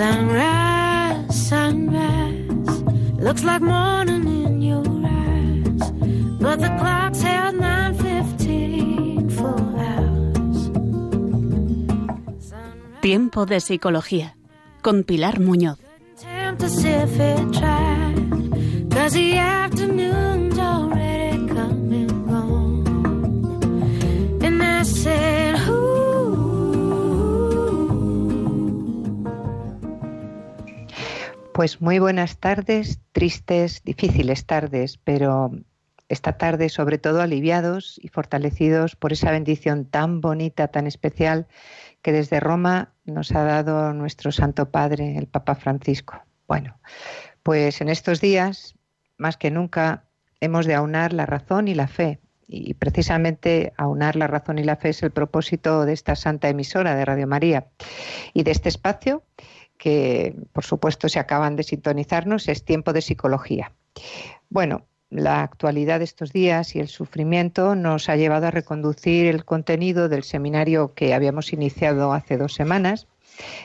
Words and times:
Sunrise, 0.00 1.48
sunrise, 1.48 2.82
looks 3.18 3.44
like 3.44 3.60
morning 3.60 4.26
in 4.46 4.62
your 4.62 4.82
eyes, 5.04 5.92
but 6.40 6.58
the 6.58 6.70
clock's 6.80 7.20
held 7.20 7.56
9:15 7.56 9.28
for 9.28 9.60
hours. 9.76 10.70
Tiempo 13.02 13.44
de 13.44 13.60
psicología 13.60 14.36
con 14.80 15.04
Pilar 15.04 15.38
Muñoz. 15.38 15.78
Pues 31.60 31.82
muy 31.82 31.98
buenas 31.98 32.38
tardes, 32.38 33.00
tristes, 33.12 33.84
difíciles 33.84 34.46
tardes, 34.46 34.96
pero 34.96 35.50
esta 36.08 36.38
tarde 36.38 36.70
sobre 36.70 36.96
todo 36.96 37.20
aliviados 37.20 38.00
y 38.02 38.08
fortalecidos 38.08 38.96
por 38.96 39.12
esa 39.12 39.30
bendición 39.30 39.84
tan 39.84 40.22
bonita, 40.22 40.68
tan 40.68 40.86
especial 40.86 41.48
que 42.00 42.12
desde 42.12 42.40
Roma 42.40 42.94
nos 43.04 43.32
ha 43.32 43.44
dado 43.44 43.92
nuestro 43.92 44.32
Santo 44.32 44.70
Padre, 44.70 45.18
el 45.18 45.26
Papa 45.26 45.54
Francisco. 45.54 46.22
Bueno, 46.48 46.78
pues 47.42 47.82
en 47.82 47.90
estos 47.90 48.22
días, 48.22 48.74
más 49.18 49.36
que 49.36 49.50
nunca, 49.50 50.04
hemos 50.40 50.64
de 50.64 50.76
aunar 50.76 51.12
la 51.12 51.26
razón 51.26 51.68
y 51.68 51.74
la 51.74 51.88
fe. 51.88 52.20
Y 52.48 52.72
precisamente 52.72 53.74
aunar 53.76 54.16
la 54.16 54.26
razón 54.28 54.58
y 54.58 54.64
la 54.64 54.76
fe 54.76 54.88
es 54.88 55.02
el 55.02 55.10
propósito 55.10 55.84
de 55.84 55.92
esta 55.92 56.16
santa 56.16 56.48
emisora 56.48 56.96
de 56.96 57.04
Radio 57.04 57.26
María 57.26 57.66
y 58.32 58.44
de 58.44 58.50
este 58.50 58.70
espacio 58.70 59.22
que, 59.80 60.36
por 60.52 60.64
supuesto, 60.64 61.08
se 61.08 61.18
acaban 61.18 61.56
de 61.56 61.62
sintonizarnos, 61.64 62.48
es 62.48 62.64
tiempo 62.64 62.92
de 62.92 63.00
psicología. 63.00 63.72
Bueno, 64.50 64.84
la 65.08 65.42
actualidad 65.42 65.98
de 65.98 66.04
estos 66.04 66.32
días 66.32 66.76
y 66.76 66.80
el 66.80 66.88
sufrimiento 66.88 67.74
nos 67.74 68.08
ha 68.08 68.16
llevado 68.16 68.46
a 68.46 68.50
reconducir 68.50 69.26
el 69.26 69.44
contenido 69.44 70.08
del 70.08 70.22
seminario 70.22 70.94
que 70.94 71.14
habíamos 71.14 71.52
iniciado 71.52 72.12
hace 72.12 72.36
dos 72.36 72.54
semanas 72.54 73.08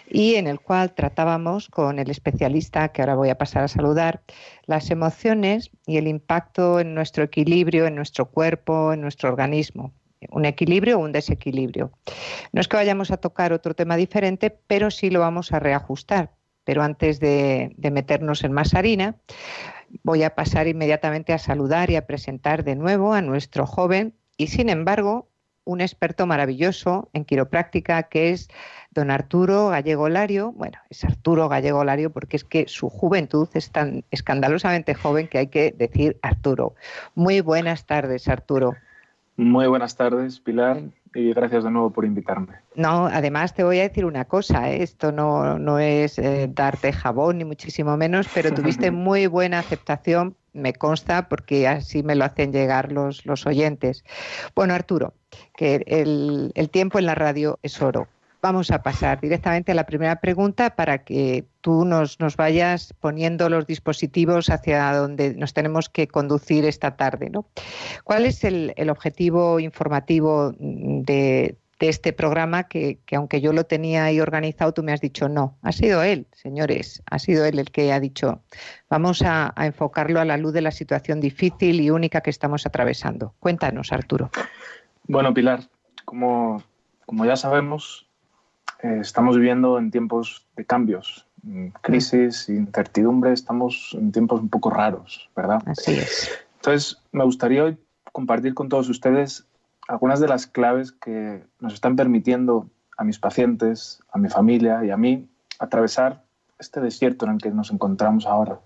y 0.09 0.35
en 0.35 0.47
el 0.47 0.61
cual 0.61 0.93
tratábamos 0.95 1.67
con 1.67 1.99
el 1.99 2.09
especialista 2.09 2.87
que 2.89 3.01
ahora 3.01 3.15
voy 3.15 3.29
a 3.29 3.37
pasar 3.37 3.65
a 3.65 3.67
saludar 3.67 4.21
las 4.65 4.89
emociones 4.89 5.69
y 5.85 5.97
el 5.97 6.07
impacto 6.07 6.79
en 6.79 6.95
nuestro 6.95 7.25
equilibrio, 7.25 7.87
en 7.87 7.95
nuestro 7.95 8.25
cuerpo, 8.25 8.93
en 8.93 9.01
nuestro 9.01 9.29
organismo. 9.29 9.91
Un 10.31 10.45
equilibrio 10.45 10.97
o 10.97 11.03
un 11.03 11.11
desequilibrio. 11.11 11.91
No 12.51 12.61
es 12.61 12.67
que 12.67 12.77
vayamos 12.77 13.11
a 13.11 13.17
tocar 13.17 13.53
otro 13.53 13.73
tema 13.73 13.95
diferente, 13.95 14.49
pero 14.67 14.91
sí 14.91 15.09
lo 15.09 15.19
vamos 15.19 15.51
a 15.51 15.59
reajustar. 15.59 16.31
Pero 16.63 16.81
antes 16.81 17.19
de, 17.19 17.73
de 17.77 17.91
meternos 17.91 18.43
en 18.43 18.51
más 18.51 18.73
harina, 18.73 19.15
voy 20.03 20.23
a 20.23 20.35
pasar 20.35 20.67
inmediatamente 20.67 21.33
a 21.33 21.37
saludar 21.37 21.89
y 21.89 21.95
a 21.95 22.07
presentar 22.07 22.63
de 22.63 22.75
nuevo 22.75 23.13
a 23.13 23.21
nuestro 23.21 23.65
joven 23.65 24.15
y, 24.37 24.47
sin 24.47 24.69
embargo, 24.69 25.29
un 25.65 25.81
experto 25.81 26.27
maravilloso 26.27 27.09
en 27.13 27.25
quiropráctica 27.25 28.03
que 28.03 28.29
es 28.29 28.47
don 28.91 29.11
Arturo 29.11 29.69
Gallego 29.69 30.07
Lario. 30.09 30.51
Bueno, 30.53 30.77
es 30.89 31.03
Arturo 31.03 31.49
Gallego 31.49 31.83
Lario 31.83 32.11
porque 32.11 32.37
es 32.37 32.43
que 32.43 32.67
su 32.67 32.89
juventud 32.89 33.49
es 33.53 33.71
tan 33.71 34.05
escandalosamente 34.11 34.93
joven 34.93 35.27
que 35.27 35.39
hay 35.39 35.47
que 35.47 35.71
decir 35.71 36.17
Arturo. 36.21 36.75
Muy 37.15 37.41
buenas 37.41 37.85
tardes, 37.85 38.27
Arturo. 38.27 38.75
Muy 39.37 39.67
buenas 39.67 39.97
tardes, 39.97 40.39
Pilar, 40.39 40.81
y 41.13 41.33
gracias 41.33 41.65
de 41.65 41.71
nuevo 41.71 41.89
por 41.89 42.05
invitarme. 42.05 42.53
No, 42.75 43.07
además 43.07 43.53
te 43.53 43.63
voy 43.63 43.79
a 43.79 43.83
decir 43.83 44.05
una 44.05 44.25
cosa, 44.25 44.71
¿eh? 44.71 44.81
esto 44.81 45.11
no, 45.11 45.59
no 45.59 45.77
es 45.77 46.17
eh, 46.19 46.49
darte 46.53 46.93
jabón 46.93 47.39
ni 47.39 47.45
muchísimo 47.45 47.97
menos, 47.97 48.27
pero 48.33 48.53
tuviste 48.53 48.91
muy 48.91 49.27
buena 49.27 49.59
aceptación, 49.59 50.35
me 50.53 50.73
consta, 50.73 51.27
porque 51.27 51.67
así 51.67 52.01
me 52.01 52.15
lo 52.15 52.23
hacen 52.23 52.53
llegar 52.53 52.93
los, 52.93 53.25
los 53.25 53.45
oyentes. 53.45 54.05
Bueno, 54.55 54.73
Arturo, 54.73 55.13
que 55.57 55.83
el, 55.85 56.53
el 56.55 56.69
tiempo 56.69 56.97
en 56.97 57.05
la 57.05 57.15
radio 57.15 57.59
es 57.61 57.81
oro 57.81 58.07
vamos 58.45 58.69
a 58.69 58.83
pasar 58.83 59.19
directamente 59.19 59.71
a 59.71 59.75
la 59.75 59.87
primera 59.87 60.17
pregunta 60.17 60.75
para 60.75 60.99
que 60.99 61.45
tú 61.61 61.83
nos, 61.83 62.19
nos, 62.19 62.37
vayas 62.37 62.93
poniendo 62.99 63.49
los 63.49 63.65
dispositivos 63.65 64.51
hacia 64.51 64.93
donde 64.93 65.33
nos 65.33 65.55
tenemos 65.55 65.89
que 65.89 66.07
conducir 66.07 66.63
esta 66.63 66.95
tarde. 66.95 67.31
¿no? 67.31 67.47
¿Cuál 68.03 68.27
es 68.27 68.43
el, 68.43 68.71
el 68.75 68.91
objetivo 68.91 69.59
informativo 69.59 70.53
de, 70.59 71.57
de 71.79 71.89
este 71.89 72.13
programa 72.13 72.65
que, 72.65 72.99
que, 73.07 73.15
aunque 73.15 73.41
yo 73.41 73.51
lo 73.51 73.63
tenía 73.63 74.05
ahí 74.05 74.19
organizado, 74.19 74.75
tú 74.75 74.83
me 74.83 74.93
has 74.93 75.01
dicho 75.01 75.27
no? 75.27 75.57
Ha 75.63 75.71
sido 75.71 76.03
él, 76.03 76.27
señores, 76.31 77.01
ha 77.09 77.17
sido 77.17 77.45
él 77.45 77.57
el 77.57 77.71
que 77.71 77.91
ha 77.91 77.99
dicho 77.99 78.43
vamos 78.91 79.23
a, 79.23 79.53
a 79.55 79.65
enfocarlo 79.65 80.19
a 80.19 80.25
la 80.25 80.37
luz 80.37 80.53
de 80.53 80.61
la 80.61 80.69
situación 80.69 81.19
difícil 81.19 81.81
y 81.81 81.89
única 81.89 82.21
que 82.21 82.29
estamos 82.29 82.67
atravesando. 82.67 83.33
Cuéntanos, 83.39 83.91
Arturo. 83.91 84.29
Bueno, 85.07 85.33
Pilar, 85.33 85.61
como, 86.05 86.61
como 87.07 87.25
ya 87.25 87.37
sabemos, 87.37 88.04
eh, 88.81 88.99
estamos 89.01 89.35
viviendo 89.35 89.77
en 89.77 89.91
tiempos 89.91 90.45
de 90.55 90.65
cambios, 90.65 91.25
crisis, 91.81 92.49
incertidumbre, 92.49 93.31
estamos 93.31 93.95
en 93.99 94.11
tiempos 94.11 94.41
un 94.41 94.49
poco 94.49 94.69
raros, 94.69 95.29
¿verdad? 95.35 95.61
Así 95.67 95.93
es. 95.93 96.31
Entonces, 96.55 97.01
me 97.11 97.23
gustaría 97.23 97.63
hoy 97.63 97.77
compartir 98.11 98.53
con 98.53 98.69
todos 98.69 98.89
ustedes 98.89 99.45
algunas 99.87 100.19
de 100.19 100.27
las 100.27 100.47
claves 100.47 100.91
que 100.91 101.43
nos 101.59 101.73
están 101.73 101.95
permitiendo 101.95 102.67
a 102.97 103.03
mis 103.03 103.19
pacientes, 103.19 104.01
a 104.11 104.17
mi 104.17 104.29
familia 104.29 104.83
y 104.83 104.89
a 104.89 104.97
mí 104.97 105.29
atravesar 105.59 106.23
este 106.57 106.81
desierto 106.81 107.25
en 107.25 107.33
el 107.33 107.37
que 107.37 107.51
nos 107.51 107.71
encontramos 107.71 108.25
ahora. 108.25 108.59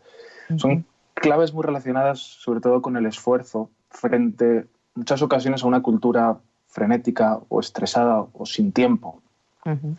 Uh 0.50 0.54
-huh. 0.54 0.60
Son 0.60 0.86
claves 1.14 1.54
muy 1.54 1.64
relacionadas 1.64 2.20
sobre 2.20 2.62
todo 2.62 2.82
con 2.82 2.96
el 2.96 3.06
esfuerzo 3.06 3.70
frente, 3.90 4.58
en 4.60 4.70
muchas 4.96 5.22
ocasiones, 5.22 5.64
a 5.64 5.68
una 5.68 5.82
cultura 5.82 6.38
frenética 6.68 7.40
o 7.50 7.60
estresada 7.60 8.26
o 8.32 8.46
sin 8.46 8.72
tiempo. 8.72 9.22
Uh 9.66 9.72
-huh. 9.72 9.96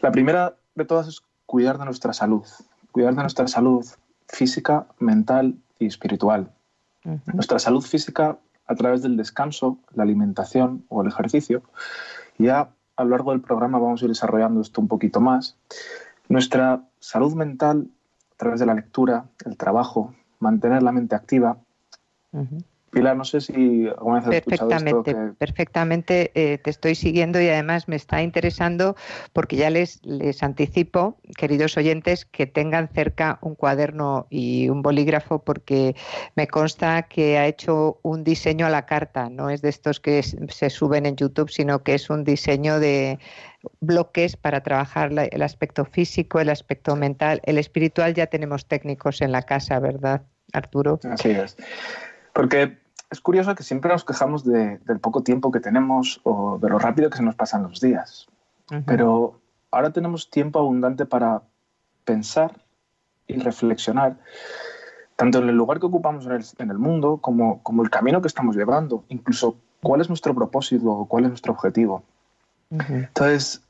La 0.00 0.10
primera 0.10 0.54
de 0.74 0.84
todas 0.84 1.08
es 1.08 1.22
cuidar 1.46 1.78
de 1.78 1.84
nuestra 1.84 2.12
salud, 2.12 2.46
cuidar 2.92 3.14
de 3.14 3.22
nuestra 3.22 3.46
salud 3.48 3.84
física, 4.28 4.86
mental 4.98 5.54
y 5.78 5.86
espiritual. 5.86 6.50
Uh 7.04 7.12
-huh. 7.12 7.34
Nuestra 7.34 7.58
salud 7.58 7.82
física 7.82 8.38
a 8.66 8.74
través 8.74 9.02
del 9.02 9.16
descanso, 9.16 9.78
la 9.94 10.04
alimentación 10.04 10.84
o 10.88 11.02
el 11.02 11.08
ejercicio. 11.08 11.62
Ya 12.38 12.70
a 12.96 13.04
lo 13.04 13.10
largo 13.10 13.32
del 13.32 13.40
programa 13.40 13.78
vamos 13.78 14.00
a 14.00 14.04
ir 14.04 14.10
desarrollando 14.10 14.60
esto 14.60 14.80
un 14.80 14.88
poquito 14.88 15.20
más. 15.20 15.56
Nuestra 16.28 16.82
salud 17.00 17.34
mental 17.34 17.88
a 18.34 18.36
través 18.36 18.60
de 18.60 18.66
la 18.66 18.74
lectura, 18.74 19.24
el 19.44 19.56
trabajo, 19.56 20.14
mantener 20.38 20.82
la 20.82 20.92
mente 20.92 21.16
activa. 21.16 21.56
Uh 22.32 22.42
-huh. 22.42 22.64
Pilar, 22.90 23.16
no 23.16 23.24
sé 23.24 23.40
si 23.40 23.86
alguna 23.86 24.20
vez 24.20 24.24
has 24.24 24.44
perfectamente, 24.44 24.90
escuchado 24.90 25.24
esto. 25.26 25.32
Que... 25.32 25.38
Perfectamente, 25.38 26.32
eh, 26.34 26.58
te 26.58 26.70
estoy 26.70 26.94
siguiendo 26.96 27.40
y 27.40 27.48
además 27.48 27.86
me 27.88 27.96
está 27.96 28.22
interesando 28.22 28.96
porque 29.32 29.56
ya 29.56 29.70
les, 29.70 30.04
les 30.04 30.42
anticipo, 30.42 31.16
queridos 31.36 31.76
oyentes, 31.76 32.24
que 32.24 32.46
tengan 32.46 32.88
cerca 32.88 33.38
un 33.42 33.54
cuaderno 33.54 34.26
y 34.28 34.68
un 34.68 34.82
bolígrafo 34.82 35.38
porque 35.38 35.94
me 36.34 36.48
consta 36.48 37.02
que 37.02 37.38
ha 37.38 37.46
hecho 37.46 38.00
un 38.02 38.24
diseño 38.24 38.66
a 38.66 38.70
la 38.70 38.86
carta, 38.86 39.30
no 39.30 39.50
es 39.50 39.62
de 39.62 39.68
estos 39.68 40.00
que 40.00 40.22
se 40.22 40.70
suben 40.70 41.06
en 41.06 41.14
YouTube, 41.14 41.50
sino 41.50 41.84
que 41.84 41.94
es 41.94 42.10
un 42.10 42.24
diseño 42.24 42.80
de 42.80 43.20
bloques 43.80 44.36
para 44.36 44.62
trabajar 44.62 45.12
el 45.30 45.42
aspecto 45.42 45.84
físico, 45.84 46.40
el 46.40 46.48
aspecto 46.48 46.96
mental, 46.96 47.40
el 47.44 47.58
espiritual 47.58 48.14
ya 48.14 48.26
tenemos 48.26 48.66
técnicos 48.66 49.20
en 49.20 49.30
la 49.30 49.42
casa, 49.42 49.78
¿verdad, 49.78 50.22
Arturo? 50.52 50.98
Así 51.04 51.30
es. 51.30 51.56
Porque 52.40 52.78
es 53.10 53.20
curioso 53.20 53.54
que 53.54 53.62
siempre 53.62 53.92
nos 53.92 54.02
quejamos 54.02 54.46
de, 54.46 54.78
del 54.86 54.98
poco 54.98 55.22
tiempo 55.22 55.50
que 55.50 55.60
tenemos 55.60 56.22
o 56.24 56.58
de 56.58 56.70
lo 56.70 56.78
rápido 56.78 57.10
que 57.10 57.18
se 57.18 57.22
nos 57.22 57.34
pasan 57.34 57.64
los 57.64 57.82
días. 57.82 58.28
Uh 58.70 58.76
-huh. 58.76 58.84
Pero 58.86 59.38
ahora 59.70 59.90
tenemos 59.90 60.30
tiempo 60.30 60.58
abundante 60.58 61.04
para 61.04 61.42
pensar 62.06 62.52
y 63.26 63.34
reflexionar, 63.36 64.16
tanto 65.16 65.40
en 65.40 65.50
el 65.50 65.54
lugar 65.54 65.80
que 65.80 65.86
ocupamos 65.86 66.24
en 66.24 66.32
el, 66.32 66.44
en 66.56 66.70
el 66.70 66.78
mundo 66.78 67.18
como, 67.18 67.62
como, 67.62 67.82
el 67.82 67.90
camino 67.90 68.22
que 68.22 68.28
estamos 68.28 68.56
llevando, 68.56 69.04
incluso 69.08 69.56
cuál 69.82 70.00
es 70.00 70.08
nuestro 70.08 70.34
propósito 70.34 70.90
o 70.90 71.04
cuál 71.04 71.24
es 71.24 71.28
nuestro 71.28 71.52
objetivo. 71.52 72.04
Uh 72.70 72.78
-huh. 72.78 73.04
Entonces, 73.08 73.62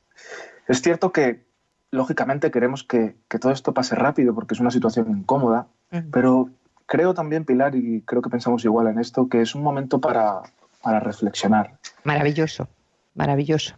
es 0.68 0.80
cierto 0.80 1.10
que 1.10 1.44
lógicamente 1.90 2.52
queremos 2.52 2.84
que, 2.84 3.16
que, 3.26 3.40
todo 3.40 3.50
esto 3.50 3.74
pase 3.74 3.96
rápido 3.96 4.32
porque 4.32 4.54
es 4.54 4.60
una 4.60 4.70
situación 4.70 5.10
incómoda, 5.10 5.66
uh 5.90 5.96
-huh. 5.96 6.10
pero 6.12 6.50
creo 6.90 7.14
también, 7.14 7.44
Pilar, 7.44 7.76
y 7.76 8.02
creo 8.02 8.20
que 8.20 8.28
pensamos 8.28 8.64
igual 8.64 8.88
en 8.88 8.98
esto, 8.98 9.28
que 9.28 9.40
es 9.40 9.54
un 9.54 9.62
momento 9.62 10.00
para, 10.00 10.42
para 10.82 10.98
reflexionar. 10.98 11.78
Maravilloso, 12.02 12.68
maravilloso. 13.14 13.76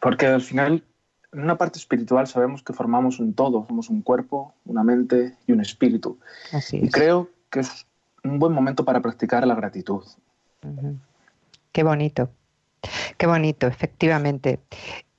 Porque 0.00 0.26
al 0.26 0.40
final, 0.40 0.84
en 1.32 1.40
una 1.40 1.58
parte 1.58 1.80
espiritual 1.80 2.28
sabemos 2.28 2.62
que 2.62 2.72
formamos 2.72 3.18
un 3.18 3.34
todo, 3.34 3.66
somos 3.66 3.90
un 3.90 4.00
cuerpo, 4.00 4.54
una 4.64 4.84
mente 4.84 5.34
y 5.48 5.52
un 5.52 5.60
espíritu. 5.60 6.20
Así 6.52 6.76
es. 6.76 6.84
Y 6.84 6.88
creo 6.90 7.28
que 7.50 7.60
es 7.60 7.84
un 8.22 8.38
buen 8.38 8.52
momento 8.52 8.84
para 8.84 9.00
practicar 9.00 9.44
la 9.44 9.56
gratitud. 9.56 10.04
Uh 10.62 10.68
-huh. 10.68 10.96
Qué 11.72 11.82
bonito, 11.82 12.30
qué 13.18 13.26
bonito, 13.26 13.66
efectivamente. 13.66 14.60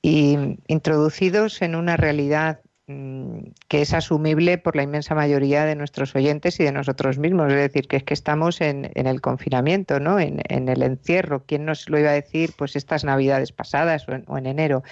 Y 0.00 0.58
introducidos 0.66 1.60
en 1.60 1.74
una 1.74 1.98
realidad 1.98 2.60
que 2.88 3.82
es 3.82 3.92
asumible 3.92 4.56
por 4.56 4.74
la 4.74 4.82
inmensa 4.82 5.14
mayoría 5.14 5.66
de 5.66 5.74
nuestros 5.74 6.16
oyentes 6.16 6.58
y 6.58 6.64
de 6.64 6.72
nosotros 6.72 7.18
mismos. 7.18 7.52
Es 7.52 7.58
decir, 7.58 7.86
que 7.86 7.98
es 7.98 8.02
que 8.02 8.14
estamos 8.14 8.62
en, 8.62 8.90
el 8.94 9.20
confinamiento, 9.20 10.00
¿no? 10.00 10.18
En, 10.18 10.40
el 10.48 10.82
encierro. 10.82 11.44
¿Quién 11.44 11.66
nos 11.66 11.90
lo 11.90 11.98
iba 11.98 12.10
a 12.10 12.14
decir? 12.14 12.52
Pues 12.56 12.76
estas 12.76 13.04
navidades 13.04 13.52
pasadas 13.52 14.06
o 14.08 14.38
en, 14.38 14.46
enero. 14.46 14.82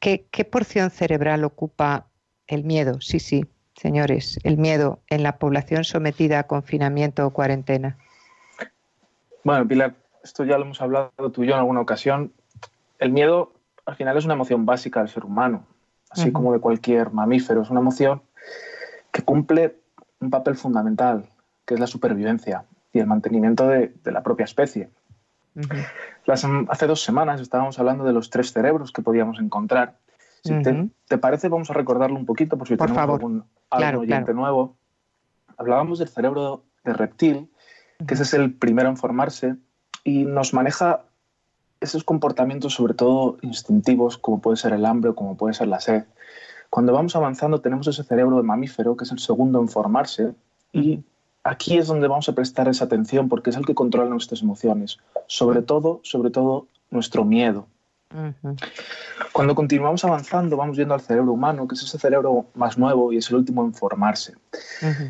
¿Qué, 0.00 0.26
¿Qué 0.30 0.44
porción 0.46 0.90
cerebral 0.90 1.44
ocupa 1.44 2.06
el 2.46 2.64
miedo? 2.64 3.02
Sí, 3.02 3.20
sí, 3.20 3.44
señores, 3.74 4.38
el 4.42 4.56
miedo 4.56 5.00
en 5.08 5.22
la 5.22 5.36
población 5.36 5.84
sometida 5.84 6.38
a 6.38 6.46
confinamiento 6.46 7.26
o 7.26 7.30
cuarentena. 7.30 7.98
Bueno, 9.44 9.68
Pilar, 9.68 9.94
esto 10.24 10.44
ya 10.44 10.56
lo 10.56 10.64
hemos 10.64 10.80
hablado 10.80 11.12
tú 11.32 11.44
y 11.44 11.48
yo 11.48 11.52
en 11.52 11.60
alguna 11.60 11.82
ocasión. 11.82 12.32
El 12.98 13.12
miedo 13.12 13.52
al 13.84 13.96
final 13.96 14.16
es 14.16 14.24
una 14.24 14.34
emoción 14.34 14.64
básica 14.64 15.00
del 15.00 15.10
ser 15.10 15.24
humano, 15.24 15.66
así 16.10 16.32
como 16.32 16.52
de 16.52 16.60
cualquier 16.60 17.10
mamífero. 17.12 17.62
Es 17.62 17.70
una 17.70 17.80
emoción 17.80 18.22
que 19.12 19.22
cumple 19.22 19.76
un 20.20 20.30
papel 20.30 20.56
fundamental, 20.56 21.28
que 21.64 21.74
es 21.74 21.80
la 21.80 21.86
supervivencia 21.86 22.64
y 22.92 22.98
el 22.98 23.06
mantenimiento 23.06 23.68
de, 23.68 23.92
la 24.04 24.22
propia 24.22 24.44
especie. 24.44 24.90
hace 26.68 26.86
dos 26.86 27.02
semanas 27.02 27.40
estábamos 27.40 27.78
hablando 27.78 28.04
de 28.04 28.12
los 28.12 28.30
tres 28.30 28.52
cerebros 28.52 28.92
que 28.92 29.02
podíamos 29.02 29.38
encontrar. 29.38 29.98
Si 30.42 30.52
te, 31.08 31.18
parece, 31.18 31.48
vamos 31.48 31.70
a 31.70 31.74
recordarlo 31.74 32.16
un 32.16 32.24
poquito 32.24 32.56
por 32.56 32.68
si 32.68 32.76
tenemos 32.76 32.98
algún, 32.98 33.44
oyente 33.70 34.32
nuevo. 34.32 34.76
Hablábamos 35.56 35.98
del 35.98 36.08
cerebro 36.08 36.64
de 36.84 36.92
reptil, 36.92 37.50
que 38.06 38.14
ese 38.14 38.22
es 38.22 38.34
el 38.34 38.54
primero 38.54 38.88
en 38.88 38.96
formarse 38.96 39.56
y 40.04 40.24
nos 40.24 40.54
maneja 40.54 41.05
esos 41.80 42.04
comportamientos, 42.04 42.74
sobre 42.74 42.94
todo 42.94 43.38
instintivos, 43.42 44.18
como 44.18 44.40
puede 44.40 44.56
ser 44.56 44.72
el 44.72 44.86
hambre 44.86 45.10
o 45.10 45.14
como 45.14 45.36
puede 45.36 45.54
ser 45.54 45.68
la 45.68 45.80
sed. 45.80 46.04
Cuando 46.70 46.92
vamos 46.92 47.14
avanzando 47.16 47.60
tenemos 47.60 47.86
ese 47.86 48.04
cerebro 48.04 48.36
de 48.36 48.42
mamífero, 48.42 48.96
que 48.96 49.04
es 49.04 49.12
el 49.12 49.18
segundo 49.18 49.60
en 49.60 49.68
formarse, 49.68 50.34
y 50.72 51.02
aquí 51.44 51.78
es 51.78 51.86
donde 51.86 52.08
vamos 52.08 52.28
a 52.28 52.34
prestar 52.34 52.68
esa 52.68 52.84
atención 52.84 53.28
porque 53.28 53.50
es 53.50 53.56
el 53.56 53.64
que 53.64 53.74
controla 53.74 54.10
nuestras 54.10 54.42
emociones, 54.42 54.98
sobre 55.26 55.62
todo, 55.62 56.00
sobre 56.02 56.30
todo 56.30 56.66
nuestro 56.90 57.24
miedo. 57.24 57.66
Cuando 59.32 59.54
continuamos 59.54 60.04
avanzando, 60.04 60.56
vamos 60.56 60.76
viendo 60.76 60.94
al 60.94 61.00
cerebro 61.00 61.32
humano, 61.32 61.68
que 61.68 61.74
es 61.74 61.82
ese 61.82 61.98
cerebro 61.98 62.46
más 62.54 62.78
nuevo 62.78 63.12
y 63.12 63.18
es 63.18 63.28
el 63.30 63.36
último 63.36 63.64
en 63.64 63.74
formarse. 63.74 64.34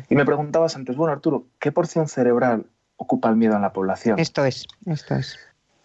Y 0.09 0.15
me 0.15 0.25
preguntabas 0.25 0.75
antes, 0.75 0.95
bueno, 0.95 1.13
Arturo, 1.13 1.45
¿qué 1.59 1.71
porción 1.71 2.07
cerebral 2.07 2.65
ocupa 2.97 3.29
el 3.29 3.35
miedo 3.35 3.55
en 3.55 3.61
la 3.61 3.71
población? 3.71 4.19
Esto 4.19 4.43
es, 4.45 4.65
esto 4.85 5.15
es. 5.15 5.37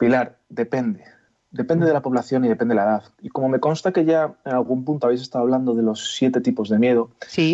Pilar, 0.02 0.36
depende. 0.48 1.04
Depende 1.52 1.86
de 1.86 1.92
la 1.92 2.02
población 2.02 2.44
y 2.44 2.48
depende 2.48 2.74
de 2.74 2.76
la 2.76 2.84
edad. 2.84 3.02
Y 3.20 3.28
como 3.28 3.48
me 3.48 3.60
consta 3.60 3.92
que 3.92 4.04
ya 4.04 4.34
en 4.44 4.52
algún 4.52 4.84
punto 4.84 5.06
habéis 5.06 5.22
estado 5.22 5.44
hablando 5.44 5.74
de 5.74 5.82
los 5.82 6.14
siete 6.14 6.40
tipos 6.40 6.68
de 6.68 6.78
miedo, 6.78 7.10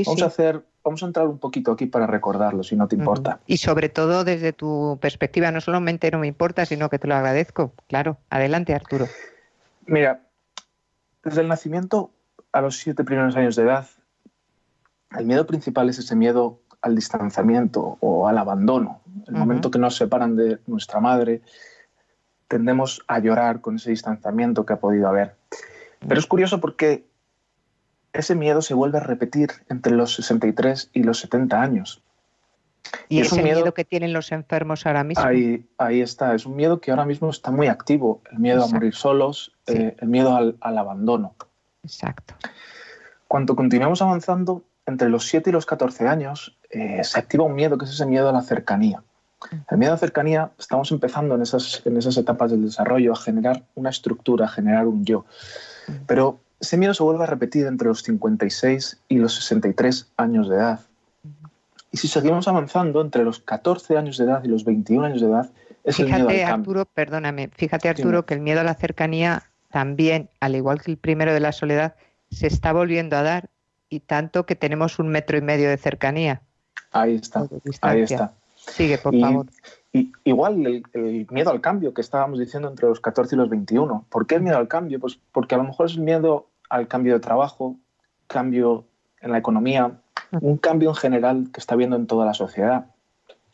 vamos 0.07 0.23
a 0.23 0.27
hacer 0.27 0.65
vamos 0.83 1.03
a 1.03 1.07
entrar 1.07 1.27
un 1.27 1.37
poquito 1.37 1.73
aquí 1.73 1.85
para 1.85 2.07
recordarlo, 2.07 2.63
si 2.63 2.75
no 2.75 2.89
te 2.89 2.97
importa. 2.97 3.41
Y 3.47 3.59
sobre 3.59 3.91
todo 3.91 4.25
desde 4.25 4.55
tu 4.55 4.97
perspectiva, 5.03 5.51
no 5.51 5.61
solamente 5.61 6.11
no 6.11 6.19
me 6.19 6.27
importa, 6.27 6.65
sino 6.65 6.89
que 6.89 6.99
te 6.99 7.07
lo 7.07 7.15
agradezco. 7.15 7.75
Claro, 7.89 8.17
adelante 8.31 8.73
Arturo. 8.75 9.07
Mira, 9.85 10.23
desde 11.23 11.43
el 11.43 11.49
nacimiento 11.49 12.11
a 12.53 12.63
los 12.63 12.79
siete 12.79 13.05
primeros 13.05 13.37
años 13.37 13.57
de 13.57 13.65
edad, 13.65 13.87
el 15.19 15.27
miedo 15.27 15.47
principal 15.47 15.91
es 15.91 15.99
ese 15.99 16.17
miedo 16.17 16.61
al 16.81 16.95
distanciamiento 16.95 17.99
o 18.01 18.27
al 18.27 18.39
abandono, 18.39 19.03
el 19.27 19.35
momento 19.35 19.71
que 19.71 19.79
nos 19.79 19.97
separan 19.97 20.37
de 20.37 20.59
nuestra 20.67 21.01
madre, 21.01 21.43
tendemos 22.49 23.05
a 23.07 23.19
llorar 23.21 23.61
con 23.61 23.77
ese 23.77 23.91
distanciamiento 23.91 24.67
que 24.67 24.73
ha 24.73 24.81
podido 24.81 25.09
haber. 25.09 25.37
Pero 26.07 26.19
es 26.19 26.27
curioso 26.27 26.61
porque 26.61 27.07
ese 28.13 28.35
miedo 28.35 28.63
se 28.63 28.75
vuelve 28.75 28.99
a 28.99 29.03
repetir 29.03 29.51
entre 29.69 29.93
los 29.93 30.15
63 30.15 30.91
y 30.93 31.03
los 31.03 31.21
70 31.21 31.61
años. 31.61 32.03
Y, 33.09 33.21
es 33.21 33.33
ese 33.33 33.43
miedo, 33.43 33.75
que 33.75 33.85
tienen 33.85 34.13
los 34.13 34.33
enfermos 34.33 34.87
ahora 34.87 35.05
mismo. 35.05 35.23
Ahí, 35.23 35.67
ahí 35.77 36.01
está, 36.01 36.35
es 36.35 36.47
un 36.47 36.57
miedo 36.57 36.81
que 36.81 36.91
ahora 36.91 37.05
mismo 37.05 37.29
está 37.29 37.51
muy 37.51 37.67
activo, 37.67 38.23
el 38.31 38.39
miedo 38.39 38.65
a 38.65 38.69
morir 38.69 38.95
solos, 38.95 39.53
eh, 39.67 39.95
el 39.99 40.09
miedo 40.09 40.35
al, 40.35 40.57
abandono. 40.79 41.35
Exacto. 41.83 42.35
Cuando 43.27 43.55
continuamos 43.57 44.01
avanzando, 44.01 44.65
entre 44.87 45.11
los 45.11 45.27
7 45.27 45.51
y 45.51 45.53
los 45.53 45.67
14 45.67 46.09
años, 46.09 46.59
eh, 46.71 47.05
se 47.05 47.19
activa 47.19 47.45
un 47.45 47.55
miedo 47.55 47.77
que 47.77 47.85
es 47.85 47.91
ese 47.91 48.07
miedo 48.07 48.31
a 48.31 48.33
la 48.33 48.41
cercanía. 48.41 49.03
El 49.71 49.79
miedo 49.79 49.95
a 49.95 49.99
cercanía, 49.99 50.51
estamos 50.59 50.91
empezando 50.91 51.35
en 51.35 51.43
esas, 51.43 51.83
en 51.85 51.97
esas 51.97 52.17
etapas 52.17 52.51
del 52.51 52.65
desarrollo 52.65 53.13
a 53.13 53.17
generar 53.17 53.63
una 53.75 53.91
estructura, 53.91 54.47
a 54.47 54.49
generar 54.49 54.87
un 54.87 55.05
yo. 55.05 55.25
Pero 56.07 56.41
ese 56.61 56.77
miedo 56.77 56.93
se 56.95 57.03
vuelve 57.03 57.23
a 57.23 57.27
repetir 57.27 57.67
entre 57.67 57.89
los 57.89 58.03
56 58.03 59.01
y 59.09 59.19
los 59.19 59.35
63 59.37 60.09
años 60.17 60.49
de 60.49 60.57
edad. 60.57 60.81
Y 61.93 61.97
si 61.97 62.09
seguimos 62.09 62.49
avanzando, 62.49 63.01
entre 63.01 63.25
los 63.25 63.39
14 63.41 63.97
años 63.97 64.19
de 64.19 64.25
edad 64.25 64.45
y 64.45 64.49
los 64.49 64.65
21 64.65 65.07
años 65.07 65.21
de 65.21 65.29
edad, 65.29 65.51
es 65.85 66.01
el 66.01 66.07
miedo 66.07 66.29
al 66.29 66.43
Arturo, 66.43 66.85
perdóname, 66.85 67.49
fíjate 67.55 67.89
Arturo 67.89 68.27
que 68.27 68.35
el 68.35 68.41
miedo 68.41 68.61
a 68.61 68.65
la 68.65 68.75
cercanía 68.75 69.45
también, 69.71 70.29
al 70.41 70.55
igual 70.55 70.83
que 70.83 70.91
el 70.91 70.99
primero 70.99 71.33
de 71.33 71.41
la 71.41 71.53
soledad, 71.53 71.95
se 72.31 72.47
está 72.47 72.73
volviendo 72.73 73.17
a 73.17 73.23
dar 73.23 73.49
y 73.89 74.01
tanto 74.01 74.45
que 74.45 74.55
tenemos 74.55 74.99
un 74.99 75.09
metro 75.09 75.39
y 75.39 75.41
medio 75.41 75.71
de 75.71 75.79
cercanía. 75.79 76.43
Ahí 76.93 77.17
está, 77.17 77.47
ahí 77.83 78.03
está. 78.03 78.35
Sigue, 78.71 78.99
por 78.99 79.19
favor. 79.19 79.47
Y, 79.93 80.13
igual 80.25 80.85
el, 80.93 81.27
miedo 81.31 81.51
al 81.51 81.61
cambio 81.61 81.95
que 81.95 82.01
estábamos 82.01 82.39
diciendo 82.39 82.69
entre 82.69 82.89
los 82.89 83.01
14 83.01 83.35
y 83.35 83.39
los 83.39 83.49
21. 83.49 84.05
¿Por 84.09 84.27
qué 84.27 84.37
el 84.37 84.43
miedo 84.43 84.59
al 84.59 84.69
cambio? 84.69 85.01
Pues 85.01 85.19
porque 85.33 85.55
a 85.55 85.59
lo 85.59 85.65
mejor 85.65 85.87
es 85.87 85.95
el 85.95 86.03
miedo 86.03 86.47
al 86.69 86.89
cambio 86.89 87.15
de 87.15 87.21
trabajo, 87.21 87.77
cambio 88.27 88.85
en 89.21 89.33
la 89.33 89.39
economía, 89.39 89.93
un 90.41 90.59
cambio 90.59 90.91
en 90.91 90.95
general 90.95 91.49
que 91.53 91.61
está 91.61 91.75
viendo 91.75 91.97
en 91.97 92.07
toda 92.07 92.27
la 92.27 92.35
sociedad, 92.35 92.87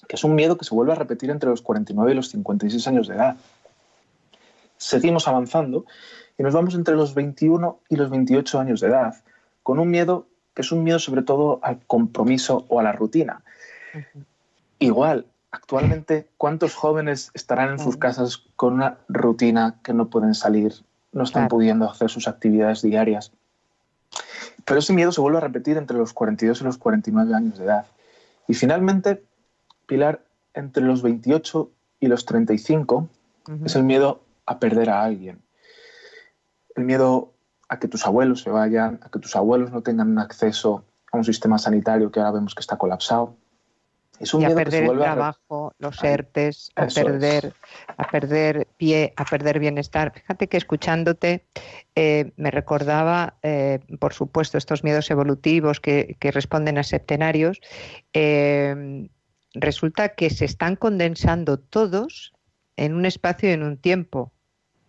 que 0.09 0.17
es 0.17 0.25
un 0.25 0.35
miedo 0.35 0.59
que 0.59 0.65
se 0.65 0.75
vuelve 0.75 0.93
a 0.93 0.97
repetir 0.97 1.31
entre 1.31 1.49
los 1.49 1.63
49 1.63 2.13
y 2.13 2.15
los 2.15 2.29
56 2.31 2.87
años 2.89 3.09
de 3.09 3.15
edad. 3.15 3.37
Seguimos 4.77 5.29
avanzando 5.29 5.87
y 6.37 6.43
nos 6.43 6.53
vamos 6.53 6.75
entre 6.75 6.97
los 6.97 7.15
21 7.15 7.79
y 7.89 7.97
los 7.97 8.11
28 8.11 8.59
años 8.59 8.81
de 8.81 8.89
edad, 8.89 9.15
con 9.63 9.79
un 9.79 9.89
miedo 9.89 10.27
que 10.53 10.63
es 10.63 10.73
un 10.73 10.85
miedo 10.85 10.99
sobre 10.99 11.23
todo 11.23 11.61
al 11.63 11.81
compromiso 11.87 12.65
o 12.69 12.81
a 12.81 12.83
la 12.83 12.93
rutina. 12.93 13.43
Igual, 14.79 15.27
actualmente, 15.51 16.29
¿cuántos 16.37 16.75
jóvenes 16.75 17.31
estarán 17.35 17.71
en 17.71 17.79
sus 17.79 17.97
casas 17.97 18.43
con 18.57 18.75
una 18.75 18.99
rutina 19.09 19.79
que 19.83 19.93
no 19.93 20.11
pueden 20.11 20.35
salir, 20.35 20.75
no 21.13 21.23
están 21.23 21.49
pudiendo 21.49 21.89
hacer 21.89 22.11
sus 22.11 22.29
actividades 22.29 22.83
diarias? 22.83 23.33
Pero 24.65 24.81
ese 24.81 24.93
miedo 24.93 25.13
se 25.13 25.21
vuelve 25.21 25.39
a 25.39 25.43
repetir 25.43 25.77
entre 25.77 25.97
los 25.97 26.13
42 26.13 26.61
y 26.61 26.65
los 26.65 26.79
49 26.79 27.35
años 27.35 27.59
de 27.59 27.65
edad. 27.65 27.87
Y 28.49 28.55
finalmente, 28.55 29.23
Pilar, 29.87 30.23
entre 30.55 30.83
los 30.83 31.03
28 31.03 31.71
y 32.01 32.09
los 32.09 32.25
35 32.25 33.09
es 33.65 33.77
el 33.77 33.85
miedo 33.85 34.23
a 34.47 34.59
perder 34.59 34.91
a 34.91 35.03
alguien. 35.03 35.43
El 36.75 36.85
miedo 36.85 37.33
a 37.69 37.79
que 37.79 37.89
tus 37.89 38.07
abuelos 38.07 38.43
se 38.43 38.51
vayan, 38.51 39.01
a 39.03 39.11
que 39.11 39.19
tus 39.19 39.37
abuelos 39.37 39.71
no 39.71 39.83
tengan 39.83 40.19
acceso 40.19 40.85
a 41.13 41.17
un 41.17 41.25
sistema 41.25 41.59
sanitario 41.59 42.11
que 42.11 42.21
ahora 42.21 42.33
vemos 42.33 42.55
que 42.55 42.61
está 42.61 42.77
colapsado 42.77 43.37
y 44.21 44.45
a 44.45 44.55
perder 44.55 44.85
el 44.85 44.99
trabajo, 44.99 45.75
los 45.79 46.03
ERTES, 46.03 46.71
a 46.77 46.87
perder, 46.87 47.53
a 47.97 48.11
perder 48.11 48.69
pie, 48.77 49.13
a 49.17 49.25
perder 49.25 49.59
bienestar. 49.59 50.13
Fíjate 50.15 50.49
que 50.49 50.57
escuchándote 50.57 51.45
eh, 51.95 52.33
me 52.37 52.51
recordaba, 52.51 53.39
eh, 53.43 53.81
por 53.99 54.13
supuesto, 54.13 54.59
estos 54.59 54.85
miedos 54.85 55.11
evolutivos 55.11 55.81
que, 55.81 56.17
responden 56.21 56.79
a 56.79 56.83
septenarios. 56.85 57.61
Eh, 58.13 59.09
resulta 59.55 60.11
que 60.11 60.31
se 60.31 60.45
están 60.45 60.77
condensando 60.77 61.59
todos 61.59 62.33
en 62.77 62.95
un 62.95 63.07
espacio 63.07 63.49
y 63.49 63.53
en 63.53 63.63
un 63.63 63.77
tiempo 63.79 64.34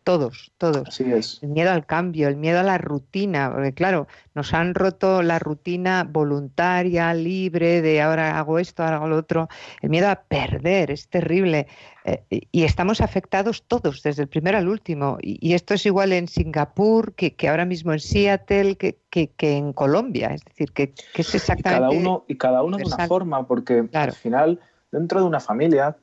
todos, 0.05 0.51
todos. 0.59 1.01
El 1.01 1.49
miedo 1.49 1.71
al 1.71 1.87
cambio, 1.87 2.27
el 2.27 2.37
miedo 2.37 2.59
a 2.59 2.63
la 2.63 2.77
rutina, 2.77 3.51
porque 3.51 3.73
claro, 3.73 4.07
nos 4.35 4.53
han 4.53 4.75
roto 4.75 5.23
la 5.23 5.39
rutina 5.39 6.07
voluntaria, 6.07 7.11
libre, 7.15 7.81
de 7.81 8.03
ahora 8.03 8.37
hago 8.37 8.59
esto, 8.59 8.83
ahora 8.83 8.97
hago 8.97 9.07
lo 9.07 9.17
otro. 9.17 9.49
El 9.81 9.89
miedo 9.89 10.07
a 10.07 10.15
perder 10.15 10.91
es 10.91 11.09
terrible. 11.09 11.65
Eh, 12.05 12.23
y 12.51 12.63
estamos 12.65 13.01
afectados 13.01 13.63
todos, 13.67 14.03
desde 14.03 14.21
el 14.21 14.29
primero 14.29 14.59
al 14.59 14.67
último. 14.67 15.17
Y, 15.21 15.55
esto 15.55 15.73
es 15.73 15.83
igual 15.87 16.13
en 16.13 16.27
Singapur, 16.27 17.15
que, 17.15 17.35
ahora 17.49 17.65
mismo 17.65 17.91
en 17.91 17.99
Seattle, 17.99 18.77
que, 18.77 18.99
en 19.39 19.73
Colombia. 19.73 20.35
Es 20.35 20.45
decir, 20.45 20.71
que, 20.71 20.93
es 21.15 21.33
exactamente. 21.33 21.79
Y 21.79 21.79
cada 21.79 21.89
uno, 21.89 22.25
y 22.27 22.37
cada 22.37 22.61
uno 22.61 22.77
de 22.77 22.83
una 22.83 23.07
forma, 23.07 23.47
porque 23.47 23.89
al 23.91 24.11
final, 24.11 24.59
dentro 24.91 25.19
de 25.19 25.25
una 25.25 25.39
familia, 25.39 25.97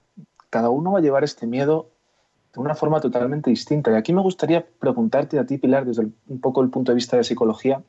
cada 0.50 0.70
uno 0.70 0.90
va 0.90 0.98
a 0.98 1.02
llevar 1.02 1.22
este 1.22 1.46
miedo 1.46 1.91
de 2.52 2.60
una 2.60 2.74
forma 2.74 3.00
totalmente 3.00 3.50
distinta. 3.50 3.90
Y 3.90 3.94
aquí 3.94 4.12
me 4.12 4.20
gustaría 4.20 4.64
preguntarte 4.78 5.38
a 5.38 5.46
ti, 5.46 5.58
Pilar, 5.58 5.84
desde 5.84 6.08
un 6.28 6.40
poco 6.40 6.62
el 6.62 6.70
punto 6.70 6.92
de 6.92 6.96
vista 6.96 7.16
de 7.16 7.24
psicología, 7.24 7.82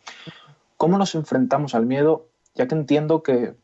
¿cómo 0.78 0.98
nos 0.98 1.16
enfrentamos 1.16 1.76
al 1.76 1.86
miedo? 1.86 2.28
Ya 2.56 2.68
que 2.68 2.76
entiendo 2.76 3.24
que 3.24 3.56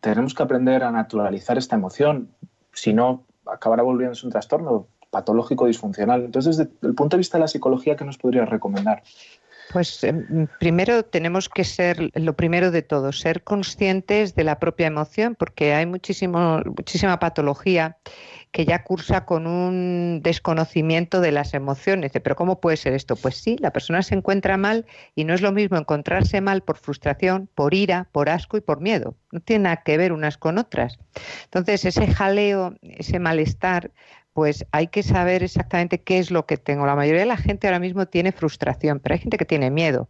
tenemos 0.00 0.34
que 0.34 0.42
aprender 0.42 0.84
a 0.84 0.90
naturalizar 0.90 1.58
esta 1.58 1.76
emoción, 1.76 2.28
si 2.72 2.92
no, 2.92 3.24
acabará 3.46 3.82
volviéndose 3.82 4.26
un 4.26 4.32
trastorno 4.32 4.88
patológico 5.10 5.66
disfuncional. 5.66 6.24
Entonces, 6.24 6.56
desde 6.56 6.72
el 6.82 6.94
punto 6.94 7.16
de 7.16 7.18
vista 7.18 7.38
de 7.38 7.42
la 7.42 7.48
psicología, 7.48 7.96
¿qué 7.96 8.04
nos 8.04 8.18
podrías 8.18 8.48
recomendar? 8.48 9.02
Pues 9.72 10.04
em, 10.04 10.46
primero 10.58 11.02
tenemos 11.04 11.48
que 11.48 11.64
ser, 11.64 12.10
lo 12.14 12.36
primero 12.36 12.70
de 12.70 12.82
todo, 12.82 13.12
ser 13.12 13.42
conscientes 13.42 14.34
de 14.34 14.44
la 14.44 14.58
propia 14.58 14.86
emoción, 14.86 15.34
porque 15.34 15.72
hay 15.72 15.86
muchísimo, 15.86 16.60
muchísima 16.64 17.18
patología 17.18 17.96
que 18.52 18.66
ya 18.66 18.84
cursa 18.84 19.24
con 19.24 19.46
un 19.46 20.20
desconocimiento 20.22 21.20
de 21.22 21.32
las 21.32 21.54
emociones. 21.54 22.12
Pero 22.12 22.36
¿cómo 22.36 22.60
puede 22.60 22.76
ser 22.76 22.92
esto? 22.92 23.16
Pues 23.16 23.36
sí, 23.36 23.56
la 23.58 23.72
persona 23.72 24.02
se 24.02 24.14
encuentra 24.14 24.58
mal 24.58 24.84
y 25.14 25.24
no 25.24 25.32
es 25.32 25.40
lo 25.40 25.52
mismo 25.52 25.78
encontrarse 25.78 26.42
mal 26.42 26.62
por 26.62 26.76
frustración, 26.76 27.48
por 27.54 27.72
ira, 27.72 28.08
por 28.12 28.28
asco 28.28 28.58
y 28.58 28.60
por 28.60 28.82
miedo. 28.82 29.16
No 29.32 29.40
tiene 29.40 29.64
nada 29.64 29.76
que 29.76 29.96
ver 29.96 30.12
unas 30.12 30.36
con 30.36 30.58
otras. 30.58 30.98
Entonces, 31.44 31.86
ese 31.86 32.06
jaleo, 32.06 32.74
ese 32.82 33.18
malestar, 33.18 33.90
pues 34.32 34.64
hay 34.72 34.86
que 34.86 35.02
saber 35.02 35.42
exactamente 35.42 36.00
qué 36.00 36.18
es 36.18 36.30
lo 36.30 36.46
que 36.46 36.56
tengo. 36.56 36.86
La 36.86 36.96
mayoría 36.96 37.20
de 37.20 37.26
la 37.26 37.36
gente 37.36 37.66
ahora 37.66 37.78
mismo 37.78 38.06
tiene 38.06 38.32
frustración, 38.32 38.98
pero 38.98 39.14
hay 39.14 39.18
gente 39.20 39.36
que 39.36 39.44
tiene 39.44 39.70
miedo, 39.70 40.08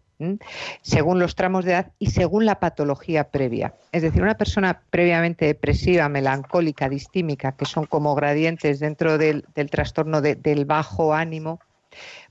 según 0.82 1.18
los 1.18 1.34
tramos 1.34 1.64
de 1.64 1.72
edad 1.72 1.92
y 1.98 2.10
según 2.10 2.46
la 2.46 2.60
patología 2.60 3.30
previa. 3.30 3.74
Es 3.90 4.02
decir, 4.02 4.22
una 4.22 4.36
persona 4.36 4.82
previamente 4.90 5.46
depresiva, 5.46 6.08
melancólica, 6.08 6.88
distímica, 6.88 7.52
que 7.52 7.64
son 7.64 7.86
como 7.86 8.14
gradientes 8.14 8.78
dentro 8.78 9.18
del, 9.18 9.44
trastorno 9.70 10.20
del 10.20 10.64
bajo 10.64 11.14
ánimo, 11.14 11.60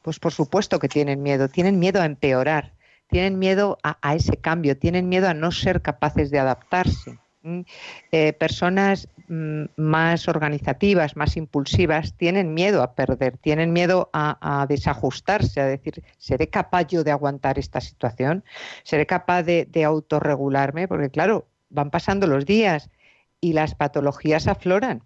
pues 0.02 0.20
por 0.20 0.32
supuesto 0.32 0.80
que 0.80 0.88
tienen 0.88 1.22
miedo, 1.22 1.50
tienen 1.50 1.78
miedo 1.78 2.02
a 2.02 2.06
empeorar, 2.06 2.72
tienen 3.10 3.38
miedo 3.38 3.78
a 3.84 4.16
ese 4.16 4.38
cambio, 4.38 4.78
tienen 4.78 5.10
miedo 5.10 5.28
a 5.28 5.34
no 5.34 5.52
ser 5.52 5.82
capaces 5.82 6.32
de 6.32 6.40
adaptarse. 6.40 7.20
Eh, 7.44 8.34
personas 8.34 9.08
mm, 9.28 9.64
más 9.76 10.28
organizativas, 10.28 11.16
más 11.16 11.38
impulsivas, 11.38 12.14
tienen 12.14 12.54
miedo 12.54 12.84
a 12.84 12.94
perder, 12.94 13.38
tienen 13.38 13.74
miedo 13.74 14.12
a, 14.14 14.66
desajustarse, 14.70 15.60
a 15.60 15.66
decir, 15.66 16.04
¿seré 16.18 16.50
capaz 16.50 16.88
yo 16.88 17.04
de 17.04 17.12
aguantar 17.12 17.58
esta 17.58 17.82
situación? 17.82 18.44
¿Seré 18.84 19.08
capaz 19.08 19.44
de, 19.44 19.66
de 19.66 19.84
autorregularme? 19.84 20.88
Porque 20.88 21.10
claro, 21.10 21.48
van 21.70 21.90
pasando 21.90 22.28
los 22.28 22.46
días 22.46 22.92
y 23.40 23.54
las 23.54 23.74
patologías 23.74 24.48
afloran. 24.48 25.04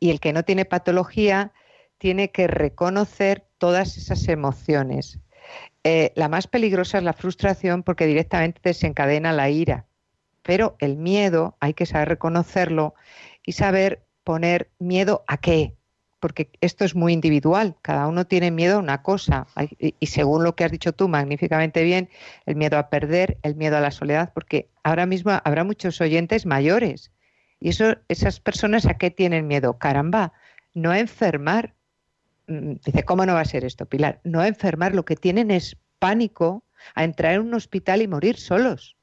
Y 0.00 0.10
el 0.10 0.18
que 0.18 0.32
no 0.32 0.44
tiene 0.44 0.64
patología 0.64 1.52
tiene 1.98 2.30
que 2.32 2.48
reconocer 2.48 3.44
todas 3.58 3.96
esas 3.96 4.26
emociones. 4.28 5.20
Eh, 5.84 6.12
la 6.16 6.28
más 6.28 6.48
peligrosa 6.48 6.98
es 6.98 7.04
la 7.04 7.12
frustración 7.12 7.84
porque 7.84 8.06
directamente 8.06 8.60
desencadena 8.64 9.32
la 9.32 9.48
ira 9.48 9.87
pero 10.48 10.76
el 10.78 10.96
miedo 10.96 11.58
hay 11.60 11.74
que 11.74 11.84
saber 11.84 12.08
reconocerlo 12.08 12.94
y 13.44 13.52
saber 13.52 14.06
poner 14.24 14.70
miedo 14.78 15.22
a 15.26 15.36
qué, 15.36 15.74
porque 16.20 16.50
esto 16.62 16.86
es 16.86 16.94
muy 16.94 17.12
individual, 17.12 17.76
cada 17.82 18.06
uno 18.06 18.26
tiene 18.26 18.50
miedo 18.50 18.76
a 18.76 18.78
una 18.78 19.02
cosa, 19.02 19.46
y 19.78 20.06
según 20.06 20.44
lo 20.44 20.56
que 20.56 20.64
has 20.64 20.72
dicho 20.72 20.94
tú 20.94 21.06
magníficamente 21.06 21.82
bien, 21.82 22.08
el 22.46 22.56
miedo 22.56 22.78
a 22.78 22.88
perder, 22.88 23.36
el 23.42 23.56
miedo 23.56 23.76
a 23.76 23.82
la 23.82 23.90
soledad, 23.90 24.32
porque 24.32 24.70
ahora 24.82 25.04
mismo 25.04 25.32
habrá 25.44 25.64
muchos 25.64 26.00
oyentes 26.00 26.46
mayores, 26.46 27.12
y 27.60 27.68
eso, 27.68 27.96
esas 28.08 28.40
personas 28.40 28.86
a 28.86 28.94
qué 28.94 29.10
tienen 29.10 29.48
miedo, 29.48 29.76
caramba, 29.76 30.32
no 30.72 30.94
enfermar. 30.94 31.74
Mm, 32.46 32.76
dice, 32.86 33.02
¿cómo 33.02 33.26
no 33.26 33.34
va 33.34 33.42
a 33.42 33.44
ser 33.44 33.66
esto, 33.66 33.84
Pilar? 33.84 34.22
No 34.24 34.42
enfermar, 34.42 34.94
lo 34.94 35.04
que 35.04 35.16
tienen 35.16 35.50
es 35.50 35.76
pánico 35.98 36.64
a 36.94 37.04
entrar 37.04 37.34
en 37.34 37.42
un 37.42 37.52
hospital 37.52 38.00
y 38.00 38.08
morir 38.08 38.38
solos 38.38 38.97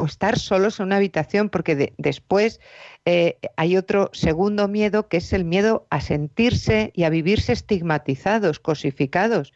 o 0.00 0.06
estar 0.06 0.38
solos 0.38 0.80
en 0.80 0.86
una 0.86 0.96
habitación, 0.96 1.50
porque 1.50 1.92
después 1.98 2.60
eh, 3.04 3.38
hay 3.56 3.76
otro 3.76 4.10
segundo 4.12 4.68
miedo 4.68 5.08
que 5.08 5.18
es 5.18 5.32
el 5.32 5.44
miedo 5.44 5.86
a 5.90 6.00
sentirse 6.00 6.90
y 6.94 7.04
a 7.04 7.10
vivirse 7.10 7.52
estigmatizados, 7.52 8.60
cosificados. 8.60 9.52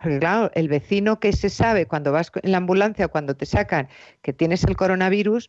Porque 0.00 0.18
claro, 0.18 0.50
el 0.54 0.68
vecino 0.68 1.20
que 1.20 1.32
se 1.32 1.48
sabe 1.48 1.86
cuando 1.86 2.12
vas 2.12 2.30
en 2.42 2.52
la 2.52 2.58
ambulancia, 2.58 3.08
cuando 3.08 3.34
te 3.34 3.46
sacan 3.46 3.88
que 4.22 4.32
tienes 4.32 4.64
el 4.64 4.76
coronavirus, 4.76 5.48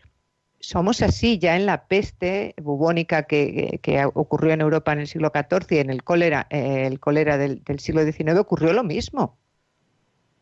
somos 0.60 1.02
así 1.02 1.38
ya 1.38 1.56
en 1.56 1.66
la 1.66 1.88
peste 1.88 2.56
bubónica 2.58 3.24
que, 3.24 3.80
ocurrió 4.14 4.54
en 4.54 4.62
Europa 4.62 4.94
en 4.94 5.00
el 5.00 5.08
siglo 5.08 5.32
XIV 5.34 5.68
y 5.72 5.80
en 5.80 5.90
el 5.90 6.04
cólera, 6.04 6.48
eh, 6.50 6.88
el 6.88 7.00
cólera 7.00 7.38
del, 7.38 7.64
del 7.64 7.80
siglo 7.80 8.04
XIX 8.04 8.38
ocurrió 8.38 8.74
lo 8.74 8.84
mismo. 8.84 9.38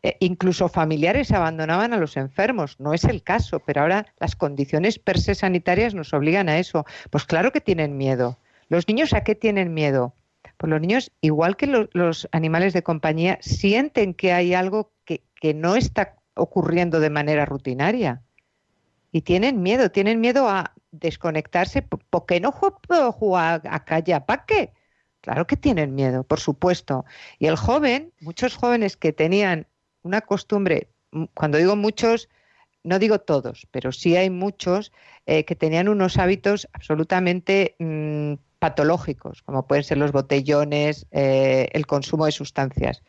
Eh, 0.06 0.16
incluso 0.20 0.68
familiares 0.68 1.32
abandonaban 1.32 1.92
a 1.92 1.96
los 1.96 2.16
enfermos. 2.16 2.78
No 2.78 2.94
es 2.94 3.02
el 3.02 3.24
caso, 3.24 3.58
pero 3.58 3.80
ahora 3.80 4.06
las 4.20 4.36
condiciones 4.36 5.00
per 5.00 5.18
se 5.18 5.34
sanitarias 5.34 5.94
nos 5.94 6.14
obligan 6.14 6.48
a 6.48 6.60
eso. 6.60 6.86
Pues 7.10 7.24
claro 7.24 7.50
que 7.50 7.60
tienen 7.60 7.96
miedo. 7.96 8.38
¿Los 8.68 8.86
niños 8.86 9.12
a 9.14 9.22
qué 9.22 9.34
tienen 9.34 9.74
miedo? 9.74 10.14
Pues 10.58 10.70
los 10.70 10.80
niños, 10.80 11.10
igual 11.22 11.56
que 11.56 11.66
los 11.66 12.28
animales 12.30 12.72
de 12.72 12.84
compañía, 12.84 13.38
sienten 13.40 14.14
que 14.14 14.32
hay 14.32 14.54
algo 14.54 14.92
que, 15.04 15.22
no 15.54 15.74
está 15.74 16.14
ocurriendo 16.34 17.00
de 17.00 17.10
manera 17.10 17.44
rutinaria. 17.44 18.22
Y 19.10 19.22
tienen 19.22 19.60
miedo, 19.60 19.90
tienen 19.90 20.20
miedo 20.20 20.48
a 20.48 20.72
desconectarse. 20.92 21.82
¿Por 21.82 22.26
qué 22.26 22.38
no 22.38 22.52
puedo 22.86 23.10
jugar 23.10 23.62
a 23.68 23.84
calle 23.84 24.20
para 24.20 24.44
qué? 24.44 24.72
Claro 25.20 25.48
que 25.48 25.56
tienen 25.56 25.96
miedo, 25.96 26.22
por 26.22 26.38
supuesto. 26.38 27.04
Y 27.40 27.46
el 27.46 27.56
joven, 27.56 28.12
muchos 28.20 28.54
jóvenes 28.54 28.96
que 28.96 29.12
tenían 29.12 29.66
una 30.06 30.20
costumbre, 30.20 30.88
cuando 31.34 31.58
digo 31.58 31.76
muchos, 31.76 32.28
no 32.84 32.98
digo 32.98 33.18
todos, 33.18 33.66
pero 33.72 33.90
sí 33.90 34.16
hay 34.16 34.30
muchos 34.30 34.92
eh, 35.26 35.44
que 35.44 35.56
tenían 35.56 35.88
unos 35.88 36.18
hábitos 36.18 36.68
absolutamente 36.72 37.74
mm, 37.78 38.34
patológicos, 38.60 39.42
como 39.42 39.66
pueden 39.66 39.84
ser 39.84 39.98
los 39.98 40.12
botellones, 40.12 41.06
eh, 41.10 41.68
el 41.72 41.86
consumo 41.86 42.26
de 42.26 42.32
sustancias. 42.32 43.02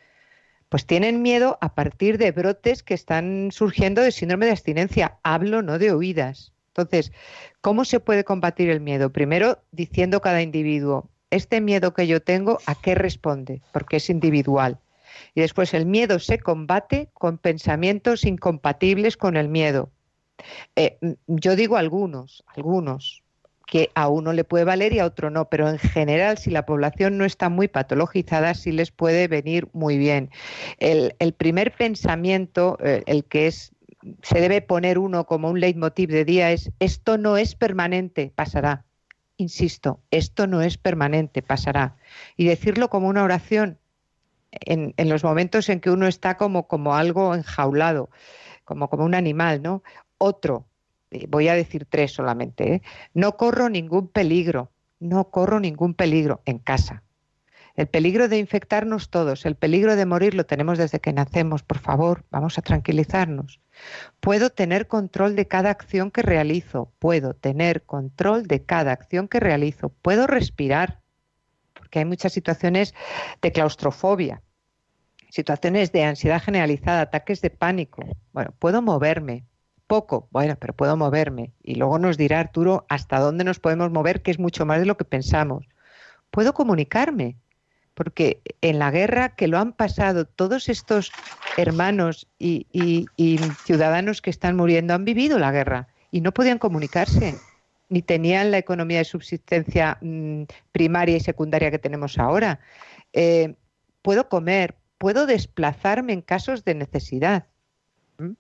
Pues 0.70 0.86
tienen 0.86 1.22
miedo 1.22 1.58
a 1.62 1.76
partir 1.76 2.18
de 2.18 2.32
brotes 2.32 2.84
que 2.84 2.94
están 2.94 3.50
surgiendo 3.52 4.02
de 4.02 4.12
síndrome 4.12 4.48
de 4.48 4.52
abstinencia. 4.52 5.18
Hablo 5.24 5.62
no 5.62 5.80
de 5.80 5.92
oídas. 5.92 6.52
Entonces, 6.70 7.14
¿cómo 7.62 7.86
se 7.86 8.00
puede 8.00 8.24
combatir 8.24 8.70
el 8.70 8.82
miedo? 8.82 9.12
Primero, 9.12 9.60
diciendo 9.72 10.20
cada 10.20 10.42
individuo, 10.42 11.10
este 11.30 11.62
miedo 11.62 11.94
que 11.94 12.08
yo 12.08 12.22
tengo, 12.22 12.60
¿a 12.66 12.76
qué 12.76 12.96
responde? 12.96 13.62
Porque 13.72 13.98
es 13.98 14.10
individual. 14.10 14.80
Y 15.36 15.42
después 15.42 15.74
el 15.74 15.86
miedo 15.86 16.20
se 16.20 16.40
combate 16.40 17.10
con 17.14 17.38
pensamientos 17.38 18.26
incompatibles 18.26 19.18
con 19.18 19.38
el 19.38 19.50
miedo. 19.50 19.92
Eh, 20.76 20.98
yo 21.28 21.56
digo 21.56 21.78
algunos, 21.78 22.44
algunos, 22.48 23.24
que 23.68 23.92
a 23.96 24.08
uno 24.08 24.32
le 24.32 24.46
puede 24.46 24.64
valer 24.64 24.94
y 24.94 25.00
a 25.00 25.06
otro 25.06 25.30
no, 25.30 25.50
pero 25.50 25.70
en 25.70 25.78
general, 25.78 26.38
si 26.38 26.50
la 26.50 26.66
población 26.66 27.18
no 27.18 27.26
está 27.26 27.50
muy 27.50 27.68
patologizada, 27.68 28.54
sí 28.54 28.72
les 28.72 28.92
puede 28.92 29.28
venir 29.28 29.68
muy 29.74 29.98
bien. 29.98 30.32
El, 30.80 31.14
primer 31.34 31.74
pensamiento, 31.74 32.78
eh, 32.82 33.04
el 33.08 33.26
que 33.26 33.48
es 33.48 33.74
se 34.22 34.40
debe 34.40 34.62
poner 34.62 35.00
uno 35.00 35.26
como 35.26 35.50
un 35.50 35.60
leitmotiv 35.60 36.10
de 36.10 36.24
día 36.24 36.52
es 36.52 36.72
esto 36.80 37.18
no 37.18 37.36
es 37.36 37.56
permanente, 37.56 38.32
pasará. 38.34 38.86
Insisto, 39.36 40.02
esto 40.12 40.48
no 40.48 40.62
es 40.62 40.78
permanente, 40.78 41.42
pasará. 41.42 41.98
Y 42.38 42.46
decirlo 42.46 42.90
como 42.90 43.08
una 43.08 43.24
oración, 43.24 43.80
en, 44.52 44.94
los 45.10 45.24
momentos 45.24 45.70
en 45.70 45.80
que 45.80 45.92
uno 45.92 46.08
está 46.08 46.38
como, 46.38 46.68
como 46.68 46.96
algo 46.96 47.36
enjaulado, 47.36 48.10
como, 48.64 48.90
como 48.90 49.06
un 49.06 49.16
animal, 49.16 49.62
¿no? 49.62 49.84
Otro, 50.18 50.68
eh, 51.12 51.26
voy 51.28 51.48
a 51.48 51.54
decir 51.54 51.86
tres 51.86 52.14
solamente, 52.14 52.74
¿eh? 52.74 52.82
no 53.14 53.38
corro 53.38 53.70
ningún 53.70 54.08
peligro, 54.08 54.72
no 55.00 55.30
corro 55.30 55.60
ningún 55.60 55.94
peligro 55.94 56.42
en 56.46 56.60
casa. 56.60 57.04
El 57.76 57.88
peligro 57.88 58.28
de 58.28 58.40
infectarnos 58.40 59.12
todos, 59.12 59.46
el 59.46 59.56
peligro 59.56 59.96
de 59.96 60.08
morir 60.08 60.34
lo 60.34 60.48
tenemos 60.48 60.80
desde 60.80 61.00
que 61.00 61.14
nacemos, 61.14 61.62
por 61.62 61.78
favor, 61.78 62.26
vamos 62.32 62.58
a 62.58 62.64
tranquilizarnos. 62.64 63.62
Puedo 64.20 64.50
tener 64.50 64.88
control 64.88 65.36
de 65.36 65.48
cada 65.48 65.70
acción 65.70 66.10
que 66.10 66.24
realizo, 66.24 66.92
puedo 66.98 67.36
tener 67.36 67.84
control 67.84 68.48
de 68.48 68.64
cada 68.64 68.94
acción 68.94 69.28
que 69.28 69.40
realizo, 69.40 69.90
puedo 69.90 70.26
respirar, 70.26 71.02
porque 71.88 72.00
hay 72.00 72.06
muchas 72.06 72.34
situaciones 72.34 72.94
de 73.42 73.54
claustrofobia, 73.54 74.42
situaciones 75.30 75.94
de 75.94 76.04
ansiedad 76.04 76.44
generalizada, 76.44 77.00
ataques 77.00 77.40
de 77.40 77.50
pánico. 77.50 78.04
Bueno, 78.34 78.54
puedo 78.60 78.82
moverme, 78.82 79.46
poco, 79.88 80.28
bueno, 80.32 80.58
pero 80.60 80.74
puedo 80.74 80.98
moverme. 80.98 81.54
Y 81.64 81.76
luego 81.76 81.98
nos 81.98 82.18
dirá 82.18 82.42
Arturo 82.42 82.86
hasta 82.90 83.20
dónde 83.20 83.46
nos 83.46 83.62
podemos 83.62 83.90
mover, 83.90 84.22
que 84.22 84.32
es 84.32 84.38
mucho 84.38 84.66
más 84.66 84.82
de 84.82 84.86
lo 84.86 84.98
que 84.98 85.06
pensamos. 85.06 85.66
Puedo 86.30 86.54
comunicarme, 86.54 87.38
porque 87.94 88.42
en 88.60 88.80
la 88.80 88.92
guerra 88.92 89.30
que 89.30 89.48
lo 89.48 89.58
han 89.58 89.72
pasado 89.72 90.26
todos 90.26 90.68
estos 90.68 91.14
hermanos 91.56 92.28
y, 92.38 93.06
ciudadanos 93.64 94.22
que 94.22 94.30
están 94.30 94.58
muriendo 94.58 94.94
han 94.94 95.06
vivido 95.06 95.40
la 95.40 95.54
guerra 95.54 95.88
y 96.12 96.20
no 96.20 96.34
podían 96.34 96.60
comunicarse 96.60 97.36
ni 97.90 98.02
tenían 98.02 98.52
la 98.52 98.58
economía 98.58 99.00
de 99.00 99.06
subsistencia 99.06 99.98
mm, 100.02 100.44
primaria 100.72 101.18
y 101.18 101.20
secundaria 101.20 101.72
que 101.72 101.80
tenemos 101.80 102.18
ahora. 102.18 102.60
Eh, 103.14 103.56
puedo 104.02 104.30
comer, 104.30 104.76
puedo 104.98 105.26
desplazarme 105.26 106.14
en 106.14 106.22
casos 106.22 106.66
de 106.66 106.76
necesidad. 106.76 107.48
¿Mm? 108.18 108.32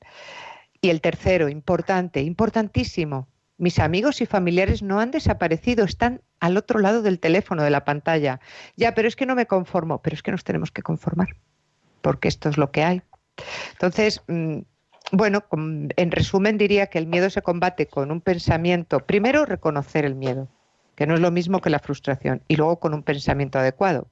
Y 0.82 0.90
el 0.90 1.02
tercero, 1.02 1.50
importante, 1.50 2.22
importantísimo, 2.22 3.28
mis 3.58 3.80
amigos 3.80 4.22
y 4.22 4.26
familiares 4.28 4.84
no 4.84 5.00
han 5.00 5.12
desaparecido, 5.12 5.84
están 5.84 6.22
al 6.40 6.58
otro 6.58 6.80
lado 6.80 7.02
del 7.02 7.20
teléfono, 7.20 7.64
de 7.64 7.72
la 7.72 7.86
pantalla. 7.86 8.40
Ya, 8.76 8.94
pero 8.94 9.08
es 9.08 9.16
que 9.16 9.26
no 9.26 9.36
me 9.36 9.48
conformo, 9.48 10.02
pero 10.02 10.14
es 10.14 10.22
que 10.22 10.32
nos 10.32 10.44
tenemos 10.44 10.72
que 10.72 10.84
conformar, 10.84 11.30
porque 12.02 12.28
esto 12.28 12.50
es 12.50 12.58
lo 12.58 12.72
que 12.72 12.84
hay. 12.84 13.02
Entonces, 13.72 14.22
mm, 14.28 14.60
bueno, 15.12 15.46
en 15.52 16.12
resumen 16.12 16.58
diría 16.58 16.88
que 16.88 16.98
el 16.98 17.08
miedo 17.08 17.30
se 17.30 17.42
combate 17.42 17.88
con 17.88 18.12
un 18.12 18.22
pensamiento, 18.22 19.00
primero 19.00 19.46
reconocer 19.46 20.06
el 20.06 20.16
miedo, 20.16 20.48
que 20.96 21.08
no 21.08 21.14
es 21.14 21.20
lo 21.20 21.32
mismo 21.32 21.62
que 21.62 21.70
la 21.70 21.80
frustración, 21.80 22.42
y 22.48 22.56
luego 22.56 22.80
con 22.80 22.94
un 22.94 23.04
pensamiento 23.04 23.60
adecuado. 23.60 24.08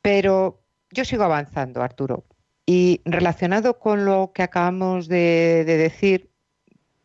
Pero 0.00 0.60
yo 0.90 1.04
sigo 1.04 1.24
avanzando, 1.24 1.82
Arturo, 1.82 2.24
y 2.64 3.02
relacionado 3.04 3.78
con 3.78 4.04
lo 4.04 4.32
que 4.34 4.42
acabamos 4.42 5.08
de, 5.08 5.64
decir, 5.66 6.30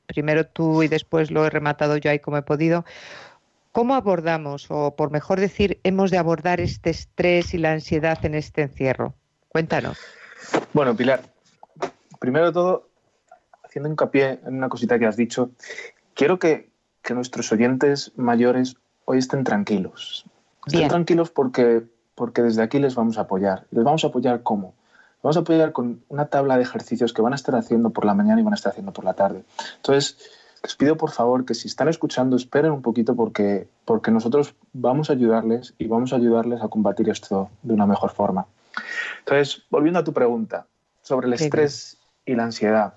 primero 0.05 0.45
tú 0.45 0.83
y 0.83 0.87
después 0.87 1.31
lo 1.31 1.45
he 1.45 1.49
rematado 1.49 1.97
yo 1.97 2.09
ahí 2.09 2.19
como 2.19 2.37
he 2.37 2.43
podido, 2.43 2.85
¿cómo 3.71 3.95
abordamos, 3.95 4.67
o 4.69 4.95
por 4.95 5.11
mejor 5.11 5.39
decir, 5.39 5.79
hemos 5.83 6.11
de 6.11 6.17
abordar 6.17 6.61
este 6.61 6.91
estrés 6.91 7.53
y 7.53 7.57
la 7.57 7.73
ansiedad 7.73 8.23
en 8.23 8.35
este 8.35 8.61
encierro? 8.61 9.15
Cuéntanos. 9.49 9.97
Bueno, 10.73 10.95
Pilar, 10.95 11.21
primero 12.25 12.47
de 12.47 12.53
todo, 12.53 12.89
haciendo 13.63 13.87
hincapié 13.87 14.39
en 14.47 14.55
una 14.55 14.67
cosita 14.67 14.97
que 14.97 15.05
has 15.05 15.15
dicho, 15.15 15.51
quiero 16.15 16.39
que, 16.39 16.73
nuestros 17.13 17.51
oyentes 17.51 18.13
mayores 18.15 18.77
hoy 19.05 19.19
estén 19.19 19.43
tranquilos. 19.43 20.25
Estén 20.65 20.87
tranquilos 20.87 21.29
porque, 21.29 21.83
porque 22.15 22.41
desde 22.41 22.63
aquí 22.63 22.79
les 22.79 22.95
vamos 22.95 23.19
a 23.19 23.21
apoyar. 23.21 23.67
¿Les 23.69 23.83
vamos 23.83 24.03
a 24.03 24.07
apoyar 24.07 24.41
cómo? 24.41 24.73
Vamos 25.21 25.37
a 25.37 25.41
apoyar 25.41 25.71
con 25.71 26.01
una 26.09 26.25
tabla 26.25 26.57
de 26.57 26.63
ejercicios 26.63 27.13
que 27.13 27.21
van 27.21 27.33
a 27.33 27.35
estar 27.35 27.53
haciendo 27.53 27.91
por 27.91 28.05
la 28.05 28.15
mañana 28.15 28.41
y 28.41 28.43
van 28.43 28.53
a 28.53 28.55
estar 28.55 28.71
haciendo 28.71 28.91
por 28.91 29.05
la 29.05 29.13
tarde. 29.13 29.43
Entonces, 29.75 30.17
les 30.63 30.75
pido 30.75 30.97
por 30.97 31.11
favor 31.11 31.45
que 31.45 31.53
si 31.53 31.67
están 31.67 31.89
escuchando, 31.89 32.35
esperen 32.37 32.71
un 32.71 32.81
poquito 32.81 33.15
porque, 33.15 33.67
porque 33.85 34.09
nosotros 34.09 34.55
vamos 34.73 35.11
a 35.11 35.13
ayudarles 35.13 35.75
y 35.77 35.85
vamos 35.85 36.11
a 36.11 36.15
ayudarles 36.15 36.63
a 36.63 36.69
combatir 36.69 37.07
esto 37.07 37.51
de 37.61 37.75
una 37.75 37.85
mejor 37.85 38.09
forma. 38.09 38.47
Entonces, 39.19 39.61
volviendo 39.69 39.99
a 39.99 40.03
tu 40.03 40.11
pregunta 40.11 40.65
sobre 41.03 41.27
el 41.27 41.33
estrés 41.33 41.99
y 42.25 42.35
la 42.35 42.43
ansiedad. 42.43 42.95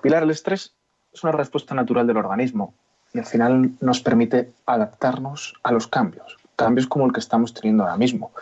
Pilar, 0.00 0.22
el 0.22 0.30
estrés 0.30 0.74
es 1.12 1.22
una 1.22 1.32
respuesta 1.32 1.74
natural 1.74 2.06
del 2.06 2.16
organismo 2.16 2.74
y 3.12 3.18
al 3.18 3.26
final 3.26 3.72
nos 3.80 4.00
permite 4.00 4.52
adaptarnos 4.66 5.54
a 5.62 5.72
los 5.72 5.86
cambios, 5.86 6.36
cambios 6.56 6.86
como 6.86 7.06
el 7.06 7.12
que 7.12 7.20
estamos 7.20 7.52
teniendo 7.52 7.84
ahora 7.84 7.96
mismo. 7.96 8.32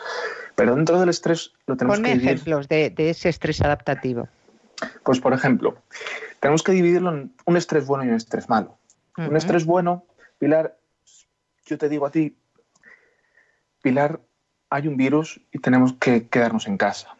Pero 0.55 0.77
dentro 0.77 1.01
del 1.01 1.09
estrés 1.09 1.53
lo 1.67 1.77
tenemos 1.77 2.01
que 2.01 2.09
dividir. 2.09 2.31
ejemplos 2.31 2.69
de, 2.69 2.95
ese 2.97 3.29
estrés 3.29 3.61
adaptativo. 3.61 4.29
Pues, 5.05 5.21
por 5.21 5.33
ejemplo, 5.33 5.77
tenemos 6.39 6.63
que 6.63 6.73
dividirlo 6.73 7.11
en 7.13 7.33
un 7.47 7.57
estrés 7.57 7.87
bueno 7.87 8.05
y 8.05 8.09
un 8.09 8.15
estrés 8.15 8.49
malo. 8.49 8.77
Un 9.17 9.37
estrés 9.37 9.67
bueno, 9.67 10.05
Pilar, 10.39 10.77
yo 11.67 11.77
te 11.77 11.89
digo 11.89 12.07
a 12.07 12.11
ti, 12.11 12.37
Pilar, 13.83 14.21
hay 14.71 14.87
un 14.87 14.97
virus 14.97 15.41
y 15.53 15.59
tenemos 15.59 15.95
que 15.95 16.29
quedarnos 16.29 16.67
en 16.67 16.79
casa. 16.79 17.17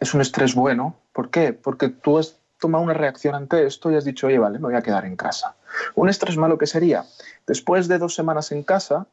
Es 0.00 0.14
un 0.14 0.20
estrés 0.20 0.54
bueno. 0.54 0.96
¿Por 1.12 1.30
qué? 1.30 1.52
Porque 1.52 1.88
tú 1.88 2.18
has 2.18 2.36
tomado 2.58 2.84
una 2.84 2.94
reacción 2.94 3.34
ante 3.34 3.66
esto 3.66 3.90
y 3.90 3.96
has 3.96 4.04
dicho, 4.04 4.26
oye, 4.26 4.38
vale, 4.38 4.58
me 4.58 4.66
voy 4.66 4.74
a 4.74 4.82
quedar 4.82 5.04
en 5.04 5.16
casa. 5.16 5.56
Un 5.94 6.08
estrés 6.08 6.36
malo 6.36 6.58
que 6.58 6.66
sería, 6.66 7.04
después 7.46 7.88
de 7.88 7.98
dos 7.98 8.14
semanas 8.14 8.52
en 8.52 8.62
casa, 8.62 9.06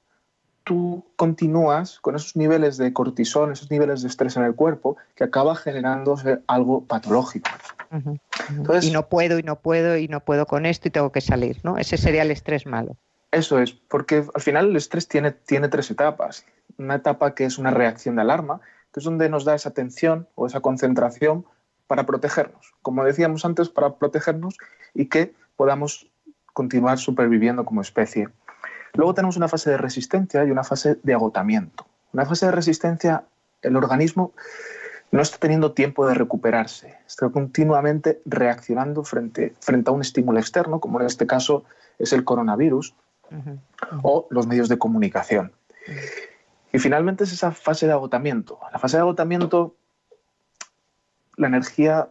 tú 0.64 1.06
continúas 1.16 2.00
con 2.02 2.16
esos 2.18 2.36
niveles 2.36 2.76
de 2.76 2.92
cortisol, 2.92 3.54
esos 3.54 3.72
niveles 3.72 4.02
de 4.02 4.10
estrés 4.10 4.36
en 4.36 4.44
el 4.44 4.54
cuerpo, 4.54 4.98
que 5.16 5.24
acaba 5.24 5.56
generándose 5.56 6.40
algo 6.46 6.84
patológico. 6.84 7.50
y 8.82 8.92
no 8.92 9.08
puedo, 9.08 9.40
y 9.40 9.44
no 9.44 9.56
puedo, 9.60 9.98
y 9.98 10.10
no 10.10 10.20
puedo 10.20 10.46
con 10.46 10.66
esto, 10.66 10.90
y 10.90 10.92
tengo 10.92 11.12
que 11.14 11.22
salir, 11.22 11.60
¿no? 11.64 11.78
Ese 11.78 11.98
sería 11.98 12.24
el 12.24 12.32
estrés 12.32 12.66
malo. 12.66 12.98
Eso 13.32 13.60
es, 13.60 13.72
porque 13.72 14.26
al 14.34 14.42
final 14.42 14.70
el 14.70 14.76
estrés 14.76 15.08
tiene, 15.08 15.32
tiene 15.32 15.70
tres 15.70 15.90
etapas. 15.90 16.46
Una 16.78 16.96
etapa 16.96 17.34
que 17.34 17.46
es 17.46 17.58
una 17.58 17.72
reacción 17.72 18.18
de 18.18 18.24
alarma, 18.24 18.60
que 18.94 19.00
es 19.00 19.06
donde 19.06 19.30
nos 19.30 19.46
da 19.46 19.56
esa 19.56 19.70
atención 19.70 20.28
o 20.36 20.48
esa 20.48 20.60
concentración 20.60 21.46
para 21.88 22.06
protegernos. 22.06 22.74
Como 22.82 23.04
decíamos 23.04 23.46
antes, 23.46 23.70
para 23.70 23.96
protegernos 23.96 24.58
y 24.94 25.08
que 25.08 25.34
podamos 25.56 26.12
continuar 26.54 26.98
superviviendo 26.98 27.66
como 27.66 27.82
especie. 27.82 28.30
Luego 28.94 29.14
tenemos 29.14 29.38
una 29.38 29.48
fase 29.48 29.70
de 29.70 29.78
resistencia 29.78 30.44
y 30.46 30.52
una 30.52 30.64
fase 30.64 30.98
de 31.04 31.14
agotamiento. 31.14 31.86
Una 32.14 32.26
fase 32.26 32.48
de 32.48 32.52
resistencia, 32.52 33.26
el 33.62 33.76
organismo 33.76 34.34
no 35.12 35.22
está 35.22 35.38
teniendo 35.38 35.72
tiempo 35.72 36.08
de 36.08 36.14
recuperarse, 36.14 36.98
está 37.06 37.30
continuamente 37.30 38.22
reaccionando 38.26 39.04
frente, 39.04 39.54
frente 39.60 39.90
a 39.90 39.94
un 39.94 40.02
estímulo 40.02 40.40
externo, 40.40 40.80
como 40.80 41.00
en 41.00 41.06
este 41.06 41.28
caso 41.28 41.64
es 41.98 42.12
el 42.12 42.24
coronavirus, 42.24 42.96
o 44.04 44.28
los 44.30 44.48
medios 44.48 44.70
de 44.70 44.78
comunicación. 44.78 45.52
Y 46.72 46.80
finalmente 46.80 47.24
es 47.26 47.34
esa 47.34 47.52
fase 47.52 47.86
de 47.86 47.94
agotamiento. 47.94 48.60
La 48.72 48.80
fase 48.80 48.98
de 48.98 49.02
agotamiento, 49.02 49.76
la 51.38 51.48
energía 51.48 52.10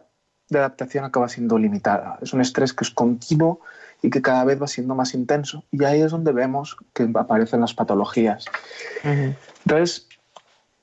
de 0.49 0.59
adaptación 0.59 1.05
acaba 1.05 1.29
siendo 1.29 1.57
limitada. 1.57 2.17
Es 2.21 2.33
un 2.33 2.41
estrés 2.41 2.73
que 2.73 2.83
es 2.83 2.91
continuo 2.91 3.59
y 4.01 4.09
que 4.09 4.21
cada 4.21 4.43
vez 4.45 4.61
va 4.61 4.67
siendo 4.67 4.95
más 4.95 5.13
intenso. 5.13 5.63
Y 5.71 5.83
ahí 5.83 6.01
es 6.01 6.11
donde 6.11 6.31
vemos 6.31 6.77
que 6.93 7.09
aparecen 7.13 7.61
las 7.61 7.73
patologías. 7.73 8.45
Entonces, 9.03 10.07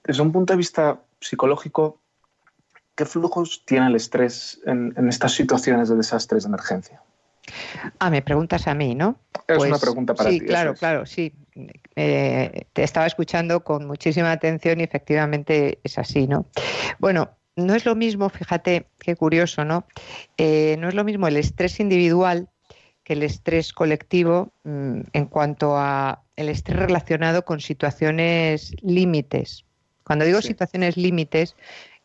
desde 0.04 0.22
un 0.22 0.32
punto 0.32 0.52
de 0.52 0.58
vista 0.58 1.00
psicológico, 1.20 2.00
¿qué 2.94 3.06
flujos 3.06 3.64
tiene 3.64 3.86
el 3.86 3.96
estrés 3.96 4.60
en, 4.66 4.92
en 4.96 5.08
estas 5.08 5.32
situaciones 5.32 5.88
de 5.88 5.96
desastres 5.96 6.44
de 6.44 6.48
emergencia? 6.48 7.00
Ah, 7.98 8.10
me 8.10 8.22
preguntas 8.22 8.66
a 8.66 8.74
mí, 8.74 8.94
¿no? 8.94 9.18
Es 9.46 9.58
una 9.58 9.70
pues 9.70 9.80
pregunta 9.80 10.14
para 10.14 10.30
ti. 10.30 10.40
Sí, 10.40 10.46
claro, 10.46 10.74
claro, 10.74 11.06
sí. 11.06 11.34
Eh, 11.96 12.66
te 12.72 12.82
estaba 12.82 13.06
escuchando 13.06 13.62
con 13.62 13.86
muchísima 13.86 14.32
atención 14.32 14.80
y 14.80 14.84
efectivamente 14.84 15.78
es 15.82 15.98
así, 15.98 16.26
¿no? 16.26 16.46
Bueno, 16.98 17.30
no 17.56 17.74
es 17.74 17.84
lo 17.84 17.94
mismo, 17.94 18.28
fíjate 18.28 18.86
qué 18.98 19.16
curioso, 19.16 19.64
¿no? 19.64 19.86
Eh, 20.36 20.76
no 20.78 20.88
es 20.88 20.94
lo 20.94 21.04
mismo 21.04 21.28
el 21.28 21.36
estrés 21.36 21.80
individual 21.80 22.48
que 23.04 23.12
el 23.12 23.22
estrés 23.22 23.72
colectivo 23.72 24.52
mm, 24.64 25.00
en 25.12 25.26
cuanto 25.26 25.76
a 25.76 26.22
el 26.36 26.48
estrés 26.48 26.78
relacionado 26.78 27.44
con 27.44 27.60
situaciones 27.60 28.74
límites. 28.82 29.64
Cuando 30.04 30.24
digo 30.24 30.42
situaciones 30.42 30.96
límites, 30.96 31.54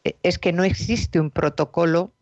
eh, 0.03 0.15
es 0.23 0.37
que 0.37 0.53
no 0.53 0.63
existe 0.63 1.19
un 1.19 1.31
protocolo 1.31 2.13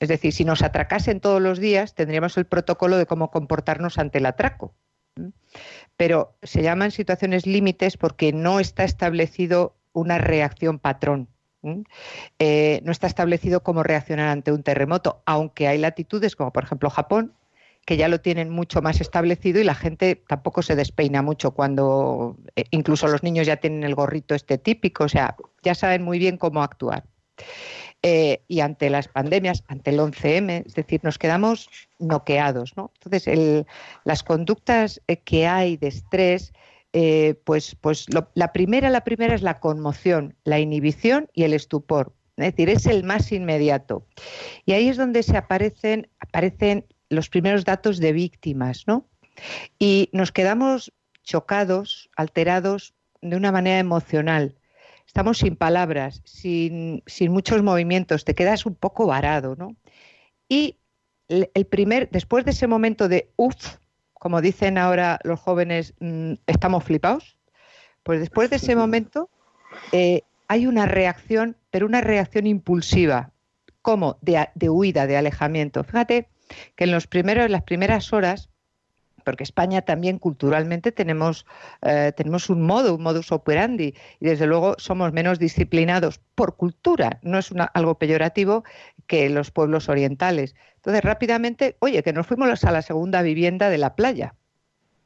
es 0.00 0.08
decir, 0.08 0.32
si 0.32 0.44
nos 0.44 0.62
atracasen 0.62 1.20
todos 1.20 1.40
los 1.40 1.58
días, 1.58 1.94
tendríamos 1.94 2.36
el 2.36 2.44
protocolo 2.44 2.98
de 2.98 3.06
cómo 3.06 3.30
comportarnos 3.30 3.98
ante 3.98 4.18
el 4.18 4.26
atraco. 4.26 4.74
Pero 5.96 6.36
se 6.42 6.62
llaman 6.62 6.90
situaciones 6.90 7.46
límites 7.46 7.96
porque 7.96 8.32
no 8.32 8.60
está 8.60 8.84
establecido 8.84 9.76
una 9.92 10.18
reacción 10.18 10.78
patrón. 10.78 11.28
Eh, 12.38 12.80
no 12.84 12.92
está 12.92 13.06
establecido 13.06 13.62
cómo 13.62 13.82
reaccionar 13.82 14.28
ante 14.28 14.52
un 14.52 14.62
terremoto, 14.62 15.22
aunque 15.26 15.68
hay 15.68 15.78
latitudes 15.78 16.36
como 16.36 16.52
por 16.52 16.64
ejemplo 16.64 16.90
Japón, 16.90 17.32
que 17.86 17.96
ya 17.96 18.08
lo 18.08 18.20
tienen 18.20 18.50
mucho 18.50 18.80
más 18.80 19.00
establecido 19.00 19.60
y 19.60 19.64
la 19.64 19.74
gente 19.74 20.22
tampoco 20.26 20.62
se 20.62 20.74
despeina 20.74 21.22
mucho 21.22 21.50
cuando 21.50 22.36
eh, 22.56 22.64
incluso 22.70 23.08
los 23.08 23.22
niños 23.22 23.46
ya 23.46 23.56
tienen 23.56 23.84
el 23.84 23.94
gorrito 23.94 24.34
este 24.34 24.58
típico, 24.58 25.04
o 25.04 25.08
sea, 25.08 25.36
ya 25.62 25.74
saben 25.74 26.02
muy 26.02 26.18
bien 26.18 26.38
cómo 26.38 26.62
actuar. 26.62 27.04
Eh, 28.02 28.42
y 28.48 28.60
ante 28.60 28.90
las 28.90 29.08
pandemias, 29.08 29.64
ante 29.66 29.90
el 29.90 29.98
11M, 29.98 30.64
es 30.66 30.74
decir, 30.74 31.00
nos 31.02 31.18
quedamos 31.18 31.70
noqueados. 31.98 32.76
¿no? 32.76 32.90
Entonces, 33.02 33.66
las 34.04 34.22
conductas 34.22 35.00
que 35.24 35.46
hay 35.46 35.78
de 35.78 35.88
estrés, 35.88 36.52
eh, 36.94 37.34
pues, 37.44 37.76
pues 37.80 38.06
la 38.34 38.52
primera, 38.52 38.88
la 38.88 39.04
primera 39.04 39.34
es 39.34 39.42
la 39.42 39.60
conmoción, 39.60 40.36
la 40.44 40.60
inhibición 40.60 41.28
y 41.34 41.42
el 41.42 41.52
estupor. 41.52 42.14
Es 42.36 42.46
decir, 42.46 42.70
es 42.70 42.86
el 42.86 43.04
más 43.04 43.30
inmediato. 43.32 44.06
Y 44.64 44.72
ahí 44.72 44.88
es 44.88 44.96
donde 44.96 45.22
se 45.22 45.36
aparecen, 45.36 46.08
aparecen 46.20 46.86
los 47.10 47.28
primeros 47.28 47.64
datos 47.64 47.98
de 47.98 48.12
víctimas, 48.12 48.84
¿no? 48.86 49.06
Y 49.78 50.08
nos 50.12 50.32
quedamos 50.32 50.92
chocados, 51.22 52.10
alterados 52.16 52.94
de 53.20 53.36
una 53.36 53.52
manera 53.52 53.78
emocional 53.78 54.56
estamos 55.06 55.38
sin 55.38 55.54
palabras, 55.54 56.22
sin, 56.24 57.02
muchos 57.28 57.62
movimientos, 57.62 58.24
te 58.24 58.34
quedas 58.34 58.66
un 58.66 58.74
poco 58.74 59.06
varado, 59.06 59.54
¿no? 59.56 59.76
Y 60.48 60.78
el 61.28 61.66
primer, 61.66 62.10
después 62.10 62.44
de 62.44 62.50
ese 62.50 62.66
momento 62.66 63.08
de 63.08 63.30
uff, 63.36 63.76
como 64.24 64.40
dicen 64.40 64.78
ahora 64.78 65.18
los 65.22 65.38
jóvenes, 65.38 65.92
mm, 66.00 66.32
estamos 66.46 66.82
flipados, 66.82 67.36
pues 68.02 68.20
después 68.20 68.48
de 68.48 68.56
ese 68.56 68.74
momento 68.74 69.28
eh, 69.92 70.22
hay 70.48 70.66
una 70.66 70.86
reacción, 70.86 71.58
pero 71.70 71.84
una 71.84 72.00
reacción 72.00 72.46
impulsiva, 72.46 73.32
como 73.82 74.16
de, 74.22 74.70
huida, 74.70 75.06
de 75.06 75.18
alejamiento. 75.18 75.84
Fíjate 75.84 76.28
que 76.74 76.84
en 76.84 76.92
los 76.92 77.06
primeros, 77.06 77.50
las 77.50 77.64
primeras 77.64 78.14
horas 78.14 78.48
porque 79.24 79.44
España 79.44 79.82
también 79.82 80.18
culturalmente 80.18 80.90
tenemos, 80.90 81.44
eh, 81.82 82.12
tenemos 82.16 82.48
un 82.48 82.62
modo, 82.62 82.94
un 82.94 83.02
modus 83.02 83.32
operandi, 83.32 83.94
y 84.20 84.26
desde 84.26 84.46
luego 84.46 84.74
somos 84.78 85.12
menos 85.12 85.38
disciplinados 85.38 86.20
por 86.34 86.56
cultura, 86.56 87.18
no 87.22 87.38
es 87.38 87.50
algo 87.72 87.98
peyorativo 87.98 88.64
que 89.06 89.28
los 89.30 89.50
pueblos 89.50 89.88
orientales. 89.88 90.54
Entonces, 90.84 91.02
rápidamente, 91.02 91.76
oye, 91.78 92.02
que 92.02 92.12
nos 92.12 92.26
fuimos 92.26 92.62
a 92.62 92.70
la 92.70 92.82
segunda 92.82 93.22
vivienda 93.22 93.70
de 93.70 93.78
la 93.78 93.96
playa, 93.96 94.34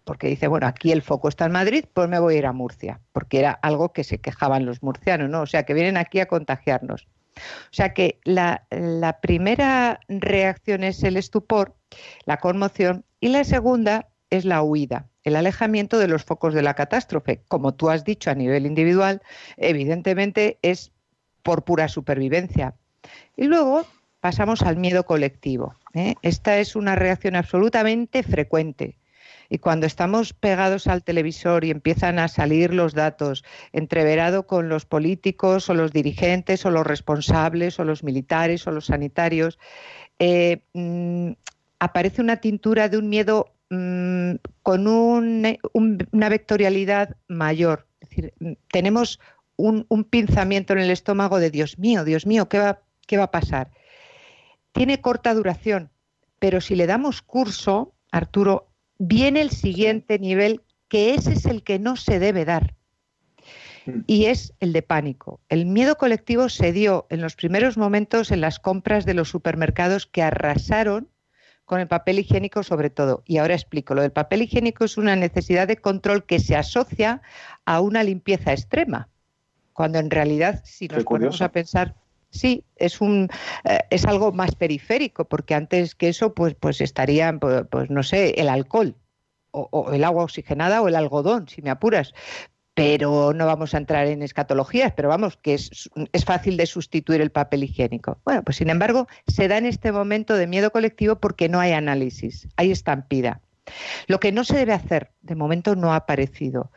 porque 0.02 0.26
dice, 0.26 0.48
bueno, 0.48 0.66
aquí 0.66 0.90
el 0.90 1.02
foco 1.02 1.28
está 1.28 1.46
en 1.46 1.52
Madrid, 1.52 1.84
pues 1.94 2.08
me 2.08 2.18
voy 2.18 2.34
a 2.34 2.38
ir 2.38 2.46
a 2.46 2.52
Murcia, 2.52 3.00
porque 3.12 3.38
era 3.38 3.52
algo 3.52 3.92
que 3.92 4.02
se 4.02 4.18
quejaban 4.18 4.66
los 4.66 4.82
murcianos, 4.82 5.30
¿no? 5.30 5.42
O 5.42 5.46
sea, 5.46 5.62
que 5.62 5.74
vienen 5.74 5.96
aquí 5.96 6.18
a 6.18 6.26
contagiarnos. 6.26 7.06
O 7.36 7.70
sea 7.70 7.94
que 7.94 8.18
la, 8.24 8.66
la 8.72 9.20
primera 9.20 10.00
reacción 10.08 10.82
es 10.82 11.04
el 11.04 11.16
estupor, 11.16 11.76
la 12.24 12.38
conmoción, 12.38 13.04
y 13.20 13.28
la 13.28 13.44
segunda 13.44 14.08
es 14.30 14.44
la 14.44 14.64
huida, 14.64 15.06
el 15.22 15.36
alejamiento 15.36 16.00
de 16.00 16.08
los 16.08 16.24
focos 16.24 16.54
de 16.54 16.62
la 16.62 16.74
catástrofe. 16.74 17.44
Como 17.46 17.74
tú 17.74 17.88
has 17.88 18.02
dicho 18.02 18.32
a 18.32 18.34
nivel 18.34 18.66
individual, 18.66 19.22
evidentemente 19.56 20.58
es 20.62 20.90
por 21.44 21.62
pura 21.62 21.86
supervivencia. 21.86 22.74
Y 23.36 23.44
luego 23.44 23.86
pasamos 24.28 24.60
al 24.60 24.76
miedo 24.76 25.06
colectivo. 25.06 25.74
¿eh? 25.94 26.14
Esta 26.20 26.58
es 26.58 26.76
una 26.76 26.94
reacción 26.94 27.34
absolutamente 27.34 28.22
frecuente. 28.22 28.98
Y 29.48 29.56
cuando 29.56 29.86
estamos 29.86 30.34
pegados 30.34 30.86
al 30.86 31.02
televisor 31.02 31.64
y 31.64 31.70
empiezan 31.70 32.18
a 32.18 32.28
salir 32.28 32.74
los 32.74 32.92
datos, 32.92 33.42
entreverado 33.72 34.46
con 34.46 34.68
los 34.68 34.84
políticos 34.84 35.70
o 35.70 35.74
los 35.74 35.94
dirigentes 35.94 36.66
o 36.66 36.70
los 36.70 36.86
responsables 36.86 37.80
o 37.80 37.84
los 37.84 38.04
militares 38.04 38.66
o 38.66 38.70
los 38.70 38.84
sanitarios, 38.84 39.58
eh, 40.18 40.60
mm, 40.74 41.30
aparece 41.78 42.20
una 42.20 42.36
tintura 42.36 42.90
de 42.90 42.98
un 42.98 43.08
miedo 43.08 43.54
mm, 43.70 44.32
con 44.62 44.86
una 44.86 46.28
vectorialidad 46.28 47.16
mayor. 47.28 47.86
Es 48.02 48.10
decir, 48.10 48.34
mm, 48.40 48.52
tenemos 48.70 49.20
un, 49.56 49.86
pinzamiento 50.10 50.74
en 50.74 50.80
el 50.80 50.90
estómago 50.90 51.38
de 51.38 51.50
Dios 51.50 51.78
mío, 51.78 52.04
Dios 52.04 52.26
mío, 52.26 52.50
¿qué 52.50 52.58
va, 52.58 52.82
¿qué 53.06 53.16
va 53.16 53.24
a 53.24 53.30
pasar? 53.30 53.70
Tiene 54.72 55.00
corta 55.00 55.34
duración, 55.34 55.90
pero 56.38 56.60
si 56.60 56.74
le 56.74 56.86
damos 56.86 57.22
curso, 57.22 57.94
Arturo, 58.10 58.68
viene 58.98 59.40
el 59.40 59.50
siguiente 59.50 60.18
nivel, 60.18 60.62
que 60.88 61.14
ese 61.14 61.32
es 61.32 61.46
el 61.46 61.62
que 61.62 61.78
no 61.78 61.96
se 61.96 62.18
debe 62.18 62.44
dar. 62.44 62.74
Mm. 63.86 64.00
Y 64.06 64.26
es 64.26 64.54
el 64.60 64.72
de 64.72 64.82
pánico. 64.82 65.40
El 65.48 65.66
miedo 65.66 65.96
colectivo 65.96 66.48
se 66.48 66.72
dio 66.72 67.06
en 67.10 67.20
los 67.20 67.36
primeros 67.36 67.76
momentos 67.76 68.30
en 68.30 68.40
las 68.40 68.58
compras 68.58 69.04
de 69.04 69.14
los 69.14 69.28
supermercados 69.28 70.06
que 70.06 70.22
arrasaron 70.22 71.08
con 71.64 71.80
el 71.80 71.88
papel 71.88 72.18
higiénico 72.18 72.62
sobre 72.62 72.88
todo. 72.88 73.22
Y 73.26 73.36
ahora 73.36 73.54
explico. 73.54 73.94
Lo 73.94 74.02
del 74.02 74.12
papel 74.12 74.42
higiénico 74.42 74.84
es 74.84 74.96
una 74.96 75.16
necesidad 75.16 75.68
de 75.68 75.76
control 75.76 76.24
que 76.24 76.40
se 76.40 76.56
asocia 76.56 77.20
a 77.66 77.80
una 77.80 78.02
limpieza 78.02 78.52
extrema 78.52 79.08
cuando 79.78 80.00
en 80.00 80.10
realidad 80.10 80.60
si 80.64 80.88
nos 80.88 81.04
ponemos 81.04 81.40
a 81.40 81.52
pensar 81.52 81.94
sí 82.30 82.64
es 82.76 83.00
un 83.00 83.28
eh, 83.64 83.80
es 83.90 84.04
algo 84.04 84.32
más 84.32 84.54
periférico 84.54 85.26
porque 85.26 85.54
antes 85.54 85.94
que 85.94 86.08
eso 86.08 86.34
pues 86.34 86.54
pues 86.54 86.80
estarían 86.80 87.38
pues, 87.38 87.64
pues, 87.70 87.90
no 87.90 88.02
sé 88.02 88.30
el 88.38 88.48
alcohol 88.48 88.96
o, 89.50 89.92
el 89.92 90.04
agua 90.04 90.24
oxigenada 90.24 90.82
o 90.82 90.88
el 90.88 90.96
algodón 90.96 91.48
si 91.48 91.62
me 91.62 91.70
apuras 91.70 92.14
pero 92.74 93.32
no 93.32 93.46
vamos 93.46 93.74
a 93.74 93.78
entrar 93.78 94.06
en 94.06 94.22
escatologías, 94.22 94.92
pero 94.92 95.08
vamos, 95.08 95.36
que 95.36 95.54
es, 95.54 95.90
es, 96.12 96.24
fácil 96.24 96.56
de 96.56 96.64
sustituir 96.64 97.20
el 97.20 97.32
papel 97.32 97.64
higiénico. 97.64 98.20
Bueno, 98.24 98.44
pues 98.44 98.58
sin 98.58 98.70
embargo, 98.70 99.08
se 99.26 99.48
da 99.48 99.58
en 99.58 99.66
este 99.66 99.90
momento 99.90 100.36
de 100.36 100.46
miedo 100.46 100.70
colectivo 100.70 101.16
porque 101.16 101.48
no 101.48 101.58
hay 101.58 101.72
análisis, 101.72 102.46
hay 102.54 102.70
estampida. 102.70 103.40
Lo 104.06 104.20
que 104.20 104.30
no 104.30 104.44
se 104.44 104.56
debe 104.56 104.74
hacer, 104.74 105.10
de 105.22 105.34
momento 105.34 105.74
no 105.74 105.92
ha 105.92 105.96
aparecido. 105.96 106.70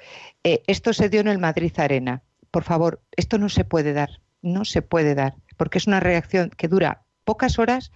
Eh, 0.44 0.64
esto 0.66 0.92
se 0.92 1.08
dio 1.08 1.22
en 1.22 1.28
el 1.28 1.38
Madrid 1.38 1.72
Arena 1.78 2.24
por 2.52 2.64
favor, 2.64 3.02
esto 3.16 3.38
no 3.38 3.50
se 3.50 3.64
puede 3.64 3.94
dar, 3.94 4.22
no 4.42 4.66
se 4.66 4.82
puede 4.82 5.16
dar, 5.16 5.36
porque 5.62 5.78
es 5.78 5.86
una 5.86 6.00
reacción 6.00 6.50
que 6.50 6.67
dura 6.67 7.04
pocas 7.24 7.60
horas, 7.60 7.91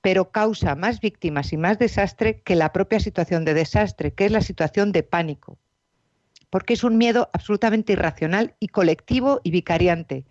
pero 0.00 0.30
causa 0.30 0.74
más 0.74 1.00
víctimas 1.00 1.52
y 1.52 1.58
más 1.58 1.78
desastre 1.78 2.40
que 2.40 2.56
la 2.56 2.72
propia 2.72 2.98
situación 2.98 3.44
de 3.44 3.52
desastre, 3.52 4.14
que 4.14 4.24
es 4.24 4.32
la 4.32 4.40
situación 4.40 4.90
de 4.90 5.02
pánico, 5.02 5.58
porque 6.48 6.72
es 6.72 6.82
un 6.82 6.96
miedo 6.96 7.28
absolutamente 7.34 7.92
irracional 7.92 8.54
y 8.58 8.68
colectivo 8.68 9.42
y 9.44 9.50
vicariante. 9.50 10.24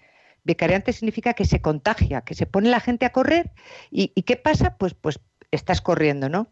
Vicariante 0.45 0.93
significa 0.93 1.35
que 1.35 1.45
se 1.45 1.61
contagia, 1.61 2.21
que 2.21 2.33
se 2.33 2.47
pone 2.47 2.71
la 2.71 2.79
gente 2.79 3.05
a 3.05 3.11
correr 3.11 3.51
y, 3.91 4.07
¿qué 4.23 4.35
pasa? 4.35 4.75
Pues, 4.75 4.95
pues 4.95 5.19
estás 5.51 5.79
corriendo, 5.79 6.27
¿no? 6.27 6.47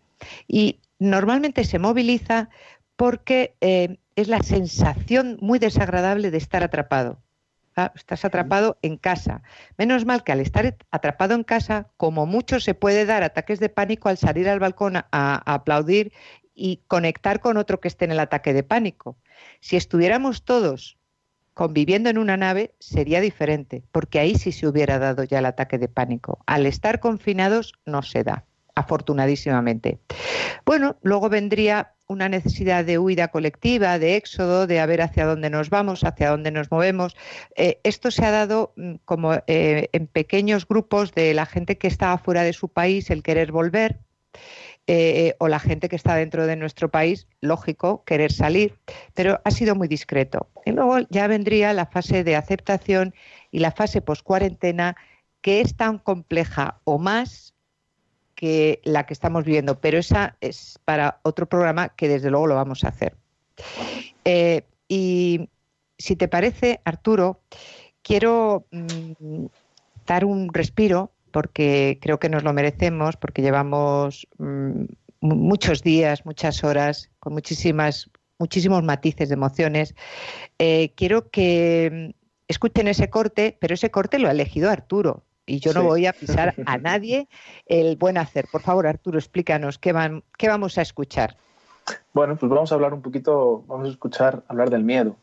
Y 0.47 0.81
normalmente 0.99 1.63
se 1.63 1.79
moviliza 1.79 2.49
porque 2.95 3.55
eh, 3.59 3.97
es 4.15 4.27
la 4.27 4.43
sensación 4.43 5.39
muy 5.41 5.57
desagradable 5.57 6.29
de 6.29 6.37
estar 6.37 6.61
atrapado. 6.61 7.17
Ah, 7.75 7.93
estás 7.95 8.25
atrapado 8.25 8.77
en 8.81 8.97
casa. 8.97 9.43
Menos 9.77 10.05
mal 10.05 10.23
que 10.23 10.33
al 10.33 10.41
estar 10.41 10.77
atrapado 10.91 11.35
en 11.35 11.43
casa, 11.43 11.87
como 11.95 12.25
mucho 12.25 12.59
se 12.59 12.73
puede 12.73 13.05
dar 13.05 13.23
ataques 13.23 13.59
de 13.59 13.69
pánico 13.69 14.09
al 14.09 14.17
salir 14.17 14.49
al 14.49 14.59
balcón 14.59 14.97
a, 14.97 15.05
aplaudir 15.45 16.11
y 16.53 16.81
conectar 16.87 17.39
con 17.39 17.55
otro 17.55 17.79
que 17.79 17.87
esté 17.87 18.05
en 18.05 18.11
el 18.11 18.19
ataque 18.19 18.53
de 18.53 18.63
pánico. 18.63 19.15
Si 19.61 19.77
estuviéramos 19.77 20.43
todos 20.43 20.97
conviviendo 21.53 22.09
en 22.09 22.17
una 22.17 22.35
nave 22.35 22.75
sería 22.79 23.21
diferente, 23.21 23.83
porque 23.91 24.19
ahí 24.19 24.35
sí 24.35 24.51
se 24.51 24.67
hubiera 24.67 24.99
dado 24.99 25.23
ya 25.23 25.39
el 25.39 25.45
ataque 25.45 25.77
de 25.77 25.87
pánico. 25.87 26.39
Al 26.45 26.65
estar 26.65 26.99
confinados 26.99 27.73
no 27.85 28.01
se 28.01 28.23
da, 28.23 28.45
afortunadísimamente. 28.81 29.99
Bueno, 30.65 30.97
luego 31.01 31.29
vendría 31.29 31.93
una 32.11 32.29
necesidad 32.29 32.83
de 32.83 32.99
huida 32.99 33.29
colectiva, 33.29 33.97
de 33.97 34.17
éxodo, 34.17 34.67
de 34.67 34.79
a 34.79 34.85
ver 34.85 35.01
hacia 35.01 35.25
dónde 35.25 35.49
nos 35.49 35.69
vamos, 35.69 36.03
hacia 36.03 36.29
dónde 36.29 36.51
nos 36.51 36.69
movemos. 36.69 37.15
Eh, 37.55 37.79
esto 37.83 38.11
se 38.11 38.25
ha 38.25 38.31
dado 38.31 38.73
mm, 38.75 38.95
como 39.05 39.33
eh, 39.47 39.89
en 39.93 40.07
pequeños 40.07 40.67
grupos 40.67 41.13
de 41.13 41.33
la 41.33 41.45
gente 41.45 41.77
que 41.77 41.87
estaba 41.87 42.17
fuera 42.17 42.43
de 42.43 42.53
su 42.53 42.67
país, 42.67 43.09
el 43.09 43.23
querer 43.23 43.51
volver. 43.51 43.99
Eh, 44.87 45.35
o 45.37 45.47
la 45.47 45.59
gente 45.59 45.87
que 45.87 45.95
está 45.95 46.15
dentro 46.15 46.47
de 46.47 46.55
nuestro 46.55 46.89
país, 46.89 47.27
lógico, 47.39 48.03
querer 48.03 48.31
salir, 48.31 48.79
pero 49.13 49.39
ha 49.45 49.51
sido 49.51 49.75
muy 49.75 49.87
discreto. 49.87 50.49
Y 50.65 50.71
luego 50.71 50.99
ya 51.11 51.27
vendría 51.27 51.71
la 51.71 51.85
fase 51.85 52.23
de 52.23 52.35
aceptación 52.35 53.13
y 53.51 53.59
la 53.59 53.71
fase 53.71 54.01
post-cuarentena, 54.01 54.97
que 55.41 55.61
es 55.61 55.77
tan 55.77 55.99
compleja 55.99 56.81
o 56.83 56.97
más 56.97 57.53
que 58.41 58.81
la 58.83 59.05
que 59.05 59.13
estamos 59.13 59.45
viviendo, 59.45 59.79
pero 59.79 59.99
esa 59.99 60.35
es 60.41 60.79
para 60.83 61.19
otro 61.21 61.45
programa 61.45 61.89
que 61.89 62.07
desde 62.07 62.31
luego 62.31 62.47
lo 62.47 62.55
vamos 62.55 62.83
a 62.83 62.87
hacer. 62.87 63.15
Eh, 64.25 64.63
y 64.87 65.47
si 65.99 66.15
te 66.15 66.27
parece, 66.27 66.81
Arturo, 66.83 67.39
quiero 68.01 68.65
mm, 68.71 69.45
dar 70.07 70.25
un 70.25 70.51
respiro 70.51 71.11
porque 71.29 71.99
creo 72.01 72.19
que 72.19 72.29
nos 72.29 72.41
lo 72.41 72.51
merecemos, 72.51 73.15
porque 73.15 73.43
llevamos 73.43 74.27
mm, 74.39 74.85
muchos 75.19 75.83
días, 75.83 76.25
muchas 76.25 76.63
horas, 76.63 77.11
con 77.19 77.33
muchísimas, 77.33 78.09
muchísimos 78.39 78.81
matices 78.81 79.29
de 79.29 79.35
emociones. 79.35 79.93
Eh, 80.57 80.93
quiero 80.95 81.29
que 81.29 82.09
mm, 82.09 82.21
escuchen 82.47 82.87
ese 82.87 83.11
corte, 83.11 83.55
pero 83.61 83.75
ese 83.75 83.91
corte 83.91 84.17
lo 84.17 84.29
ha 84.29 84.31
elegido 84.31 84.71
Arturo 84.71 85.25
y 85.51 85.59
yo 85.59 85.73
no 85.73 85.83
voy 85.83 86.05
a 86.05 86.13
pisar 86.13 86.53
a 86.65 86.77
nadie 86.77 87.27
el 87.65 87.97
buen 87.97 88.17
hacer. 88.17 88.47
Por 88.49 88.61
favor, 88.61 88.87
Arturo, 88.87 89.19
explícanos 89.19 89.77
qué, 89.77 89.91
van, 89.91 90.23
qué 90.37 90.47
vamos 90.47 90.77
a 90.77 90.81
escuchar. 90.81 91.35
Bueno, 92.13 92.37
pues 92.37 92.49
vamos 92.49 92.71
a 92.71 92.75
hablar 92.75 92.93
un 92.93 93.01
poquito, 93.01 93.63
vamos 93.67 93.89
a 93.89 93.91
escuchar 93.91 94.43
hablar 94.47 94.69
del 94.69 94.83
miedo. 94.83 95.17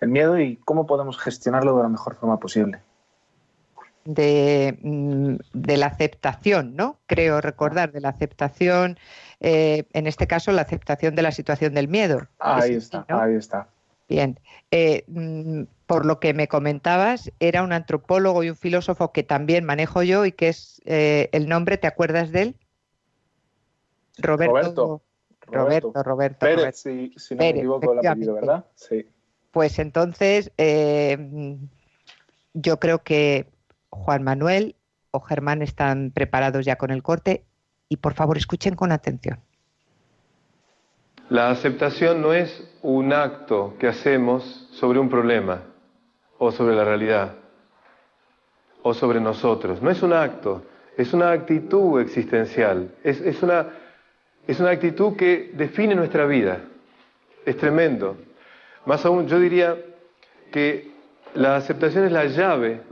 El 0.00 0.10
miedo 0.10 0.38
y 0.38 0.56
cómo 0.64 0.86
podemos 0.86 1.18
gestionarlo 1.18 1.76
de 1.76 1.82
la 1.82 1.88
mejor 1.88 2.14
forma 2.14 2.38
posible. 2.38 2.80
De, 4.04 4.78
mm, 4.82 5.36
la 5.52 5.86
aceptación, 5.86 6.76
¿no? 6.76 6.98
Creo 7.06 7.40
recordar, 7.40 7.92
de 7.92 8.00
la 8.00 8.10
aceptación, 8.10 8.98
eh, 9.40 9.84
en 9.92 10.06
este 10.06 10.26
caso, 10.26 10.52
la 10.52 10.62
aceptación 10.62 11.14
de 11.16 11.22
la 11.22 11.32
situación 11.32 11.74
del 11.74 11.88
miedo. 11.88 12.28
Ahí 12.38 12.74
está, 12.74 13.04
ahí 13.08 13.34
está. 13.34 13.68
Bien. 14.12 14.38
Eh, 14.70 15.04
mm, 15.06 15.62
por 15.86 16.04
lo 16.04 16.20
que 16.20 16.34
me 16.34 16.46
comentabas, 16.46 17.32
era 17.40 17.62
un 17.62 17.72
antropólogo 17.72 18.42
y 18.42 18.50
un 18.50 18.56
filósofo 18.56 19.10
que 19.10 19.22
también 19.22 19.64
manejo 19.64 20.02
yo 20.02 20.26
y 20.26 20.32
que 20.32 20.48
es 20.48 20.82
eh, 20.84 21.30
el 21.32 21.48
nombre, 21.48 21.78
¿te 21.78 21.86
acuerdas 21.86 22.30
de 22.30 22.42
él? 22.42 22.56
Roberto. 24.18 25.02
Roberto, 25.46 25.92
Roberto. 26.02 26.46
Pérez, 26.46 26.76
Si, 26.76 27.14
no 27.30 27.36
me 27.36 27.48
equivoco 27.48 27.92
el 27.92 28.06
apellido, 28.06 28.34
¿verdad? 28.34 28.66
Sí. 28.74 29.06
Pues 29.50 29.78
entonces, 29.78 30.52
eh, 30.58 31.56
yo 32.52 32.78
creo 32.80 33.02
que 33.02 33.48
Juan 33.88 34.22
Manuel 34.22 34.76
o 35.10 35.20
Germán 35.20 35.62
están 35.62 36.10
preparados 36.10 36.64
ya 36.66 36.76
con 36.76 36.90
el 36.90 37.02
corte 37.02 37.44
y 37.88 37.96
por 37.96 38.12
favor 38.12 38.36
escuchen 38.36 38.76
con 38.76 38.92
atención. 38.92 39.40
La 41.32 41.48
aceptación 41.48 42.20
no 42.20 42.34
es 42.34 42.62
un 42.82 43.10
acto 43.10 43.74
que 43.78 43.88
hacemos 43.88 44.68
sobre 44.72 44.98
un 44.98 45.08
problema 45.08 45.62
o 46.36 46.52
sobre 46.52 46.76
la 46.76 46.84
realidad 46.84 47.36
o 48.82 48.92
sobre 48.92 49.18
nosotros. 49.18 49.80
No 49.80 49.90
es 49.90 50.02
un 50.02 50.12
acto, 50.12 50.62
es 50.94 51.14
una 51.14 51.30
actitud 51.30 52.02
existencial, 52.02 52.90
es, 53.02 53.42
una, 53.42 53.66
es 54.46 54.60
una 54.60 54.72
actitud 54.72 55.16
que 55.16 55.52
define 55.54 55.94
nuestra 55.94 56.26
vida. 56.26 56.64
Es 57.46 57.56
tremendo. 57.56 58.18
Más 58.84 59.02
aún, 59.06 59.26
yo 59.26 59.40
diría 59.40 59.78
que 60.52 60.90
la 61.32 61.56
aceptación 61.56 62.04
es 62.04 62.12
la 62.12 62.26
llave 62.26 62.82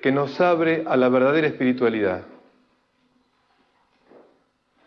que 0.00 0.10
nos 0.10 0.40
abre 0.40 0.84
a 0.86 0.96
la 0.96 1.10
verdadera 1.10 1.48
espiritualidad. 1.48 2.22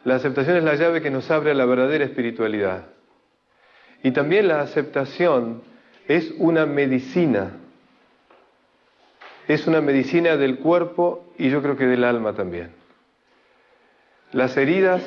La 0.03 0.15
aceptación 0.15 0.57
es 0.57 0.63
la 0.63 0.75
llave 0.75 1.01
que 1.01 1.11
nos 1.11 1.29
abre 1.29 1.51
a 1.51 1.53
la 1.55 1.65
verdadera 1.65 2.05
espiritualidad. 2.05 2.87
Y 4.03 4.11
también 4.11 4.47
la 4.47 4.61
aceptación 4.61 5.61
es 6.07 6.33
una 6.37 6.65
medicina 6.65 7.51
es 9.47 9.67
una 9.67 9.81
medicina 9.81 10.37
del 10.37 10.59
cuerpo 10.59 11.33
y 11.37 11.49
yo 11.49 11.61
creo 11.61 11.75
que 11.75 11.85
del 11.85 12.03
alma 12.03 12.33
también. 12.33 12.71
Las 14.31 14.55
heridas 14.55 15.03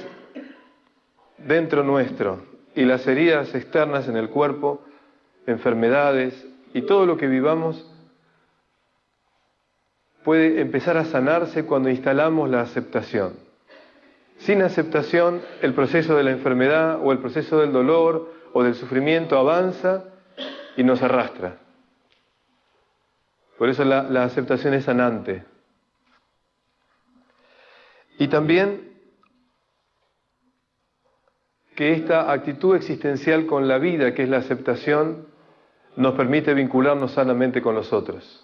dentro 1.39 1.83
nuestro 1.83 2.45
y 2.75 2.85
las 2.85 3.07
heridas 3.07 3.55
externas 3.55 4.09
en 4.09 4.17
el 4.17 4.29
cuerpo, 4.29 4.85
enfermedades 5.47 6.47
y 6.75 6.83
todo 6.83 7.07
lo 7.07 7.17
que 7.17 7.27
vivamos 7.27 7.91
puede 10.25 10.61
empezar 10.61 10.97
a 10.97 11.05
sanarse 11.05 11.65
cuando 11.65 11.89
instalamos 11.89 12.51
la 12.51 12.63
aceptación. 12.63 13.44
Sin 14.39 14.63
aceptación, 14.63 15.43
el 15.63 15.75
proceso 15.75 16.17
de 16.17 16.25
la 16.25 16.33
enfermedad 16.33 17.01
o 17.03 17.13
el 17.13 17.19
proceso 17.19 17.61
del 17.61 17.73
dolor 17.73 18.33
o 18.53 18.63
del 18.63 18.75
sufrimiento 18.75 19.39
avanza 19.39 20.05
y 20.77 20.83
nos 20.83 21.03
arrastra. 21.03 21.59
Por 23.59 23.69
eso 23.69 23.85
la, 23.85 24.25
aceptación 24.25 24.75
es 24.75 24.85
sanante. 24.85 25.45
Y 28.19 28.29
también 28.29 28.93
que 31.75 31.93
esta 31.93 32.31
actitud 32.31 32.77
existencial 32.77 33.47
con 33.47 33.67
la 33.67 33.79
vida, 33.79 34.15
que 34.15 34.23
es 34.25 34.29
la 34.29 34.39
aceptación, 34.39 35.27
nos 35.97 36.15
permite 36.15 36.55
vincularnos 36.55 37.13
sanamente 37.13 37.63
con 37.63 37.75
los 37.75 37.93
otros. 37.93 38.41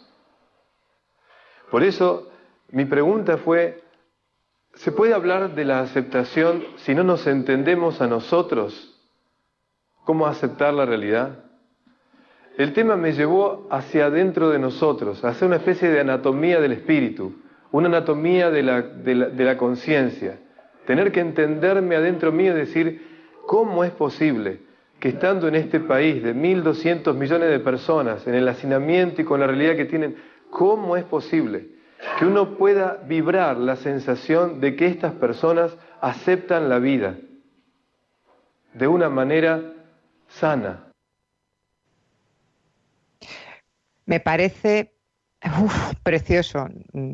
Por 1.71 1.85
eso 1.85 2.31
mi 2.71 2.85
pregunta 2.85 3.37
fue, 3.39 3.83
¿se 4.75 4.93
puede 4.93 5.15
hablar 5.15 5.55
de 5.55 5.65
la 5.65 5.81
aceptación 5.81 6.65
si 6.77 6.95
no 6.95 7.05
nos 7.05 7.27
entendemos 7.27 8.01
a 8.01 8.07
nosotros? 8.07 8.99
¿Cómo 10.05 10.27
aceptar 10.27 10.75
la 10.75 10.87
realidad? 10.87 11.45
El 12.57 12.73
tema 12.73 12.97
me 12.97 13.13
llevó 13.13 13.69
hacia 13.71 14.07
adentro 14.07 14.51
de 14.51 14.59
nosotros, 14.59 15.25
hacia 15.25 15.47
una 15.47 15.57
especie 15.57 15.89
de 15.89 16.01
anatomía 16.01 16.61
del 16.61 16.73
espíritu, 16.73 17.35
una 17.71 17.89
anatomía 17.89 18.51
de 18.51 18.63
la, 18.63 18.83
de 18.83 19.45
la 19.45 19.57
conciencia. 19.57 20.39
Tener 20.87 21.13
que 21.13 21.21
entenderme 21.21 21.97
adentro 21.97 22.33
mío 22.33 22.53
y 22.53 22.59
decir, 22.59 23.07
¿cómo 23.47 23.85
es 23.85 23.93
posible 23.93 24.61
que 24.99 25.09
estando 25.09 25.49
en 25.49 25.55
este 25.55 25.81
país 25.81 26.23
de 26.23 26.35
1.200 26.35 27.15
millones 27.15 27.49
de 27.49 27.61
personas, 27.61 28.27
en 28.27 28.35
el 28.35 28.47
hacinamiento 28.47 29.23
y 29.23 29.25
con 29.25 29.41
la 29.41 29.47
realidad 29.47 29.77
que 29.77 29.87
tienen, 29.87 30.17
¿cómo 30.51 30.97
es 30.97 31.05
posible 31.05 31.80
que 32.19 32.25
uno 32.25 32.57
pueda 32.57 32.99
vibrar 33.07 33.57
la 33.57 33.77
sensación 33.77 34.61
de 34.61 34.77
que 34.77 34.87
estas 34.87 35.13
personas 35.15 35.77
aceptan 36.01 36.69
la 36.69 36.79
vida 36.79 37.17
de 38.75 38.87
una 38.87 39.09
manera 39.09 39.73
sana? 40.29 40.93
Me 44.07 44.21
parece 44.21 44.95
precioso, 46.03 46.69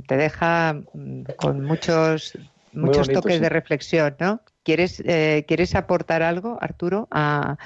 te 0.07 0.17
deja 0.17 0.75
mm, 0.93 1.23
con 1.37 1.65
muchos, 1.65 2.39
muchos 2.73 3.09
toques 3.09 3.41
de 3.41 3.49
reflexión, 3.49 4.17
¿no? 4.19 4.41
¿Quieres, 4.63 5.01
eh, 5.05 5.45
¿Quieres 5.47 5.75
aportar 5.75 6.23
algo, 6.23 6.59
Arturo, 6.61 7.07
a, 7.11 7.57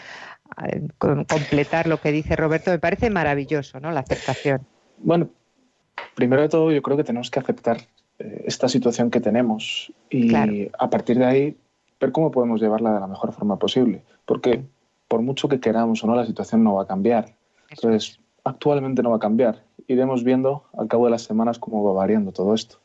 completar 0.99 1.87
lo 1.87 2.01
que 2.01 2.13
dice 2.13 2.37
Roberto? 2.37 2.71
Me 2.73 2.79
parece 2.79 3.09
maravilloso, 3.09 3.81
¿no? 3.81 3.91
La 3.93 4.01
aceptación. 4.01 4.67
Bueno, 4.99 5.31
primero 6.15 6.43
de 6.43 6.49
todo, 6.49 6.71
yo 6.73 6.83
creo 6.83 6.97
que 6.97 7.05
tenemos 7.05 7.31
que 7.31 7.41
aceptar 7.41 7.79
eh, 8.19 8.45
esta 8.47 8.69
situación 8.69 9.11
que 9.11 9.21
tenemos 9.21 9.93
y 10.11 10.35
a 10.35 10.91
partir 10.91 11.19
de 11.19 11.25
ahí 11.25 11.57
ver 12.01 12.13
cómo 12.13 12.31
podemos 12.31 12.61
llevarla 12.61 12.95
de 12.95 13.01
la 13.01 13.07
mejor 13.07 13.33
forma 13.33 13.59
posible. 13.59 14.03
Porque 14.25 14.63
por 15.09 15.23
mucho 15.23 15.49
que 15.49 15.61
queramos 15.61 16.05
o 16.05 16.07
no, 16.07 16.15
la 16.15 16.27
situación 16.27 16.63
no 16.63 16.75
va 16.75 16.83
a 16.83 16.87
cambiar. 16.87 17.35
Entonces, 17.69 18.21
actualmente 18.45 19.03
no 19.03 19.11
va 19.11 19.17
a 19.17 19.21
cambiar. 19.21 19.63
Iremos 19.87 20.25
viendo 20.25 20.65
al 20.77 20.89
cabo 20.89 21.07
de 21.07 21.11
las 21.11 21.23
semanas 21.23 21.59
cómo 21.59 21.83
va 21.85 21.93
variando 21.93 22.33
todo 22.33 22.55
esto. 22.55 22.79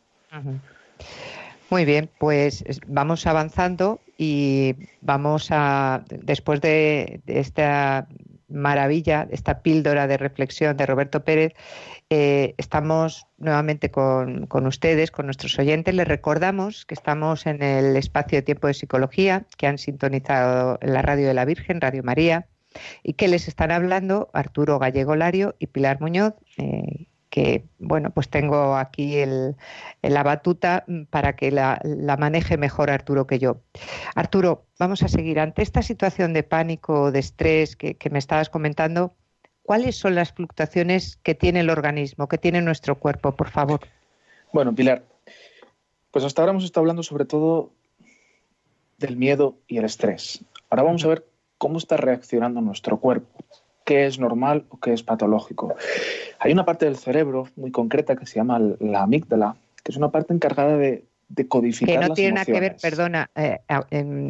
Muy 1.70 1.86
bien, 1.86 2.10
pues 2.20 2.64
vamos 2.88 3.26
avanzando 3.26 4.00
y 4.18 4.76
vamos 5.02 5.48
a, 5.52 6.04
después 6.10 6.62
de, 6.62 7.22
esta 7.28 8.08
maravilla, 8.48 9.28
esta 9.32 9.62
píldora 9.62 10.08
de 10.08 10.18
reflexión 10.18 10.78
de 10.78 10.86
Roberto 10.86 11.24
Pérez, 11.24 11.54
eh, 12.10 12.54
estamos 12.58 13.28
nuevamente 13.38 13.92
con, 13.92 14.46
con, 14.48 14.68
ustedes, 14.68 15.12
con 15.12 15.26
nuestros 15.26 15.58
oyentes. 15.58 15.96
Les 15.96 16.08
recordamos 16.08 16.86
que 16.86 16.94
estamos 16.94 17.46
en 17.46 17.64
el 17.64 17.96
espacio 17.96 18.38
de 18.38 18.44
tiempo 18.44 18.68
de 18.68 18.74
psicología, 18.74 19.46
que 19.58 19.68
han 19.68 19.78
sintonizado 19.78 20.78
en 20.82 20.94
la 20.94 21.02
radio 21.02 21.28
de 21.28 21.34
la 21.34 21.46
Virgen, 21.46 21.82
Radio 21.82 22.04
María, 22.04 22.48
y 23.04 23.14
que 23.14 23.28
les 23.28 23.48
están 23.48 23.72
hablando 23.72 24.30
Arturo 24.34 24.80
Gallego 24.80 25.16
Lario 25.16 25.56
y 25.60 25.68
Pilar 25.68 26.02
Muñoz. 26.02 26.34
Eh, 26.58 27.08
que 27.36 27.66
bueno, 27.80 28.12
pues 28.12 28.30
tengo 28.30 28.78
aquí 28.78 29.22
la 30.02 30.24
batuta 30.24 30.86
para 31.10 31.36
que 31.36 31.52
la, 31.52 31.82
maneje 32.18 32.56
mejor 32.56 32.90
Arturo 32.90 33.28
que 33.28 33.40
yo. 33.40 33.58
Arturo, 34.16 34.64
vamos 34.80 35.04
a 35.04 35.10
seguir. 35.10 35.42
Ante 35.42 35.62
esta 35.62 35.82
situación 35.82 36.32
de 36.32 36.44
pánico, 36.44 37.12
de 37.12 37.20
estrés 37.20 37.76
que, 37.76 37.98
me 38.10 38.20
estabas 38.20 38.50
comentando, 38.50 39.16
¿cuáles 39.64 39.98
son 39.98 40.16
las 40.16 40.32
fluctuaciones 40.32 41.18
que 41.24 41.36
tiene 41.36 41.60
el 41.60 41.70
organismo, 41.70 42.30
que 42.30 42.38
tiene 42.38 42.62
nuestro 42.62 43.00
cuerpo, 43.00 43.34
por 43.34 43.50
favor? 43.50 43.82
Bueno, 44.54 44.74
Pilar, 44.74 45.04
pues 46.12 46.24
hasta 46.24 46.42
ahora 46.42 46.52
hemos 46.52 46.64
estado 46.64 46.84
hablando 46.84 47.04
sobre 47.04 47.26
todo 47.26 47.74
del 48.98 49.18
miedo 49.18 49.58
y 49.68 49.78
el 49.78 49.84
estrés. 49.84 50.42
Ahora 50.70 50.84
vamos 50.84 51.04
a 51.04 51.10
ver 51.10 51.26
cómo 51.58 51.80
está 51.80 51.98
reaccionando 51.98 52.62
nuestro 52.62 52.98
cuerpo 52.98 53.44
qué 53.86 54.06
es 54.08 54.20
normal 54.20 54.66
o 54.70 54.80
qué 54.80 54.92
es 54.92 55.04
patológico. 55.04 55.74
Hay 56.40 56.52
una 56.52 56.66
parte 56.66 56.86
del 56.86 56.98
cerebro 56.98 57.48
muy 57.56 57.72
concreta 57.72 58.16
que 58.16 58.26
se 58.26 58.36
llama 58.36 58.60
la 58.80 59.04
amígdala, 59.04 59.56
que 59.84 59.92
es 59.92 59.98
una 59.98 60.12
parte 60.12 60.34
encargada 60.34 60.76
de, 60.76 61.06
de 61.30 61.48
codificar. 61.48 62.02
Que 62.02 62.08
no 62.08 62.14
tiene 62.14 62.34
nada 62.34 62.46
que 62.46 62.60
ver, 62.60 62.76
perdona, 62.82 63.30
eh, 63.36 63.60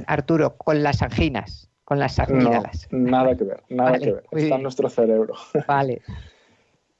Arturo, 0.05 0.57
con 0.57 0.83
las 0.83 1.01
anginas, 1.01 1.69
con 1.85 1.99
las 1.99 2.19
amígdalas. 2.19 2.87
nada 2.91 3.35
que 3.35 3.45
ver, 3.45 3.63
nada 3.69 3.97
que 3.97 4.11
ver. 4.11 4.23
Está 4.31 4.55
en 4.55 4.63
nuestro 4.63 4.89
cerebro. 4.89 5.33
Vale. 5.67 6.01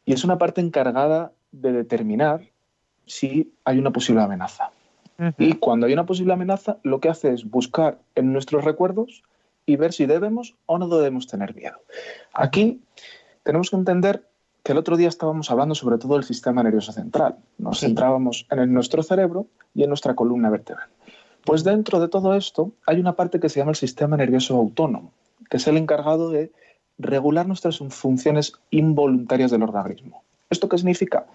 y 0.05 0.13
es 0.13 0.23
una 0.23 0.37
parte 0.37 0.61
encargada 0.61 1.33
de 1.51 1.73
determinar 1.73 2.41
si 3.05 3.53
hay 3.65 3.77
una 3.77 3.91
posible 3.91 4.21
amenaza. 4.21 4.71
Y 5.37 5.53
cuando 5.53 5.85
hay 5.85 5.93
una 5.93 6.05
posible 6.05 6.33
amenaza, 6.33 6.77
lo 6.83 6.99
que 6.99 7.07
hace 7.07 7.31
es 7.31 7.49
buscar 7.49 7.99
en 8.15 8.33
nuestros 8.33 8.65
recuerdos 8.65 9.23
y 9.65 9.75
ver 9.75 9.93
si 9.93 10.05
debemos 10.05 10.55
o 10.65 10.77
no 10.77 10.87
debemos 10.87 11.27
tener 11.27 11.55
miedo. 11.55 11.77
Aquí 12.33 12.81
tenemos 13.43 13.69
que 13.69 13.75
entender 13.75 14.27
que 14.63 14.71
el 14.71 14.77
otro 14.77 14.97
día 14.97 15.09
estábamos 15.09 15.51
hablando 15.51 15.75
sobre 15.75 15.97
todo 15.97 16.15
del 16.15 16.23
sistema 16.23 16.63
nervioso 16.63 16.91
central. 16.91 17.37
Nos 17.57 17.81
centrábamos 17.81 18.47
en 18.49 18.73
nuestro 18.73 19.03
cerebro 19.03 19.47
y 19.73 19.83
en 19.83 19.89
nuestra 19.89 20.15
columna 20.15 20.49
vertebral. 20.49 20.89
Pues 21.45 21.63
dentro 21.63 21.99
de 21.99 22.07
todo 22.07 22.33
esto 22.33 22.71
hay 22.87 22.99
una 22.99 23.15
parte 23.15 23.39
que 23.39 23.49
se 23.49 23.59
llama 23.59 23.71
el 23.71 23.77
sistema 23.77 24.17
nervioso 24.17 24.55
autónomo, 24.55 25.11
que 25.49 25.57
es 25.57 25.67
el 25.67 25.77
encargado 25.77 26.31
de 26.31 26.51
regular 26.97 27.47
nuestras 27.47 27.77
funciones 27.77 28.53
involuntarias 28.71 29.51
del 29.51 29.61
organismo. 29.61 30.23
¿Esto 30.49 30.69
qué 30.69 30.77
significa? 30.77 31.27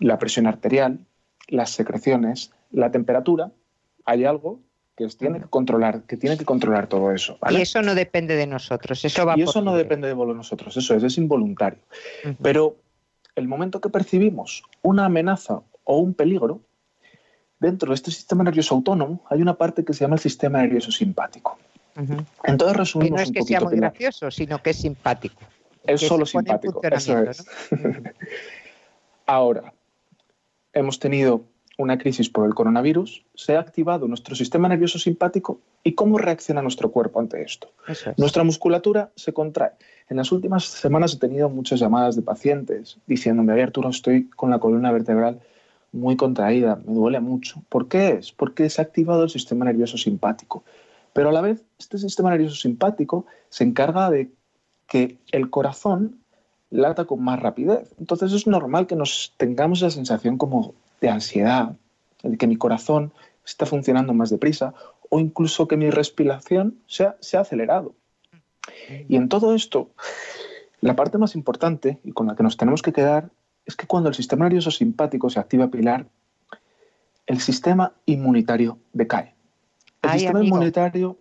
La 0.00 0.18
presión 0.18 0.46
arterial, 0.46 0.98
las 1.46 1.70
secreciones, 1.70 2.52
la 2.72 2.90
temperatura. 2.90 3.52
Hay 4.04 4.24
algo 4.24 4.58
que 5.08 5.16
tiene 5.16 5.40
que 5.40 5.46
controlar, 5.46 6.02
que 6.02 6.16
tiene 6.16 6.36
que 6.36 6.44
controlar 6.44 6.86
todo 6.86 7.12
eso. 7.12 7.38
Y 7.50 7.56
eso 7.56 7.80
no 7.82 7.94
depende 7.94 8.36
de 8.36 8.46
nosotros, 8.46 9.04
eso 9.04 9.24
va 9.24 9.38
Y 9.38 9.42
eso 9.42 9.62
no 9.62 9.74
depende 9.74 10.08
de 10.08 10.14
nosotros, 10.14 10.76
eso 10.76 10.94
es, 10.94 11.02
es 11.02 11.16
involuntario. 11.18 11.80
Pero 12.42 12.76
el 13.34 13.48
momento 13.48 13.80
que 13.80 13.88
percibimos 13.88 14.62
una 14.82 15.06
amenaza 15.06 15.62
o 15.84 15.98
un 15.98 16.14
peligro, 16.14 16.60
dentro 17.58 17.90
de 17.90 17.94
este 17.94 18.10
sistema 18.10 18.44
nervioso 18.44 18.74
autónomo 18.74 19.24
hay 19.30 19.40
una 19.40 19.54
parte 19.54 19.84
que 19.84 19.92
se 19.92 20.00
llama 20.00 20.16
el 20.16 20.20
sistema 20.20 20.60
nervioso 20.60 20.90
simpático. 20.90 21.58
Entonces 22.44 22.76
resumimos. 22.76 23.18
no 23.18 23.22
es 23.22 23.32
que 23.32 23.42
sea 23.42 23.60
muy 23.60 23.76
gracioso, 23.76 24.30
sino 24.30 24.62
que 24.62 24.70
es 24.70 24.76
simpático. 24.76 25.42
Es 25.84 26.00
solo 26.00 26.24
simpático. 26.24 26.80
Eso 26.82 27.18
es. 27.22 27.44
Ahora, 29.26 29.72
hemos 30.72 30.98
tenido 30.98 31.44
una 31.80 31.98
crisis 31.98 32.28
por 32.28 32.46
el 32.46 32.54
coronavirus, 32.54 33.24
se 33.34 33.56
ha 33.56 33.60
activado 33.60 34.06
nuestro 34.06 34.34
sistema 34.34 34.68
nervioso 34.68 34.98
simpático 34.98 35.60
y 35.82 35.94
cómo 35.94 36.18
reacciona 36.18 36.62
nuestro 36.62 36.90
cuerpo 36.90 37.20
ante 37.20 37.42
esto. 37.42 37.72
Nuestra 38.16 38.44
musculatura 38.44 39.10
se 39.16 39.32
contrae. 39.32 39.72
En 40.08 40.18
las 40.18 40.30
últimas 40.30 40.64
semanas 40.64 41.14
he 41.14 41.18
tenido 41.18 41.48
muchas 41.48 41.80
llamadas 41.80 42.16
de 42.16 42.22
pacientes 42.22 42.98
diciéndome, 43.06 43.60
Arturo, 43.62 43.88
estoy 43.88 44.28
con 44.28 44.50
la 44.50 44.58
columna 44.58 44.92
vertebral 44.92 45.40
muy 45.92 46.16
contraída, 46.16 46.80
me 46.86 46.94
duele 46.94 47.20
mucho. 47.20 47.62
¿Por 47.68 47.88
qué 47.88 48.10
es? 48.10 48.30
Porque 48.30 48.68
se 48.68 48.80
ha 48.80 48.84
activado 48.84 49.24
el 49.24 49.30
sistema 49.30 49.64
nervioso 49.64 49.96
simpático. 49.96 50.64
Pero 51.12 51.30
a 51.30 51.32
la 51.32 51.40
vez, 51.40 51.64
este 51.78 51.98
sistema 51.98 52.30
nervioso 52.30 52.56
simpático 52.56 53.26
se 53.48 53.64
encarga 53.64 54.10
de 54.10 54.30
que 54.86 55.18
el 55.32 55.50
corazón 55.50 56.20
lata 56.70 57.04
con 57.04 57.22
más 57.22 57.40
rapidez. 57.40 57.94
Entonces 57.98 58.32
es 58.32 58.46
normal 58.46 58.86
que 58.86 58.96
nos 58.96 59.34
tengamos 59.36 59.78
esa 59.78 59.90
sensación 59.90 60.38
como 60.38 60.74
de 61.00 61.08
ansiedad, 61.08 61.76
de 62.22 62.36
que 62.36 62.46
mi 62.46 62.56
corazón 62.56 63.12
está 63.44 63.66
funcionando 63.66 64.14
más 64.14 64.30
deprisa 64.30 64.74
o 65.08 65.20
incluso 65.20 65.66
que 65.66 65.76
mi 65.76 65.90
respiración 65.90 66.78
se 66.86 67.04
ha, 67.04 67.16
se 67.20 67.36
ha 67.36 67.40
acelerado. 67.40 67.94
Y 69.08 69.16
en 69.16 69.28
todo 69.28 69.54
esto, 69.54 69.90
la 70.80 70.96
parte 70.96 71.18
más 71.18 71.34
importante 71.34 71.98
y 72.04 72.12
con 72.12 72.26
la 72.26 72.36
que 72.36 72.42
nos 72.42 72.56
tenemos 72.56 72.82
que 72.82 72.92
quedar 72.92 73.30
es 73.66 73.76
que 73.76 73.86
cuando 73.86 74.08
el 74.08 74.14
sistema 74.14 74.44
nervioso 74.44 74.70
simpático 74.70 75.30
se 75.30 75.40
activa, 75.40 75.68
Pilar, 75.68 76.06
el 77.26 77.40
sistema 77.40 77.92
inmunitario 78.06 78.78
decae. 78.92 79.34
El 80.02 80.10
sistema 80.12 80.42
inmunitario 80.42 81.18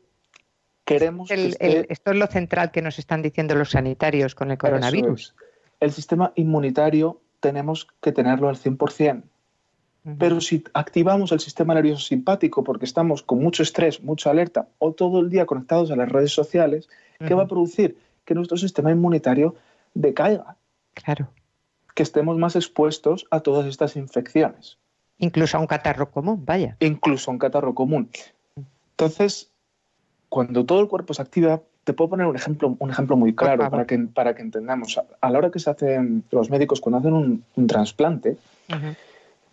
queremos... 0.86 1.30
esto 1.30 2.12
es 2.12 2.18
lo 2.18 2.28
central 2.28 2.72
que 2.72 2.82
nos 2.82 2.98
están 2.98 3.22
diciendo 3.22 3.56
los 3.56 3.72
sanitarios 3.72 4.34
con 4.36 4.52
el 4.52 4.58
coronavirus. 4.58 5.36
El 5.80 5.92
sistema 5.92 6.32
inmunitario 6.36 7.22
tenemos 7.40 7.88
que 8.02 8.12
tenerlo 8.12 8.50
al 8.50 8.56
100%. 8.56 9.24
Pero 10.18 10.40
si 10.42 10.64
activamos 10.74 11.32
el 11.32 11.40
sistema 11.40 11.74
nervioso 11.74 12.02
simpático 12.02 12.64
porque 12.64 12.86
estamos 12.86 13.22
con 13.22 13.40
mucho 13.40 13.64
estrés, 13.64 14.02
mucha 14.02 14.32
alerta 14.32 14.68
o 14.80 14.94
todo 14.94 15.20
el 15.20 15.30
día 15.30 15.46
conectados 15.46 15.92
a 15.92 15.96
las 15.96 16.10
redes 16.10 16.32
sociales, 16.32 16.90
¿qué 17.20 17.34
va 17.34 17.44
a 17.44 17.48
producir? 17.48 17.98
Que 18.26 18.34
nuestro 18.34 18.58
sistema 18.58 18.92
inmunitario 18.92 19.56
decaiga. 19.94 20.56
Claro. 20.94 21.28
Que 21.94 22.04
estemos 22.04 22.38
más 22.38 22.56
expuestos 22.56 23.28
a 23.30 23.42
todas 23.42 23.68
estas 23.68 23.96
infecciones. 23.98 24.78
Incluso 25.18 25.58
a 25.58 25.60
un 25.60 25.68
catarro 25.68 26.10
común, 26.10 26.44
vaya. 26.46 26.78
Incluso 26.80 27.30
a 27.30 27.34
un 27.34 27.40
catarro 27.40 27.76
común. 27.76 28.10
Entonces, 28.92 29.52
cuando 30.30 30.66
todo 30.66 30.80
el 30.80 30.88
cuerpo 30.88 31.14
se 31.14 31.22
activa, 31.22 31.62
te 31.84 31.94
puedo 31.94 32.12
poner 32.12 32.28
un 32.28 32.36
ejemplo, 32.36 32.76
un 32.80 32.90
ejemplo 32.90 33.18
muy 33.18 33.34
claro 33.36 33.70
para 33.70 33.86
que, 33.86 33.98
para 33.98 34.36
que 34.36 34.42
entendamos. 34.42 35.00
A 35.20 35.30
la 35.30 35.38
hora 35.38 35.52
que 35.52 35.60
se 35.60 35.70
hacen 35.70 36.24
los 36.32 36.50
médicos 36.50 36.80
cuando 36.80 37.00
hacen 37.00 37.14
un, 37.14 37.68
trasplante, 37.68 38.38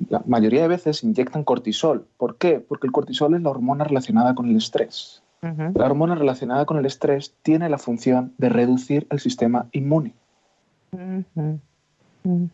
la 0.08 0.22
mayoría 0.26 0.62
de 0.62 0.68
veces 0.68 1.02
inyectan 1.02 1.44
cortisol. 1.44 2.06
¿Por 2.16 2.36
qué? 2.36 2.60
Porque 2.60 2.86
el 2.86 2.92
cortisol 2.92 3.34
es 3.34 3.42
la 3.42 3.50
hormona 3.50 3.84
relacionada 3.84 4.34
con 4.34 4.48
el 4.48 4.56
estrés. 4.56 5.22
La 5.42 5.86
hormona 5.86 6.16
relacionada 6.16 6.64
con 6.64 6.76
el 6.78 6.86
estrés 6.86 7.34
tiene 7.42 7.68
la 7.68 7.78
función 7.78 8.32
de 8.38 8.48
reducir 8.48 9.06
el 9.10 9.20
sistema 9.20 9.66
inmune. 9.70 10.12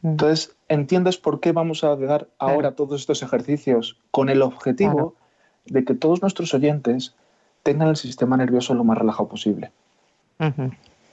Entonces, 0.03 0.55
¿entiendes 0.69 1.17
por 1.17 1.41
qué 1.41 1.53
vamos 1.53 1.85
a 1.85 1.97
dar 1.97 2.29
ahora 2.39 2.73
todos 2.73 3.01
estos 3.01 3.23
ejercicios 3.23 3.99
con 4.11 4.29
el 4.29 4.43
objetivo 4.43 5.15
de 5.65 5.85
que 5.85 5.95
todos 5.95 6.21
nuestros 6.21 6.53
oyentes 6.53 7.15
tengan 7.63 7.89
el 7.89 7.97
sistema 7.97 8.37
nervioso 8.37 8.75
lo 8.75 8.85
más 8.85 8.99
relajado 8.99 9.29
posible? 9.29 9.71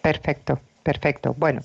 Perfecto, 0.01 0.59
perfecto. 0.83 1.35
Bueno, 1.37 1.61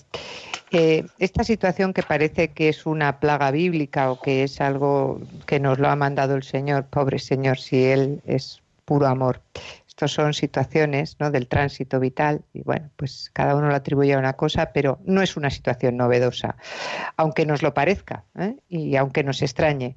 esta 0.74 1.44
situación 1.44 1.92
que 1.92 2.02
parece 2.02 2.48
que 2.48 2.68
es 2.68 2.86
una 2.86 3.20
plaga 3.20 3.50
bíblica 3.50 4.10
o 4.10 4.20
que 4.20 4.42
es 4.42 4.60
algo 4.60 5.20
que 5.46 5.60
nos 5.60 5.78
lo 5.78 5.88
ha 5.88 5.96
mandado 5.96 6.34
el 6.34 6.42
Señor, 6.42 6.86
pobre 6.86 7.18
Señor, 7.18 7.58
si 7.58 7.84
Él 7.84 8.20
es 8.26 8.60
puro 8.84 9.06
amor, 9.06 9.40
estos 9.88 10.12
son 10.12 10.34
situaciones 10.34 11.16
¿no? 11.20 11.30
del 11.30 11.46
tránsito 11.46 12.00
vital 12.00 12.42
y 12.52 12.62
bueno, 12.62 12.90
pues 12.96 13.30
cada 13.32 13.54
uno 13.54 13.68
lo 13.68 13.74
atribuye 13.76 14.14
a 14.14 14.18
una 14.18 14.32
cosa, 14.32 14.72
pero 14.72 14.98
no 15.04 15.22
es 15.22 15.36
una 15.36 15.50
situación 15.50 15.96
novedosa, 15.96 16.56
aunque 17.16 17.46
nos 17.46 17.62
lo 17.62 17.72
parezca 17.74 18.24
¿eh? 18.36 18.56
y 18.68 18.96
aunque 18.96 19.22
nos 19.22 19.40
extrañe, 19.40 19.96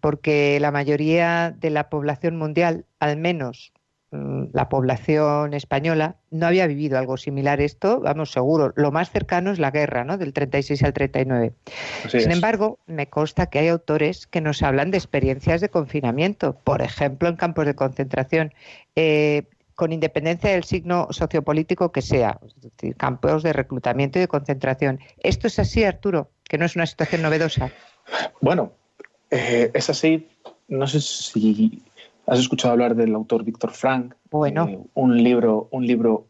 porque 0.00 0.58
la 0.60 0.70
mayoría 0.70 1.50
de 1.50 1.70
la 1.70 1.88
población 1.88 2.36
mundial, 2.36 2.86
al 3.00 3.16
menos 3.16 3.72
la 4.12 4.68
población 4.68 5.54
española 5.54 6.16
no 6.30 6.46
había 6.46 6.66
vivido 6.66 6.98
algo 6.98 7.16
similar 7.16 7.62
esto, 7.62 8.00
vamos 8.00 8.30
seguro, 8.30 8.72
lo 8.76 8.92
más 8.92 9.10
cercano 9.10 9.50
es 9.50 9.58
la 9.58 9.70
guerra, 9.70 10.04
¿no? 10.04 10.18
Del 10.18 10.34
36 10.34 10.82
al 10.82 10.92
39. 10.92 11.52
Sin 12.08 12.30
embargo, 12.30 12.78
me 12.86 13.08
consta 13.08 13.46
que 13.46 13.58
hay 13.58 13.68
autores 13.68 14.26
que 14.26 14.42
nos 14.42 14.62
hablan 14.62 14.90
de 14.90 14.98
experiencias 14.98 15.62
de 15.62 15.70
confinamiento, 15.70 16.54
por 16.62 16.82
ejemplo, 16.82 17.28
en 17.28 17.36
campos 17.36 17.64
de 17.64 17.74
concentración. 17.74 18.52
Eh, 18.96 19.44
con 19.74 19.90
independencia 19.90 20.50
del 20.50 20.64
signo 20.64 21.08
sociopolítico 21.10 21.90
que 21.90 22.02
sea, 22.02 22.38
campos 22.98 23.42
de 23.42 23.54
reclutamiento 23.54 24.18
y 24.18 24.20
de 24.20 24.28
concentración. 24.28 25.00
¿Esto 25.22 25.46
es 25.46 25.58
así, 25.58 25.82
Arturo? 25.82 26.30
¿Que 26.44 26.58
no 26.58 26.66
es 26.66 26.76
una 26.76 26.86
situación 26.86 27.22
novedosa? 27.22 27.72
Bueno, 28.42 28.72
eh, 29.30 29.70
es 29.72 29.88
así. 29.88 30.28
No 30.68 30.86
sé 30.86 31.00
si 31.00 31.82
¿Has 32.26 32.38
escuchado 32.38 32.72
hablar 32.72 32.94
del 32.94 33.14
autor 33.14 33.44
Víctor 33.44 33.72
Frank? 33.72 34.14
Bueno. 34.30 34.68
Eh, 34.68 34.78
un 34.94 35.22
libro, 35.22 35.68
un 35.70 35.86
libro 35.86 36.26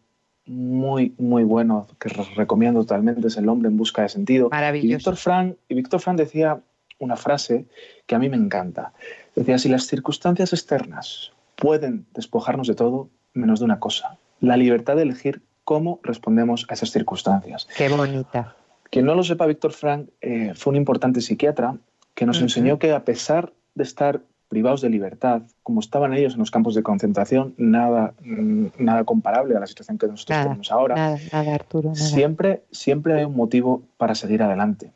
muy, 0.47 1.15
muy 1.19 1.45
bueno 1.45 1.87
que 1.99 2.09
recomiendo 2.09 2.81
totalmente, 2.81 3.27
es 3.27 3.37
El 3.37 3.49
hombre 3.49 3.69
en 3.69 3.77
busca 3.77 4.03
de 4.03 4.09
sentido. 4.09 4.49
Maravilloso. 4.51 4.87
Y 4.87 4.97
Víctor 4.97 5.17
Frank, 5.17 5.57
y 5.69 5.75
Víctor 5.75 6.01
Frank 6.01 6.19
decía 6.19 6.61
una 6.99 7.17
frase 7.17 7.67
que 8.07 8.15
a 8.15 8.19
mí 8.19 8.29
me 8.29 8.37
encanta. 8.37 8.93
Decía, 9.35 9.59
si 9.59 9.69
las 9.69 9.87
circunstancias 9.87 10.53
externas 10.53 11.33
pueden 11.57 12.07
despojarnos 12.15 12.67
de 12.69 12.75
todo, 12.75 13.09
menos 13.35 13.61
de 13.61 13.67
una 13.67 13.79
cosa, 13.79 14.19
la 14.41 14.57
libertad 14.57 14.97
de 14.97 15.03
elegir 15.03 15.43
cómo 15.65 16.01
respondemos 16.03 16.67
a 16.69 16.75
esas 16.75 16.91
circunstancias. 16.91 17.69
Qué 17.77 17.89
bonita. 17.89 18.57
Quien 18.91 19.07
no 19.07 19.15
lo 19.15 19.23
sepa, 19.23 19.47
Víctor 19.47 19.73
Frank 19.73 20.09
eh, 20.21 20.53
fue 20.55 20.73
un 20.73 20.77
importante 20.77 21.21
psiquiatra 21.21 21.77
que 22.15 22.27
nos 22.27 22.41
enseñó 22.41 22.79
que 22.79 22.93
a 22.93 23.05
pesar 23.05 23.53
de 23.75 23.85
estar 23.85 24.21
privados 24.53 24.83
de 24.83 24.91
libertad, 24.91 25.41
como 25.63 25.81
estaban 25.81 26.13
ellos 26.13 26.35
en 26.35 26.41
los 26.41 26.51
campos 26.51 26.75
de 26.75 26.83
concentración, 26.83 27.55
nada, 27.57 28.13
mm, 28.23 28.67
nada 28.77 29.03
comparable 29.05 29.57
a 29.57 29.61
la 29.61 29.67
situación 29.67 29.97
que 29.97 30.07
nosotros 30.07 30.43
tenemos 30.43 30.71
ahora. 30.71 30.95
Nada, 30.95 31.19
nada, 31.33 31.55
Arturo. 31.55 31.95
Siempre, 31.95 32.63
siempre 32.71 33.15
hay 33.15 33.25
un 33.25 33.35
motivo 33.35 33.83
para 33.97 34.15
seguir 34.15 34.43
adelante. 34.43 34.93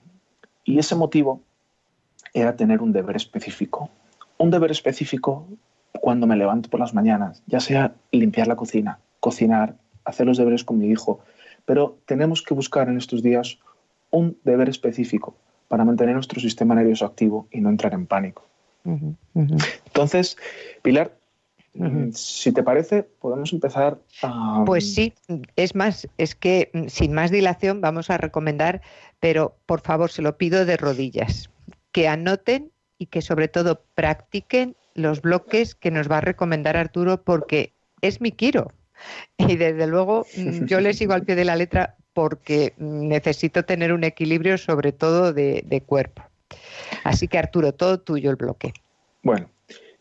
Y 0.63 0.79
ese 0.79 0.95
motivo 0.95 1.41
era 2.35 2.55
tener 2.55 2.83
un 2.83 2.93
deber 2.93 3.17
específico. 3.17 3.89
Un 4.37 4.51
deber 4.51 4.71
específico 4.71 5.47
cuando 6.03 6.27
me 6.27 6.37
levanto 6.37 6.69
por 6.69 6.79
las 6.79 6.93
mañanas, 6.93 7.43
ya 7.47 7.61
sea 7.61 7.95
limpiar 8.13 8.49
la 8.49 8.57
cocina, 8.57 8.99
cocinar, 9.21 9.77
hacer 10.05 10.27
los 10.27 10.37
deberes 10.37 10.65
con 10.65 10.77
mi 10.77 10.89
hijo, 10.91 11.21
pero 11.65 11.97
tenemos 12.05 12.43
que 12.43 12.53
buscar 12.53 12.91
en 12.91 12.99
estos 12.99 13.23
días 13.23 13.59
un 14.11 14.37
deber 14.45 14.69
específico 14.69 15.35
para 15.69 15.87
mantener 15.87 16.15
nuestro 16.15 16.41
sistema 16.43 16.75
nervioso 16.75 17.07
activo 17.07 17.49
y 17.51 17.63
no 17.63 17.71
entrar 17.71 17.95
en 17.95 18.07
pánico. 18.07 18.45
Entonces, 19.35 20.37
Pilar, 20.83 21.17
mm, 21.75 22.11
si 22.13 22.53
te 22.53 22.63
parece, 22.63 23.03
podemos 23.03 23.53
empezar 23.53 23.99
a... 24.23 24.63
Pues 24.67 24.95
sí, 24.95 25.13
es 25.57 25.75
más, 25.75 26.09
es 26.19 26.35
que 26.35 26.71
mm, 26.73 26.87
sin 26.89 27.13
más 27.13 27.31
dilación 27.31 27.81
vamos 27.81 28.11
a 28.11 28.19
recomendar, 28.19 28.83
pero 29.21 29.57
por 29.67 29.81
favor 29.81 30.11
se 30.11 30.23
lo 30.23 30.37
pido 30.37 30.65
de 30.65 30.77
rodillas, 30.77 31.51
que 31.93 32.09
anoten 32.09 32.71
y 32.99 33.07
que 33.07 33.23
sobre 33.23 33.49
todo 33.49 33.83
practiquen 33.95 34.77
los 34.95 35.21
bloques 35.21 35.75
que 35.75 35.91
nos 35.91 36.11
va 36.11 36.19
a 36.19 36.23
recomendar 36.23 36.77
Arturo 36.77 37.23
porque 37.23 37.73
es 38.01 38.21
mi 38.21 38.33
Kiro. 38.33 38.73
Y 39.37 39.57
desde 39.57 39.87
luego 39.87 40.27
mm, 40.37 40.65
yo 40.65 40.81
le 40.81 40.95
sigo 40.95 41.13
al 41.13 41.25
pie 41.25 41.35
de 41.35 41.45
la 41.45 41.57
letra 41.57 41.97
porque 42.15 42.73
necesito 42.79 43.65
tener 43.65 43.93
un 43.93 44.05
equilibrio 44.05 44.57
sobre 44.57 44.93
todo 44.93 45.35
de 45.35 45.83
cuerpo. 45.85 46.23
Así 47.07 47.29
que 47.29 47.39
Arturo, 47.39 47.73
todo 47.73 48.01
tuyo 48.01 48.31
el 48.31 48.37
bloque. 48.37 48.73
Bueno, 49.23 49.49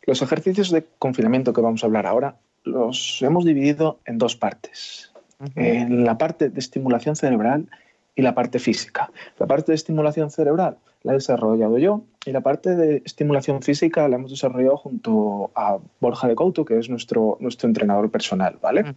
los 0.03 0.21
ejercicios 0.21 0.71
de 0.71 0.85
confinamiento 0.97 1.53
que 1.53 1.61
vamos 1.61 1.83
a 1.83 1.87
hablar 1.87 2.07
ahora 2.07 2.35
los 2.63 3.21
hemos 3.21 3.45
dividido 3.45 3.99
en 4.05 4.17
dos 4.17 4.35
partes. 4.35 5.11
En 5.55 6.05
la 6.05 6.17
parte 6.17 6.49
de 6.49 6.59
estimulación 6.59 7.15
cerebral 7.15 7.67
y 8.15 8.21
la 8.21 8.33
parte 8.33 8.57
física. 8.57 9.11
La 9.37 9.45
parte 9.45 9.71
de 9.71 9.75
estimulación 9.75 10.31
cerebral 10.31 10.77
la 11.03 11.11
he 11.11 11.15
desarrollado 11.15 11.77
yo 11.77 12.01
y 12.25 12.31
la 12.31 12.41
parte 12.41 12.75
de 12.75 13.03
estimulación 13.05 13.61
física 13.61 14.07
la 14.07 14.15
hemos 14.15 14.31
desarrollado 14.31 14.77
junto 14.77 15.51
a 15.53 15.77
Borja 15.99 16.27
de 16.27 16.35
Couto, 16.35 16.65
que 16.65 16.79
es 16.79 16.89
nuestro, 16.89 17.37
nuestro 17.39 17.67
entrenador 17.67 18.09
personal, 18.09 18.57
¿vale? 18.61 18.95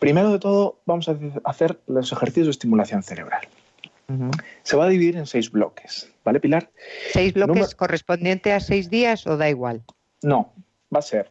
Primero 0.00 0.32
de 0.32 0.40
todo, 0.40 0.78
vamos 0.86 1.08
a 1.08 1.16
hacer 1.44 1.78
los 1.86 2.10
ejercicios 2.10 2.46
de 2.46 2.52
estimulación 2.52 3.04
cerebral. 3.04 3.42
Se 4.62 4.76
va 4.76 4.86
a 4.86 4.88
dividir 4.88 5.16
en 5.16 5.26
seis 5.26 5.50
bloques, 5.50 6.12
¿vale, 6.24 6.40
Pilar? 6.40 6.70
¿Seis 7.12 7.34
bloques 7.34 7.74
correspondientes 7.74 8.52
a 8.52 8.60
seis 8.60 8.90
días 8.90 9.26
o 9.26 9.36
da 9.36 9.48
igual? 9.48 9.82
No, 10.22 10.52
va 10.94 11.00
a 11.00 11.02
ser 11.02 11.30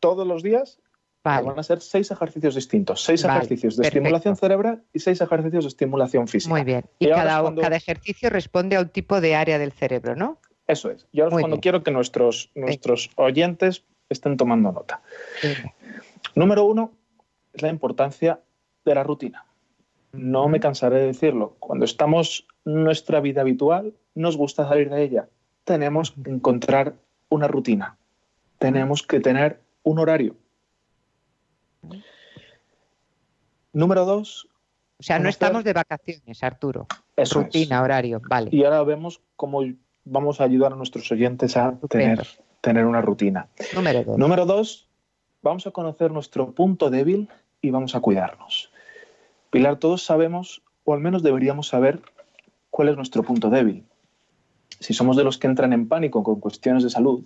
todos 0.00 0.26
los 0.26 0.42
días. 0.42 0.78
Van 1.24 1.58
a 1.58 1.62
ser 1.64 1.80
seis 1.80 2.08
ejercicios 2.12 2.54
distintos, 2.54 3.02
seis 3.02 3.24
ejercicios 3.24 3.76
de 3.76 3.88
estimulación 3.88 4.36
cerebral 4.36 4.84
y 4.92 5.00
seis 5.00 5.20
ejercicios 5.20 5.64
de 5.64 5.68
estimulación 5.68 6.28
física. 6.28 6.54
Muy 6.54 6.62
bien. 6.62 6.84
Y, 7.00 7.08
cada, 7.08 7.52
cada, 7.56 7.76
ejercicio 7.76 8.30
responde 8.30 8.76
a 8.76 8.80
un 8.80 8.90
tipo 8.90 9.20
de 9.20 9.34
área 9.34 9.58
del 9.58 9.72
cerebro, 9.72 10.14
¿no? 10.14 10.38
Eso 10.68 10.88
es. 10.90 11.08
Y 11.10 11.20
ahora 11.20 11.34
es 11.34 11.40
cuando 11.40 11.58
quiero 11.58 11.82
que 11.82 11.90
nuestros, 11.90 12.52
nuestros 12.54 13.10
oyentes 13.16 13.82
estén 14.08 14.36
tomando 14.36 14.70
nota. 14.70 15.02
Número 16.36 16.64
uno 16.64 16.92
es 17.52 17.62
la 17.62 17.70
importancia 17.70 18.40
de 18.84 18.94
la 18.94 19.02
rutina. 19.02 19.44
No 20.16 20.48
me 20.48 20.60
cansaré 20.60 21.00
de 21.00 21.06
decirlo. 21.06 21.56
Cuando 21.58 21.84
estamos 21.84 22.46
en 22.64 22.84
nuestra 22.84 23.20
vida 23.20 23.42
habitual, 23.42 23.94
nos 24.14 24.36
gusta 24.36 24.68
salir 24.68 24.90
de 24.90 25.02
ella. 25.02 25.28
Tenemos 25.64 26.12
que 26.12 26.30
encontrar 26.30 26.94
una 27.28 27.48
rutina. 27.48 27.96
Tenemos 28.58 29.02
que 29.02 29.20
tener 29.20 29.60
un 29.82 29.98
horario. 29.98 30.36
Número 33.72 34.04
dos. 34.04 34.48
O 34.98 35.02
sea, 35.02 35.18
no 35.18 35.28
estamos 35.28 35.62
de 35.64 35.74
vacaciones, 35.74 36.42
Arturo. 36.42 36.86
rutina, 37.30 37.82
horario, 37.82 38.20
vale. 38.26 38.48
Y 38.50 38.64
ahora 38.64 38.82
vemos 38.82 39.20
cómo 39.36 39.62
vamos 40.04 40.40
a 40.40 40.44
ayudar 40.44 40.72
a 40.72 40.76
nuestros 40.76 41.10
oyentes 41.12 41.56
a 41.56 41.78
tener, 41.90 42.26
tener 42.62 42.86
una 42.86 43.02
rutina. 43.02 43.48
Número 43.74 44.04
dos. 44.04 44.18
Número 44.18 44.46
dos, 44.46 44.88
vamos 45.42 45.66
a 45.66 45.70
conocer 45.72 46.10
nuestro 46.10 46.52
punto 46.52 46.88
débil 46.88 47.28
y 47.60 47.70
vamos 47.70 47.94
a 47.94 48.00
cuidarnos. 48.00 48.72
Pilar, 49.50 49.76
todos 49.76 50.02
sabemos, 50.02 50.62
o 50.84 50.94
al 50.94 51.00
menos 51.00 51.22
deberíamos 51.22 51.68
saber, 51.68 52.00
cuál 52.70 52.88
es 52.88 52.96
nuestro 52.96 53.22
punto 53.22 53.48
débil. 53.50 53.84
Si 54.80 54.92
somos 54.92 55.16
de 55.16 55.24
los 55.24 55.38
que 55.38 55.46
entran 55.46 55.72
en 55.72 55.88
pánico 55.88 56.22
con 56.22 56.40
cuestiones 56.40 56.82
de 56.82 56.90
salud, 56.90 57.24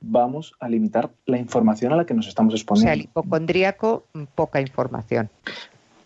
vamos 0.00 0.54
a 0.58 0.68
limitar 0.68 1.10
la 1.26 1.38
información 1.38 1.92
a 1.92 1.96
la 1.96 2.06
que 2.06 2.14
nos 2.14 2.26
estamos 2.26 2.54
O 2.54 2.56
exponiendo. 2.56 2.86
sea, 2.88 2.94
el 2.94 3.02
hipocondríaco, 3.02 4.04
poca 4.34 4.60
información. 4.60 5.30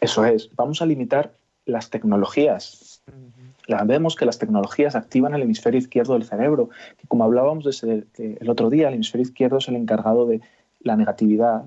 Eso 0.01 0.24
es, 0.26 0.51
vamos 0.55 0.82
a 0.82 0.86
limitar 0.86 1.32
las 1.64 1.88
tecnologías. 1.88 3.01
La- 3.66 3.82
vemos 3.84 4.14
que 4.14 4.26
las 4.26 4.38
tecnologías 4.38 4.94
activan 4.94 5.34
el 5.34 5.42
hemisferio 5.42 5.78
izquierdo 5.78 6.12
del 6.12 6.24
cerebro, 6.24 6.68
que 6.99 7.09
como 7.09 7.24
hablábamos 7.24 7.82
el 7.82 8.51
otro 8.51 8.68
día, 8.68 8.88
el 8.88 8.94
hemisferio 8.94 9.22
izquierdo 9.22 9.59
es 9.59 9.68
el 9.68 9.76
encargado 9.76 10.26
de 10.26 10.42
la 10.80 10.97
negatividad, 10.97 11.64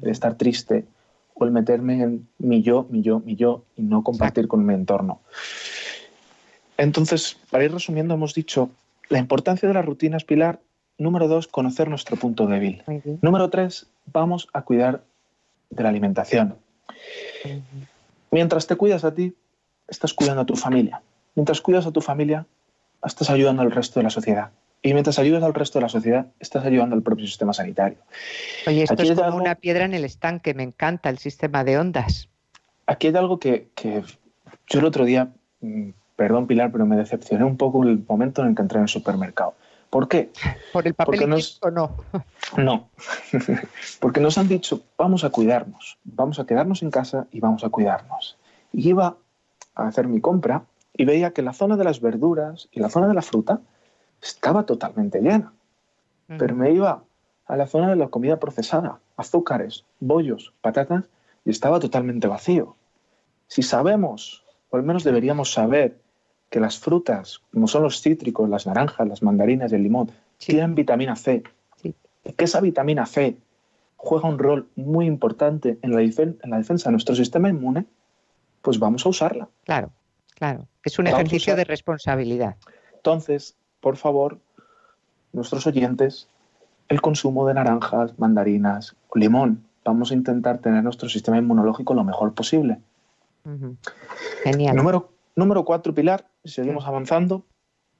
de 0.00 0.10
estar 0.10 0.36
triste, 0.36 0.86
o 1.34 1.44
el 1.44 1.50
meterme 1.50 2.02
en 2.02 2.28
mi 2.38 2.62
yo, 2.62 2.86
mi 2.90 3.02
yo, 3.02 3.20
mi 3.20 3.36
yo, 3.36 3.64
y 3.76 3.82
no 3.82 4.02
compartir 4.02 4.48
con 4.48 4.64
mi 4.64 4.74
entorno. 4.74 5.20
Entonces, 6.76 7.36
para 7.50 7.64
ir 7.64 7.72
resumiendo, 7.72 8.14
hemos 8.14 8.34
dicho 8.34 8.70
la 9.08 9.18
importancia 9.18 9.68
de 9.68 9.74
las 9.74 9.84
rutinas, 9.84 10.24
Pilar. 10.24 10.60
Número 10.98 11.26
dos, 11.26 11.48
conocer 11.48 11.88
nuestro 11.88 12.16
punto 12.16 12.46
débil. 12.46 12.82
Número 13.22 13.50
tres, 13.50 13.86
vamos 14.06 14.48
a 14.52 14.62
cuidar 14.62 15.02
de 15.70 15.82
la 15.82 15.88
alimentación. 15.88 16.56
Mientras 18.30 18.66
te 18.66 18.76
cuidas 18.76 19.04
a 19.04 19.14
ti, 19.14 19.34
estás 19.88 20.12
cuidando 20.12 20.42
a 20.42 20.46
tu 20.46 20.56
familia. 20.56 21.02
Mientras 21.34 21.60
cuidas 21.60 21.86
a 21.86 21.92
tu 21.92 22.00
familia, 22.00 22.46
estás 23.04 23.30
ayudando 23.30 23.62
al 23.62 23.70
resto 23.70 24.00
de 24.00 24.04
la 24.04 24.10
sociedad. 24.10 24.50
Y 24.82 24.92
mientras 24.94 25.18
ayudas 25.18 25.42
al 25.44 25.54
resto 25.54 25.78
de 25.78 25.84
la 25.84 25.88
sociedad, 25.88 26.26
estás 26.40 26.64
ayudando 26.64 26.96
al 26.96 27.02
propio 27.02 27.26
sistema 27.26 27.52
sanitario. 27.52 27.98
Oye, 28.66 28.82
esto 28.82 28.94
Aquí 28.94 29.08
es 29.08 29.14
como 29.14 29.26
algo- 29.26 29.38
una 29.40 29.54
piedra 29.54 29.84
en 29.84 29.94
el 29.94 30.04
estanque, 30.04 30.54
me 30.54 30.64
encanta 30.64 31.08
el 31.08 31.18
sistema 31.18 31.62
de 31.62 31.78
ondas. 31.78 32.28
Aquí 32.86 33.06
hay 33.06 33.14
algo 33.16 33.38
que, 33.38 33.68
que 33.76 34.02
yo 34.68 34.80
el 34.80 34.84
otro 34.84 35.04
día, 35.04 35.28
mm, 35.60 35.90
perdón 36.16 36.48
Pilar, 36.48 36.72
pero 36.72 36.84
me 36.84 36.96
decepcioné 36.96 37.44
un 37.44 37.56
poco 37.56 37.84
el 37.84 38.04
momento 38.08 38.42
en 38.42 38.48
el 38.48 38.54
que 38.56 38.62
entré 38.62 38.78
en 38.78 38.82
el 38.84 38.88
supermercado. 38.88 39.54
¿Por 39.88 40.08
qué? 40.08 40.30
¿Por 40.72 40.86
el 40.88 40.94
papel 40.94 41.06
Porque 41.20 41.26
no 41.28 41.36
es- 41.36 41.58
higiénico 41.62 41.70
no? 41.70 41.96
No, 42.64 42.90
porque 44.00 44.20
nos 44.20 44.36
han 44.36 44.48
dicho, 44.48 44.82
vamos 44.98 45.22
a 45.22 45.30
cuidarnos, 45.30 45.98
vamos 46.04 46.40
a 46.40 46.44
quedarnos 46.46 46.82
en 46.82 46.90
casa 46.90 47.26
y 47.30 47.38
vamos 47.38 47.62
a 47.62 47.68
cuidarnos. 47.68 48.36
Y 48.72 48.88
iba 48.88 49.16
a 49.76 49.86
hacer 49.86 50.08
mi 50.08 50.20
compra 50.20 50.64
y 50.94 51.04
veía 51.04 51.30
que 51.32 51.42
la 51.42 51.52
zona 51.52 51.76
de 51.76 51.84
las 51.84 52.00
verduras 52.00 52.68
y 52.72 52.80
la 52.80 52.88
zona 52.90 53.06
de 53.06 53.14
la 53.14 53.22
fruta 53.22 53.60
estaba 54.22 54.64
totalmente 54.64 55.20
llena. 55.20 55.52
Pero 56.38 56.54
me 56.54 56.70
iba 56.72 57.02
a 57.46 57.56
la 57.56 57.66
zona 57.66 57.90
de 57.90 57.96
la 57.96 58.08
comida 58.08 58.38
procesada, 58.38 59.00
azúcares, 59.16 59.84
bollos, 60.00 60.54
patatas, 60.62 61.04
y 61.44 61.50
estaba 61.50 61.80
totalmente 61.80 62.26
vacío. 62.28 62.76
Si 63.48 63.62
sabemos, 63.62 64.44
o 64.70 64.76
al 64.76 64.82
menos 64.84 65.04
deberíamos 65.04 65.52
saber, 65.52 65.98
que 66.48 66.60
las 66.60 66.78
frutas, 66.78 67.40
como 67.52 67.66
son 67.66 67.82
los 67.82 68.00
cítricos, 68.00 68.48
las 68.48 68.66
naranjas, 68.66 69.08
las 69.08 69.22
mandarinas 69.22 69.72
y 69.72 69.74
el 69.74 69.82
limón, 69.82 70.10
Sí. 70.38 70.52
tienen 70.52 70.74
vitamina 70.74 71.16
C, 71.16 71.42
Sí. 71.76 71.94
y 72.24 72.32
que 72.32 72.44
esa 72.44 72.60
vitamina 72.60 73.06
C 73.06 73.36
juega 73.96 74.28
un 74.28 74.38
rol 74.38 74.68
muy 74.76 75.06
importante 75.06 75.78
en 75.82 75.94
la, 75.94 76.02
en 76.02 76.50
la 76.50 76.58
defensa 76.58 76.88
de 76.88 76.92
nuestro 76.92 77.14
sistema 77.14 77.48
inmune, 77.48 77.86
pues 78.60 78.78
vamos 78.78 79.04
a 79.06 79.08
usarla. 79.08 79.48
Claro, 79.64 79.90
claro. 80.34 80.66
Es 80.84 80.98
un 80.98 81.06
Vamos 81.06 81.20
ejercicio 81.20 81.56
de 81.56 81.64
responsabilidad. 81.64 82.56
Entonces, 82.94 83.56
por 83.82 83.96
favor, 83.96 84.38
nuestros 85.32 85.66
oyentes, 85.66 86.28
el 86.88 87.02
consumo 87.02 87.46
de 87.46 87.54
naranjas, 87.54 88.18
mandarinas 88.18 88.96
limón. 89.14 89.64
Vamos 89.84 90.12
a 90.12 90.14
intentar 90.14 90.58
tener 90.58 90.84
nuestro 90.84 91.08
sistema 91.08 91.36
inmunológico 91.36 91.92
lo 91.92 92.04
mejor 92.04 92.32
posible. 92.32 92.78
Genial. 94.44 94.76
Número, 94.76 95.10
número 95.34 95.64
cuatro, 95.64 95.92
Pilar, 95.92 96.28
si 96.44 96.52
seguimos 96.52 96.86
avanzando, 96.86 97.44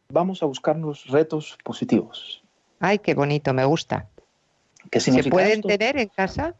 vamos 0.08 0.42
a 0.42 0.46
buscarnos 0.46 1.08
retos 1.08 1.58
positivos. 1.64 2.42
Ay, 2.78 3.00
qué 3.00 3.14
bonito, 3.14 3.52
me 3.52 3.64
gusta. 3.64 4.06
¿Qué 4.90 5.00
¿Se 5.00 5.06
significa 5.06 5.34
pueden 5.34 5.52
esto? 5.52 5.68
tener 5.68 5.98
en 5.98 6.08
casa? 6.08 6.54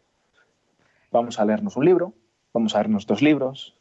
Vamos 1.12 1.38
a 1.38 1.44
leernos 1.44 1.76
un 1.76 1.84
libro, 1.84 2.12
vamos 2.52 2.74
a 2.74 2.78
leernos 2.78 3.06
dos 3.06 3.22
libros. 3.22 3.76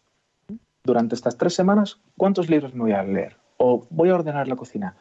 Durante 0.83 1.15
estas 1.15 1.37
tres 1.37 1.55
semanas, 1.55 1.99
¿cuántos 2.17 2.49
libros 2.49 2.75
me 2.75 2.81
voy 2.81 2.91
a 2.91 3.01
leer? 3.01 3.37
O 3.57 3.87
voy 3.89 4.09
a 4.09 4.15
ordenar 4.15 4.47
la 4.47 4.55
cocina. 4.55 4.95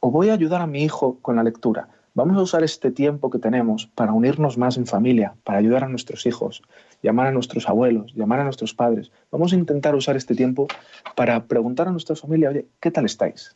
O 0.00 0.10
voy 0.10 0.30
a 0.30 0.34
ayudar 0.34 0.62
a 0.62 0.66
mi 0.66 0.82
hijo 0.82 1.18
con 1.20 1.36
la 1.36 1.42
lectura. 1.42 1.88
Vamos 2.16 2.38
a 2.38 2.40
usar 2.40 2.64
este 2.64 2.90
tiempo 2.90 3.28
que 3.28 3.38
tenemos 3.38 3.88
para 3.94 4.12
unirnos 4.12 4.56
más 4.56 4.78
en 4.78 4.86
familia, 4.86 5.34
para 5.44 5.58
ayudar 5.58 5.84
a 5.84 5.88
nuestros 5.88 6.24
hijos, 6.24 6.62
llamar 7.02 7.26
a 7.26 7.32
nuestros 7.32 7.68
abuelos, 7.68 8.14
llamar 8.14 8.40
a 8.40 8.44
nuestros 8.44 8.72
padres. 8.72 9.12
Vamos 9.30 9.52
a 9.52 9.56
intentar 9.56 9.94
usar 9.94 10.16
este 10.16 10.34
tiempo 10.34 10.66
para 11.14 11.44
preguntar 11.44 11.88
a 11.88 11.90
nuestra 11.90 12.16
familia, 12.16 12.48
oye, 12.48 12.66
¿qué 12.80 12.90
tal 12.90 13.04
estáis? 13.04 13.54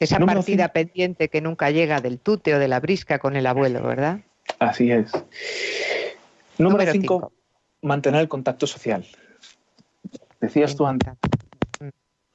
Esa 0.00 0.18
partida 0.18 0.68
pendiente 0.68 1.28
que 1.28 1.42
nunca 1.42 1.70
llega 1.70 2.00
del 2.00 2.18
tute 2.18 2.54
o 2.54 2.58
de 2.58 2.68
la 2.68 2.80
brisca 2.80 3.18
con 3.18 3.36
el 3.36 3.46
abuelo, 3.46 3.82
¿verdad? 3.82 4.20
Así 4.58 4.90
es. 4.90 5.12
Número 6.58 6.78
Número 6.78 6.92
5, 6.92 7.14
cinco. 7.14 7.32
mantener 7.82 8.22
el 8.22 8.28
contacto 8.28 8.66
social. 8.66 9.04
Decías 10.40 10.74
tú 10.74 10.86
antes, 10.86 11.12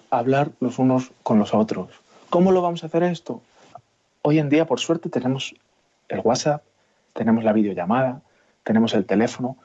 hablar 0.10 0.51
los 0.60 0.80
unos 0.80 1.12
con 1.24 1.39
los 1.39 1.53
otros. 1.53 1.89
¿Cómo 2.30 2.51
lo 2.51 2.62
vamos 2.62 2.84
a 2.84 2.88
hacer 2.88 3.03
esto? 3.03 3.41
Hoy 4.22 4.39
en 4.39 4.49
día, 4.49 4.66
por 4.66 4.80
suerte, 4.80 5.10
tenemos 5.10 5.55
el 6.10 6.20
WhatsApp, 6.20 6.64
tenemos 7.14 7.43
la 7.43 7.53
videollamada, 7.53 8.22
tenemos 8.64 8.93
el 8.93 9.05
teléfono. 9.05 9.57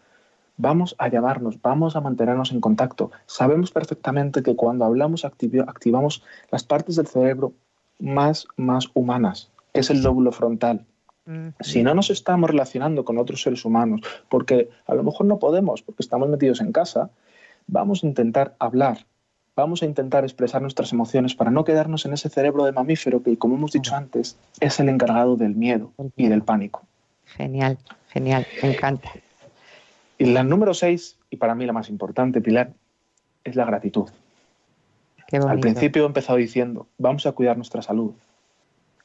Vamos 0.57 0.95
a 0.99 1.09
llamarnos, 1.09 1.61
vamos 1.61 1.97
a 1.97 2.01
mantenernos 2.01 2.53
en 2.53 2.61
contacto. 2.61 3.11
Sabemos 3.26 3.72
perfectamente 3.72 4.42
que 4.42 4.55
cuando 4.55 4.84
hablamos 4.84 5.24
activamos 5.24 6.22
las 6.51 6.62
partes 6.62 6.97
del 6.97 7.09
cerebro 7.09 7.53
más, 7.99 8.47
más 8.57 8.88
humanas, 8.95 9.51
que 9.72 9.80
es 9.80 9.90
el 9.90 10.03
lóbulo 10.03 10.30
frontal. 10.30 10.86
Si 11.61 11.82
no 11.82 11.95
nos 11.95 12.11
estamos 12.11 12.51
relacionando 12.51 13.05
con 13.05 13.16
otros 13.16 13.42
seres 13.42 13.64
humanos, 13.64 14.03
porque 14.28 14.68
a 14.86 14.95
lo 14.95 15.03
mejor 15.03 15.26
no 15.26 15.38
podemos, 15.38 15.82
porque 15.82 16.03
estamos 16.03 16.28
metidos 16.28 16.61
en 16.61 16.70
casa, 16.70 17.11
vamos 17.66 18.05
a 18.05 18.07
intentar 18.07 18.55
hablar, 18.59 19.07
vamos 19.57 19.83
a 19.83 19.87
intentar 19.87 20.25
expresar 20.25 20.61
nuestras 20.63 20.93
emociones 20.93 21.35
para 21.35 21.51
no 21.51 21.65
quedarnos 21.65 22.05
en 22.07 22.13
ese 22.13 22.29
cerebro 22.29 22.65
de 22.65 22.73
mamífero 22.73 23.23
que, 23.23 23.37
como 23.37 23.57
hemos 23.57 23.73
dicho 23.73 23.95
antes, 23.95 24.37
es 24.61 24.81
el 24.81 24.89
encargado 24.89 25.37
del 25.37 25.55
miedo 25.55 25.93
y 26.17 26.29
del 26.29 26.43
pánico. 26.43 26.83
Genial, 27.25 27.79
genial, 28.09 28.47
me 28.63 28.75
encanta. 28.75 29.11
Y 30.19 30.27
la 30.27 30.43
número 30.43 30.75
seis, 30.75 31.17
y 31.31 31.37
para 31.37 31.55
mí 31.55 31.67
la 31.67 31.73
más 31.73 31.89
importante, 31.89 32.41
Pilar, 32.41 32.73
es 33.43 33.57
la 33.57 33.65
gratitud. 33.65 34.09
Qué. 35.27 35.39
Al 35.39 35.61
principio 35.61 36.05
he 36.05 36.07
empezado 36.07 36.39
diciendo, 36.39 36.87
vamos 36.99 37.27
a 37.27 37.33
cuidar 37.33 37.57
nuestra 37.57 37.83
salud 37.83 38.13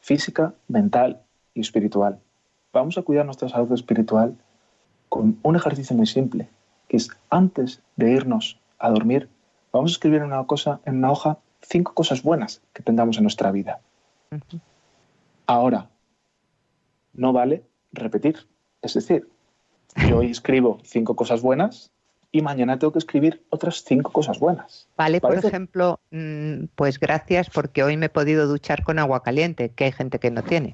física, 0.02 0.54
mental 0.68 1.22
y 1.54 1.62
espiritual. 1.62 2.20
Vamos 2.74 2.98
a 2.98 3.02
cuidar 3.02 3.26
nuestra 3.26 3.50
salud 3.50 3.72
espiritual 3.74 4.36
con 5.08 5.40
un 5.42 5.56
ejercicio 5.56 5.96
muy 5.96 6.06
simple, 6.06 6.48
que 6.88 6.98
es 6.98 7.10
antes 7.30 7.82
de 7.96 8.12
irnos 8.12 8.60
a 8.78 8.90
dormir, 8.90 9.28
vamos 9.72 9.92
a 9.92 9.94
escribir 9.94 10.20
en 10.20 10.28
una, 10.28 10.44
cosa, 10.46 10.80
en 10.86 10.98
una 10.98 11.12
hoja 11.12 11.38
cinco 11.62 11.94
cosas 11.94 12.24
buenas 12.24 12.62
que 12.74 12.84
tengamos 12.84 13.18
en 13.18 13.24
nuestra 13.24 13.52
vida. 13.52 13.80
Ahora, 15.48 15.90
no 17.14 17.34
vale 17.34 17.64
repetir. 17.92 18.48
Es 18.82 18.94
decir, 18.94 19.28
yo 20.08 20.18
hoy 20.18 20.32
escribo 20.32 20.80
cinco 20.84 21.16
cosas 21.16 21.42
buenas 21.42 21.92
y 22.32 22.42
mañana 22.42 22.78
tengo 22.78 22.94
que 22.94 23.00
escribir 23.00 23.44
otras 23.50 23.84
cinco 23.84 24.12
cosas 24.12 24.40
buenas. 24.40 24.88
Vale, 24.96 25.20
por 25.20 25.34
ejemplo, 25.34 26.00
mm, 26.12 26.66
pues 26.76 27.00
gracias 27.00 27.50
porque 27.50 27.84
hoy 27.84 27.98
me 27.98 28.08
he 28.08 28.10
podido 28.10 28.48
duchar 28.48 28.84
con 28.84 29.00
agua 29.00 29.24
caliente, 29.24 29.70
que 29.70 29.86
hay 29.86 29.92
gente 29.92 30.20
que 30.20 30.32
no 30.32 30.44
tiene. 30.44 30.74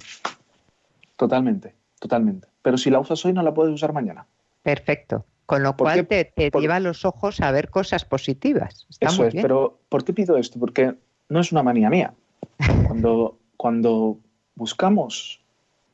Totalmente, 1.16 1.74
totalmente. 2.00 2.48
Pero 2.62 2.78
si 2.78 2.90
la 2.90 3.00
usas 3.00 3.24
hoy 3.26 3.34
no 3.34 3.42
la 3.42 3.54
puedes 3.54 3.74
usar 3.74 3.94
mañana. 3.94 4.28
Perfecto. 4.64 5.26
Con 5.46 5.62
lo 5.64 5.78
¿Por 5.78 5.86
cual 5.86 6.08
qué? 6.08 6.24
te, 6.24 6.26
te 6.26 6.52
Por- 6.52 6.62
lleva 6.62 6.80
los 6.80 7.06
ojos 7.06 7.40
a 7.42 7.52
ver 7.52 7.70
cosas 7.70 8.06
positivas. 8.06 8.86
Está 8.90 9.08
Eso 9.10 9.22
muy 9.24 9.28
es, 9.30 9.36
pero 9.42 9.80
¿por 9.90 10.04
qué 10.04 10.14
pido 10.14 10.38
esto? 10.38 10.60
Porque 10.60 10.96
no 11.30 11.40
es 11.40 11.52
una 11.52 11.64
manía 11.64 11.90
mía. 11.90 12.14
Cuando, 12.88 13.38
cuando 13.58 14.18
buscamos 14.56 15.42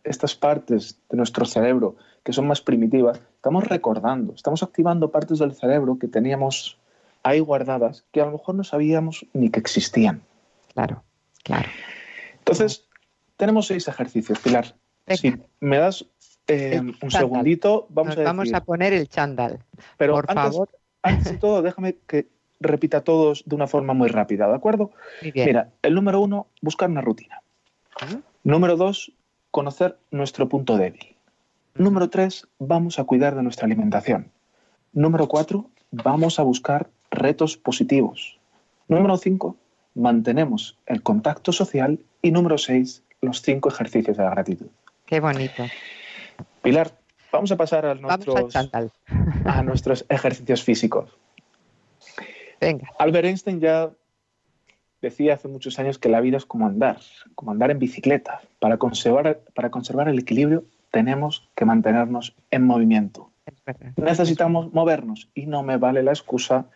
estas 0.04 0.36
partes 0.36 0.98
de 1.10 1.18
nuestro 1.18 1.46
cerebro 1.46 1.96
que 2.24 2.34
son 2.34 2.48
más 2.48 2.62
primitivas, 2.62 3.20
estamos 3.36 3.68
recordando, 3.68 4.34
estamos 4.34 4.62
activando 4.64 5.10
partes 5.12 5.40
del 5.40 5.54
cerebro 5.54 5.98
que 6.00 6.08
teníamos 6.08 6.78
ahí 7.24 7.40
guardadas 7.40 8.04
que 8.12 8.22
a 8.22 8.26
lo 8.26 8.32
mejor 8.34 8.56
no 8.56 8.64
sabíamos 8.64 9.26
ni 9.34 9.50
que 9.50 9.60
existían. 9.60 10.22
Claro, 10.74 11.04
claro. 11.44 11.70
Entonces, 12.40 12.88
tenemos 13.38 13.68
seis 13.68 13.88
ejercicios, 13.88 14.40
Pilar. 14.40 14.76
Venga. 15.08 15.18
Si 15.22 15.36
me 15.60 15.78
das 15.78 16.06
eh, 16.48 16.80
un 16.80 16.94
chándal. 16.94 17.12
segundito, 17.22 17.88
vamos 17.90 18.10
Nos 18.10 18.18
a 18.18 18.20
decir. 18.22 18.26
vamos 18.26 18.54
a 18.54 18.64
poner 18.64 18.94
el 18.94 19.08
chándal. 19.08 19.60
pero 19.98 20.14
por 20.14 20.26
antes, 20.30 20.44
favor. 20.44 20.70
antes 21.04 21.32
de 21.32 21.38
todo, 21.38 21.62
déjame 21.62 21.96
que 22.08 22.28
repita 22.60 23.02
todos 23.04 23.44
de 23.46 23.56
una 23.56 23.68
forma 23.68 23.94
muy 23.94 24.10
rápida, 24.10 24.48
¿de 24.48 24.56
acuerdo? 24.56 24.92
Muy 25.22 25.32
bien. 25.32 25.48
Mira, 25.48 25.70
el 25.82 25.96
número 25.96 26.20
uno, 26.22 26.48
buscar 26.62 26.90
una 26.90 27.02
rutina. 27.02 27.42
Ujú. 28.04 28.22
Número 28.44 28.76
dos, 28.76 29.12
conocer 29.52 29.98
nuestro 30.12 30.48
punto 30.50 30.78
débil. 30.78 31.16
Número 31.76 32.10
tres, 32.10 32.48
vamos 32.60 33.00
a 33.00 33.04
cuidar 33.06 33.36
de 33.36 33.44
nuestra 33.44 33.66
alimentación. 33.66 34.32
Número 34.94 35.28
cuatro, 35.28 35.70
vamos 35.92 36.40
a 36.40 36.44
buscar 36.44 36.90
retos 37.12 37.58
positivos. 37.58 38.38
Número 38.88 39.16
5, 39.18 39.56
mantenemos 39.96 40.78
el 40.86 41.02
contacto 41.02 41.52
social. 41.54 42.00
Y 42.22 42.32
número 42.32 42.58
6, 42.58 43.04
los 43.22 43.42
cinco 43.42 43.70
ejercicios 43.70 44.18
de 44.18 44.24
la 44.24 44.30
gratitud. 44.32 44.68
Qué 45.06 45.20
bonito. 45.20 45.64
Pilar, 46.62 46.92
vamos 47.32 47.52
a 47.52 47.58
pasar 47.58 47.86
a 47.86 47.96
nuestros, 47.96 48.56
a 49.46 49.64
nuestros 49.64 50.06
ejercicios 50.10 50.64
físicos. 50.64 51.10
Venga. 52.60 52.88
Albert 53.00 53.26
Einstein 53.26 53.60
ya 53.60 53.92
decía 55.02 55.34
hace 55.34 55.48
muchos 55.48 55.80
años 55.80 55.98
que 55.98 56.10
la 56.10 56.22
vida 56.22 56.38
es 56.38 56.46
como 56.46 56.68
andar, 56.68 57.00
como 57.36 57.52
andar 57.52 57.72
en 57.72 57.80
bicicleta. 57.80 58.42
Para 58.60 58.78
conservar, 58.78 59.42
para 59.56 59.72
conservar 59.72 60.08
el 60.08 60.20
equilibrio 60.20 60.64
tenemos 60.92 61.50
que 61.56 61.66
mantenernos 61.66 62.36
en 62.52 62.66
movimiento. 62.66 63.32
Necesitamos 63.96 64.72
movernos 64.74 65.30
y 65.34 65.48
no 65.48 65.64
me 65.64 65.78
vale 65.78 66.04
la 66.04 66.12
excusa 66.12 66.68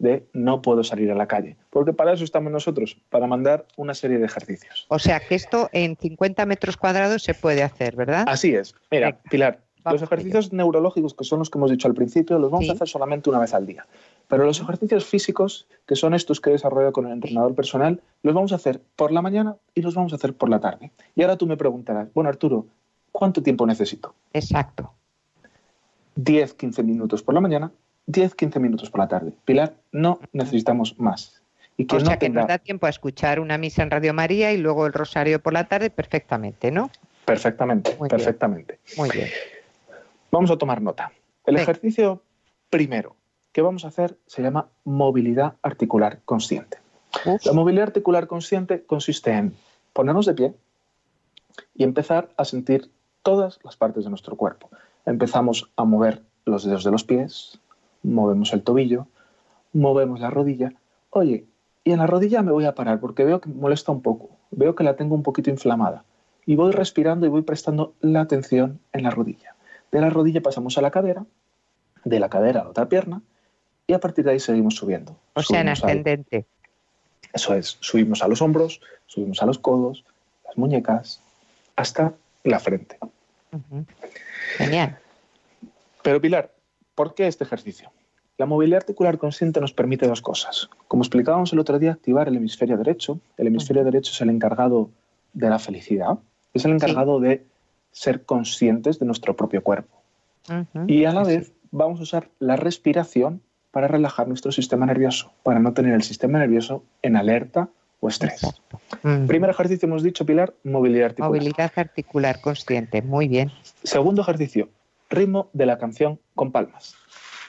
de 0.00 0.26
no 0.32 0.62
puedo 0.62 0.82
salir 0.82 1.10
a 1.12 1.14
la 1.14 1.28
calle, 1.28 1.56
porque 1.68 1.92
para 1.92 2.12
eso 2.12 2.24
estamos 2.24 2.50
nosotros, 2.50 2.96
para 3.10 3.26
mandar 3.26 3.66
una 3.76 3.94
serie 3.94 4.18
de 4.18 4.24
ejercicios. 4.24 4.86
O 4.88 4.98
sea 4.98 5.20
que 5.20 5.34
esto 5.34 5.68
en 5.72 5.96
50 5.96 6.44
metros 6.46 6.76
cuadrados 6.76 7.22
se 7.22 7.34
puede 7.34 7.62
hacer, 7.62 7.94
¿verdad? 7.94 8.24
Así 8.26 8.54
es. 8.54 8.74
Mira, 8.90 9.20
Pilar, 9.30 9.60
los 9.84 10.02
ejercicios 10.02 10.52
neurológicos, 10.52 11.14
que 11.14 11.24
son 11.24 11.38
los 11.38 11.50
que 11.50 11.58
hemos 11.58 11.70
dicho 11.70 11.86
al 11.86 11.94
principio, 11.94 12.38
los 12.38 12.50
vamos 12.50 12.68
a 12.70 12.72
hacer 12.72 12.88
solamente 12.88 13.30
una 13.30 13.38
vez 13.38 13.54
al 13.54 13.66
día. 13.66 13.86
Pero 14.26 14.44
los 14.44 14.60
ejercicios 14.60 15.04
físicos, 15.04 15.66
que 15.86 15.96
son 15.96 16.14
estos 16.14 16.40
que 16.40 16.50
he 16.50 16.52
desarrollado 16.52 16.92
con 16.92 17.06
el 17.06 17.12
entrenador 17.12 17.54
personal, 17.54 18.00
los 18.22 18.34
vamos 18.34 18.52
a 18.52 18.56
hacer 18.56 18.80
por 18.96 19.12
la 19.12 19.22
mañana 19.22 19.56
y 19.74 19.82
los 19.82 19.94
vamos 19.94 20.12
a 20.12 20.16
hacer 20.16 20.34
por 20.34 20.48
la 20.48 20.60
tarde. 20.60 20.92
Y 21.14 21.22
ahora 21.22 21.36
tú 21.36 21.46
me 21.46 21.56
preguntarás, 21.56 22.12
bueno 22.14 22.30
Arturo, 22.30 22.66
¿cuánto 23.12 23.42
tiempo 23.42 23.66
necesito? 23.66 24.14
Exacto. 24.32 24.94
10, 26.16 26.54
15 26.54 26.82
minutos 26.82 27.22
por 27.22 27.34
la 27.34 27.40
mañana, 27.40 27.72
10, 28.10 28.34
15 28.34 28.60
minutos 28.60 28.90
por 28.90 29.00
la 29.00 29.08
tarde. 29.08 29.32
Pilar, 29.44 29.74
no 29.92 30.20
necesitamos 30.32 30.98
más. 30.98 31.40
Y 31.76 31.86
o 31.94 32.00
sea 32.00 32.18
que 32.18 32.28
nos 32.28 32.46
da 32.46 32.58
tiempo 32.58 32.86
a 32.86 32.90
escuchar 32.90 33.40
una 33.40 33.56
misa 33.56 33.82
en 33.82 33.90
Radio 33.90 34.12
María 34.12 34.52
y 34.52 34.58
luego 34.58 34.86
el 34.86 34.92
rosario 34.92 35.40
por 35.40 35.52
la 35.52 35.64
tarde 35.64 35.88
perfectamente, 35.90 36.70
¿no? 36.70 36.90
Perfectamente, 37.24 37.92
perfectamente. 37.92 38.80
Muy 38.96 39.08
bien. 39.10 39.28
Vamos 40.30 40.50
a 40.50 40.58
tomar 40.58 40.82
nota. 40.82 41.12
El 41.46 41.56
ejercicio 41.56 42.22
primero 42.68 43.16
que 43.52 43.62
vamos 43.62 43.84
a 43.84 43.88
hacer 43.88 44.16
se 44.26 44.42
llama 44.42 44.68
movilidad 44.84 45.54
articular 45.62 46.20
consciente. 46.24 46.78
La 47.44 47.52
movilidad 47.52 47.88
articular 47.88 48.26
consciente 48.26 48.84
consiste 48.84 49.32
en 49.32 49.54
ponernos 49.92 50.26
de 50.26 50.34
pie 50.34 50.54
y 51.74 51.84
empezar 51.84 52.30
a 52.36 52.44
sentir 52.44 52.90
todas 53.22 53.58
las 53.64 53.76
partes 53.76 54.04
de 54.04 54.10
nuestro 54.10 54.36
cuerpo. 54.36 54.70
Empezamos 55.06 55.70
a 55.76 55.84
mover 55.84 56.22
los 56.44 56.64
dedos 56.64 56.84
de 56.84 56.90
los 56.90 57.04
pies, 57.04 57.58
movemos 58.02 58.52
el 58.52 58.62
tobillo, 58.62 59.06
movemos 59.72 60.20
la 60.20 60.30
rodilla. 60.30 60.72
Oye, 61.10 61.44
y 61.84 61.92
en 61.92 61.98
la 61.98 62.06
rodilla 62.06 62.42
me 62.42 62.52
voy 62.52 62.64
a 62.64 62.74
parar 62.74 63.00
porque 63.00 63.24
veo 63.24 63.40
que 63.40 63.48
molesta 63.48 63.92
un 63.92 64.02
poco, 64.02 64.30
veo 64.50 64.74
que 64.74 64.84
la 64.84 64.96
tengo 64.96 65.14
un 65.14 65.22
poquito 65.22 65.50
inflamada. 65.50 66.04
Y 66.46 66.56
voy 66.56 66.72
respirando 66.72 67.26
y 67.26 67.28
voy 67.28 67.42
prestando 67.42 67.94
la 68.00 68.20
atención 68.20 68.80
en 68.92 69.02
la 69.02 69.10
rodilla. 69.10 69.54
De 69.92 70.00
la 70.00 70.10
rodilla 70.10 70.40
pasamos 70.40 70.78
a 70.78 70.82
la 70.82 70.90
cadera, 70.90 71.24
de 72.04 72.20
la 72.20 72.28
cadera 72.28 72.60
a 72.60 72.64
la 72.64 72.70
otra 72.70 72.88
pierna, 72.88 73.22
y 73.86 73.92
a 73.92 74.00
partir 74.00 74.24
de 74.24 74.32
ahí 74.32 74.40
seguimos 74.40 74.76
subiendo. 74.76 75.16
O 75.34 75.42
sea, 75.42 75.60
en 75.60 75.68
ascendente. 75.68 76.46
Eso 77.32 77.54
es, 77.54 77.76
subimos 77.80 78.22
a 78.22 78.28
los 78.28 78.42
hombros, 78.42 78.80
subimos 79.06 79.42
a 79.42 79.46
los 79.46 79.58
codos, 79.58 80.04
las 80.46 80.56
muñecas, 80.56 81.20
hasta 81.76 82.14
la 82.44 82.58
frente. 82.58 82.98
Genial. 84.56 84.98
Pero 86.02 86.20
Pilar, 86.20 86.50
¿por 87.00 87.14
qué 87.14 87.26
este 87.26 87.44
ejercicio? 87.44 87.90
La 88.36 88.44
movilidad 88.44 88.82
articular 88.82 89.16
consciente 89.16 89.58
nos 89.58 89.72
permite 89.72 90.06
dos 90.06 90.20
cosas. 90.20 90.68
Como 90.86 91.02
explicábamos 91.02 91.50
el 91.54 91.58
otro 91.58 91.78
día, 91.78 91.92
activar 91.92 92.28
el 92.28 92.36
hemisferio 92.36 92.76
derecho. 92.76 93.18
El 93.38 93.46
hemisferio 93.46 93.84
derecho 93.84 94.12
es 94.12 94.20
el 94.20 94.28
encargado 94.28 94.90
de 95.32 95.48
la 95.48 95.58
felicidad, 95.58 96.18
es 96.52 96.66
el 96.66 96.72
encargado 96.72 97.18
de 97.18 97.46
ser 97.90 98.26
conscientes 98.26 98.98
de 98.98 99.06
nuestro 99.06 99.34
propio 99.34 99.62
cuerpo. 99.62 100.02
Y 100.86 101.06
a 101.06 101.12
la 101.12 101.24
vez 101.24 101.54
vamos 101.70 102.00
a 102.00 102.02
usar 102.02 102.28
la 102.38 102.56
respiración 102.56 103.40
para 103.70 103.88
relajar 103.88 104.28
nuestro 104.28 104.52
sistema 104.52 104.84
nervioso, 104.84 105.32
para 105.42 105.58
no 105.58 105.72
tener 105.72 105.94
el 105.94 106.02
sistema 106.02 106.38
nervioso 106.38 106.84
en 107.00 107.16
alerta 107.16 107.70
o 108.00 108.08
estrés. 108.08 108.42
Primer 109.26 109.48
ejercicio 109.48 109.86
hemos 109.86 110.02
dicho, 110.02 110.26
Pilar, 110.26 110.52
movilidad 110.64 111.06
articular. 111.06 111.30
Movilidad 111.30 111.72
articular 111.76 112.42
consciente, 112.42 113.00
muy 113.00 113.26
bien. 113.26 113.50
Segundo 113.84 114.20
ejercicio, 114.20 114.68
ritmo 115.10 115.50
de 115.52 115.66
la 115.66 115.78
canción 115.78 116.18
con 116.34 116.52
palmas. 116.52 116.94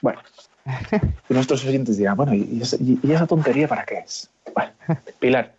Bueno, 0.02 0.20
nuestros 1.28 1.64
oyentes 1.64 1.96
dirán, 1.96 2.16
bueno, 2.16 2.34
¿y 2.34 2.60
esa, 2.60 3.26
tontería 3.26 3.68
para 3.68 3.84
qué 3.84 3.98
es? 3.98 4.30
Bueno, 4.54 4.72
Pilar. 5.18 5.54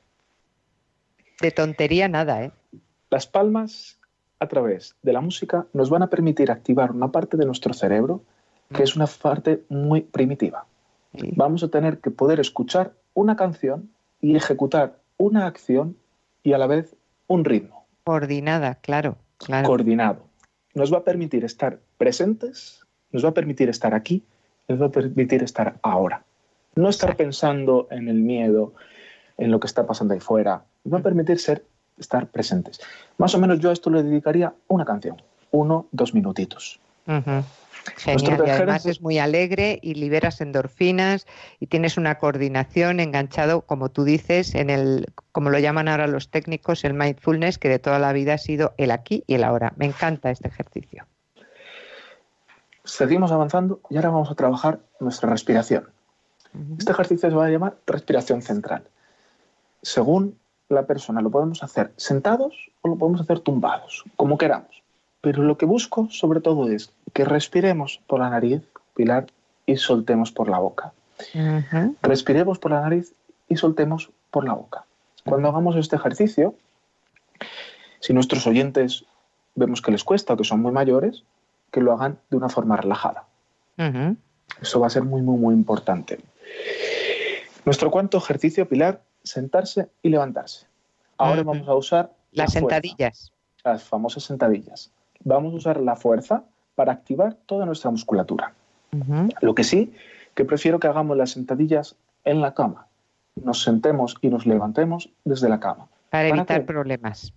De 1.41 1.51
tontería 1.51 2.07
nada, 2.07 2.43
¿eh? 2.43 2.51
Las 3.09 3.27
palmas 3.27 3.99
a 4.39 4.47
través 4.47 4.95
de 5.01 5.13
la 5.13 5.21
música 5.21 5.65
nos 5.73 5.89
van 5.89 6.03
a 6.03 6.07
permitir 6.07 6.51
activar 6.51 6.91
una 6.91 7.11
parte 7.11 7.37
de 7.37 7.45
nuestro 7.45 7.73
cerebro 7.73 8.23
que 8.73 8.83
es 8.83 8.95
una 8.95 9.05
parte 9.05 9.63
muy 9.69 10.01
primitiva. 10.01 10.65
Vamos 11.35 11.63
a 11.63 11.67
tener 11.67 11.99
que 11.99 12.09
poder 12.09 12.39
escuchar 12.39 12.93
una 13.13 13.35
canción 13.35 13.91
y 14.19 14.35
ejecutar 14.35 14.99
una 15.17 15.45
acción 15.45 15.95
y 16.41 16.53
a 16.53 16.57
la 16.57 16.65
vez 16.65 16.95
un 17.27 17.45
ritmo. 17.45 17.85
Coordinada, 18.03 18.75
claro, 18.75 19.17
claro. 19.37 19.67
Coordinado. 19.67 20.23
Nos 20.73 20.91
va 20.91 20.99
a 20.99 21.03
permitir 21.03 21.45
estar 21.45 21.79
presentes, 21.97 22.85
nos 23.11 23.23
va 23.23 23.29
a 23.29 23.33
permitir 23.33 23.69
estar 23.69 23.93
aquí, 23.93 24.23
nos 24.67 24.81
va 24.81 24.87
a 24.87 24.91
permitir 24.91 25.43
estar 25.43 25.77
ahora. 25.81 26.23
No 26.75 26.89
estar 26.89 27.15
pensando 27.15 27.87
en 27.91 28.07
el 28.07 28.15
miedo, 28.15 28.73
en 29.37 29.51
lo 29.51 29.59
que 29.59 29.67
está 29.67 29.85
pasando 29.85 30.13
ahí 30.13 30.19
fuera. 30.19 30.63
Nos 30.83 30.93
va 30.95 30.99
a 30.99 31.03
permitir 31.03 31.39
ser, 31.39 31.63
estar 31.97 32.27
presentes. 32.27 32.79
Más 33.17 33.35
o 33.35 33.39
menos 33.39 33.59
yo 33.59 33.69
a 33.69 33.73
esto 33.73 33.89
le 33.89 34.03
dedicaría 34.03 34.53
una 34.67 34.85
canción, 34.85 35.21
uno, 35.51 35.87
dos 35.91 36.13
minutitos. 36.13 36.79
Genial, 37.97 38.43
y 38.45 38.49
además 38.49 38.85
es 38.85 39.01
muy 39.01 39.19
alegre 39.19 39.77
y 39.81 39.95
liberas 39.95 40.39
endorfinas 40.39 41.27
y 41.59 41.67
tienes 41.67 41.97
una 41.97 42.17
coordinación 42.17 43.01
enganchado, 43.01 43.61
como 43.61 43.89
tú 43.89 44.05
dices, 44.05 44.55
en 44.55 44.69
el, 44.69 45.07
como 45.33 45.49
lo 45.49 45.59
llaman 45.59 45.89
ahora 45.89 46.07
los 46.07 46.29
técnicos, 46.29 46.85
el 46.85 46.93
mindfulness, 46.93 47.57
que 47.57 47.67
de 47.67 47.79
toda 47.79 47.99
la 47.99 48.13
vida 48.13 48.35
ha 48.35 48.37
sido 48.37 48.73
el 48.77 48.91
aquí 48.91 49.23
y 49.27 49.35
el 49.35 49.43
ahora. 49.43 49.73
Me 49.75 49.85
encanta 49.85 50.31
este 50.31 50.47
ejercicio. 50.47 51.05
Seguimos 52.83 53.31
avanzando 53.31 53.79
y 53.89 53.95
ahora 53.95 54.09
vamos 54.09 54.31
a 54.31 54.35
trabajar 54.35 54.79
nuestra 54.99 55.29
respiración. 55.29 55.89
Este 56.77 56.91
ejercicio 56.91 57.29
se 57.29 57.35
va 57.35 57.45
a 57.45 57.49
llamar 57.49 57.77
respiración 57.87 58.41
central. 58.41 58.83
Según 59.81 60.37
la 60.69 60.85
persona, 60.85 61.21
lo 61.21 61.31
podemos 61.31 61.63
hacer 61.63 61.91
sentados 61.97 62.71
o 62.81 62.89
lo 62.89 62.95
podemos 62.97 63.21
hacer 63.21 63.39
tumbados, 63.39 64.03
como 64.15 64.37
queramos. 64.37 64.83
Pero 65.21 65.43
lo 65.43 65.57
que 65.57 65.65
busco 65.65 66.09
sobre 66.09 66.41
todo 66.41 66.69
es 66.69 66.91
que 67.13 67.25
respiremos 67.25 68.01
por 68.07 68.19
la 68.19 68.29
nariz, 68.29 68.61
Pilar, 68.95 69.27
y 69.65 69.77
soltemos 69.77 70.31
por 70.31 70.49
la 70.49 70.59
boca. 70.59 70.91
Respiremos 72.01 72.59
por 72.59 72.71
la 72.71 72.81
nariz 72.81 73.13
y 73.47 73.55
soltemos 73.55 74.11
por 74.29 74.45
la 74.45 74.53
boca. 74.53 74.85
Cuando 75.25 75.47
hagamos 75.47 75.75
este 75.77 75.95
ejercicio, 75.95 76.53
si 78.01 78.13
nuestros 78.13 78.45
oyentes 78.45 79.05
vemos 79.55 79.81
que 79.81 79.91
les 79.91 80.03
cuesta 80.03 80.33
o 80.33 80.37
que 80.37 80.43
son 80.43 80.61
muy 80.61 80.71
mayores, 80.71 81.23
que 81.73 81.81
lo 81.81 81.91
hagan 81.91 82.19
de 82.29 82.37
una 82.37 82.47
forma 82.47 82.77
relajada. 82.77 83.25
Eso 84.61 84.79
va 84.79 84.87
a 84.87 84.89
ser 84.91 85.03
muy, 85.03 85.23
muy, 85.23 85.37
muy 85.37 85.55
importante. 85.55 86.19
Nuestro 87.65 87.89
cuarto 87.89 88.19
ejercicio, 88.19 88.69
Pilar, 88.69 89.01
sentarse 89.23 89.89
y 90.03 90.09
levantarse. 90.09 90.67
Ahora 91.17 91.41
vamos 91.43 91.67
a 91.67 91.73
usar 91.73 92.11
las 92.31 92.53
sentadillas. 92.53 93.33
Las 93.63 93.83
famosas 93.83 94.23
sentadillas 94.23 94.91
vamos 95.23 95.53
a 95.53 95.57
usar 95.57 95.79
la 95.79 95.95
fuerza 95.95 96.43
para 96.75 96.91
activar 96.91 97.35
toda 97.45 97.65
nuestra 97.65 97.89
musculatura. 97.89 98.53
Lo 99.41 99.55
que 99.55 99.63
sí, 99.63 99.93
que 100.35 100.45
prefiero 100.45 100.79
que 100.79 100.87
hagamos 100.87 101.17
las 101.17 101.31
sentadillas 101.31 101.95
en 102.23 102.41
la 102.41 102.53
cama. 102.53 102.87
Nos 103.35 103.63
sentemos 103.63 104.15
y 104.21 104.29
nos 104.29 104.45
levantemos 104.45 105.09
desde 105.23 105.49
la 105.49 105.59
cama. 105.59 105.87
Para, 106.11 106.27
evitar 106.27 106.65
problemas. 106.65 107.33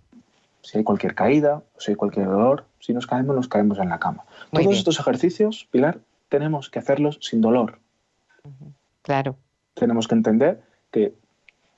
Si 0.67 0.77
hay 0.77 0.83
cualquier 0.83 1.15
caída, 1.15 1.63
si 1.77 1.91
hay 1.91 1.95
cualquier 1.95 2.25
dolor, 2.25 2.65
si 2.81 2.93
nos 2.93 3.07
caemos, 3.07 3.33
nos 3.33 3.47
caemos 3.47 3.79
en 3.79 3.87
la 3.87 3.99
cama. 3.99 4.25
Todos 4.51 4.75
estos 4.75 4.99
ejercicios, 4.99 5.65
Pilar, 5.71 5.99
tenemos 6.27 6.69
que 6.69 6.79
hacerlos 6.79 7.19
sin 7.21 7.39
dolor. 7.39 7.79
Claro. 9.01 9.37
Tenemos 9.75 10.09
que 10.09 10.15
entender 10.15 10.61
que 10.91 11.13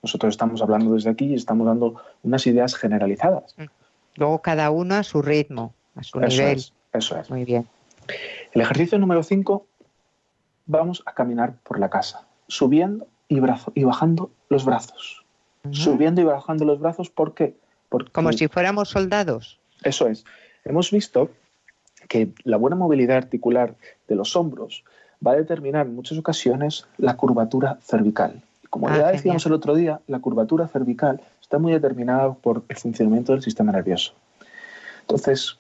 nosotros 0.02 0.32
estamos 0.32 0.64
hablando 0.64 0.96
desde 0.96 1.12
aquí 1.12 1.26
y 1.26 1.36
estamos 1.36 1.68
dando 1.68 2.02
unas 2.24 2.48
ideas 2.48 2.74
generalizadas. 2.74 3.56
Luego 4.16 4.42
cada 4.42 4.72
uno 4.72 4.96
a 4.96 5.04
su 5.04 5.22
ritmo 5.22 5.76
eso 6.02 6.20
Es, 6.24 6.74
eso 6.92 7.16
es. 7.20 7.30
Muy 7.30 7.46
bien. 7.46 7.68
El 8.54 8.62
ejercicio 8.62 8.98
número 8.98 9.22
5, 9.22 9.68
vamos 10.66 11.04
a 11.06 11.14
caminar 11.14 11.54
por 11.62 11.80
la 11.80 11.92
casa, 11.92 12.26
subiendo 12.48 13.06
y, 13.28 13.40
brazo, 13.40 13.72
y 13.76 13.84
bajando 13.84 14.32
los 14.50 14.66
brazos. 14.66 15.24
Subiendo 15.70 16.22
y 16.22 16.24
bajando 16.24 16.66
los 16.66 16.80
brazos, 16.80 17.12
¿por 17.12 17.36
qué? 17.36 17.56
Porque, 17.90 18.12
Como 18.12 18.32
si 18.34 18.48
fuéramos 18.48 18.90
soldados. 18.90 19.60
Eso 19.84 20.08
es. 20.08 20.26
Hemos 20.64 20.92
visto 20.92 21.32
que 22.08 22.30
la 22.44 22.58
buena 22.58 22.76
movilidad 22.76 23.18
articular 23.18 23.76
de 24.08 24.16
los 24.16 24.36
hombros 24.36 24.84
va 25.26 25.32
a 25.32 25.36
determinar 25.36 25.86
en 25.88 25.96
muchas 25.96 26.18
ocasiones 26.18 26.88
la 26.98 27.18
curvatura 27.18 27.78
cervical. 27.82 28.42
Como 28.70 28.88
Ah, 28.88 28.92
ya 28.92 28.96
genial. 28.98 29.14
decíamos 29.14 29.46
el 29.48 29.54
otro 29.54 29.76
día, 29.76 30.00
la 30.08 30.20
curvatura 30.20 30.68
cervical 30.68 31.22
está 31.42 31.58
muy 31.58 31.74
determinada 31.74 32.34
por 32.34 32.64
el 32.70 32.76
funcionamiento 32.78 33.32
del 33.34 33.42
sistema 33.42 33.72
nervioso. 33.72 34.14
Entonces, 35.02 35.58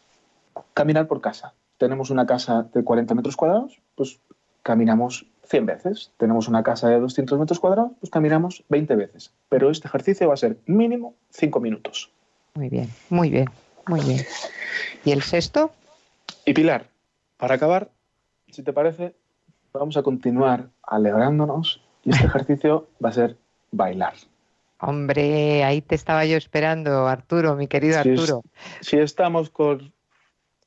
caminar 0.74 1.08
por 1.08 1.22
casa. 1.22 1.54
Tenemos 1.78 2.10
una 2.10 2.26
casa 2.26 2.68
de 2.74 2.84
40 2.84 3.16
metros 3.16 3.36
cuadrados, 3.36 3.80
pues 3.96 4.20
caminamos 4.64 5.26
100 5.46 5.66
veces. 5.66 6.12
Tenemos 6.18 6.48
una 6.48 6.62
casa 6.62 6.90
de 6.90 7.00
200 7.00 7.40
metros 7.40 7.60
cuadrados, 7.60 7.92
pues 8.00 8.12
caminamos 8.12 8.64
20 8.70 8.96
veces. 8.96 9.32
Pero 9.50 9.72
este 9.72 9.88
ejercicio 9.88 10.28
va 10.28 10.36
a 10.36 10.38
ser 10.38 10.58
mínimo 10.68 11.16
5 11.32 11.60
minutos. 11.60 12.12
Muy 12.60 12.68
bien, 12.68 12.90
muy 13.10 13.30
bien, 13.30 13.48
muy 13.88 14.02
bien. 14.02 14.20
¿Y 15.06 15.12
el 15.12 15.22
sexto? 15.22 15.72
Y 16.46 16.54
Pilar, 16.54 16.90
para 17.38 17.56
acabar, 17.56 17.90
si 18.50 18.64
te 18.64 18.74
parece, 18.74 19.16
vamos 19.72 19.96
a 19.96 20.04
continuar 20.04 20.68
alegrándonos 20.84 21.82
y 22.04 22.10
este 22.10 22.26
ejercicio 22.26 22.90
va 23.04 23.10
a 23.10 23.14
ser 23.14 23.38
bailar. 23.72 24.16
Hombre, 24.82 25.64
ahí 25.64 25.80
te 25.82 25.96
estaba 25.96 26.26
yo 26.26 26.36
esperando, 26.36 27.08
Arturo, 27.08 27.56
mi 27.56 27.68
querido 27.68 27.98
es- 28.02 28.06
Arturo. 28.06 28.42
Si 28.82 28.98
estamos 28.98 29.50
con 29.50 29.94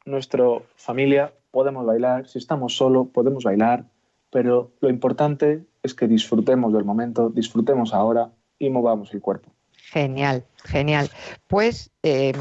nuestra 0.07 0.45
familia, 0.77 1.35
podemos 1.51 1.85
bailar. 1.85 2.27
Si 2.27 2.39
estamos 2.39 2.75
solo, 2.75 3.05
podemos 3.05 3.45
bailar. 3.45 3.85
Pero 4.31 4.71
lo 4.81 4.89
importante 4.89 5.67
es 5.83 5.93
que 5.93 6.09
disfrutemos 6.09 6.73
del 6.73 6.87
momento, 6.87 7.29
disfrutemos 7.29 7.93
ahora 7.93 8.31
y 8.59 8.71
movamos 8.71 9.13
el 9.13 9.21
cuerpo. 9.21 9.51
Genial, 9.93 10.45
genial. 10.65 11.11
Pues 11.49 11.91
eh, 12.03 12.33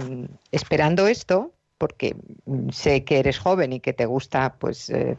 esperando 0.51 1.07
esto, 1.07 1.51
porque 1.77 2.15
sé 2.71 3.03
que 3.03 3.19
eres 3.19 3.39
joven 3.39 3.73
y 3.73 3.81
que 3.81 3.91
te 3.91 4.05
gusta 4.05 4.55
pues 4.57 4.89
eh, 4.89 5.17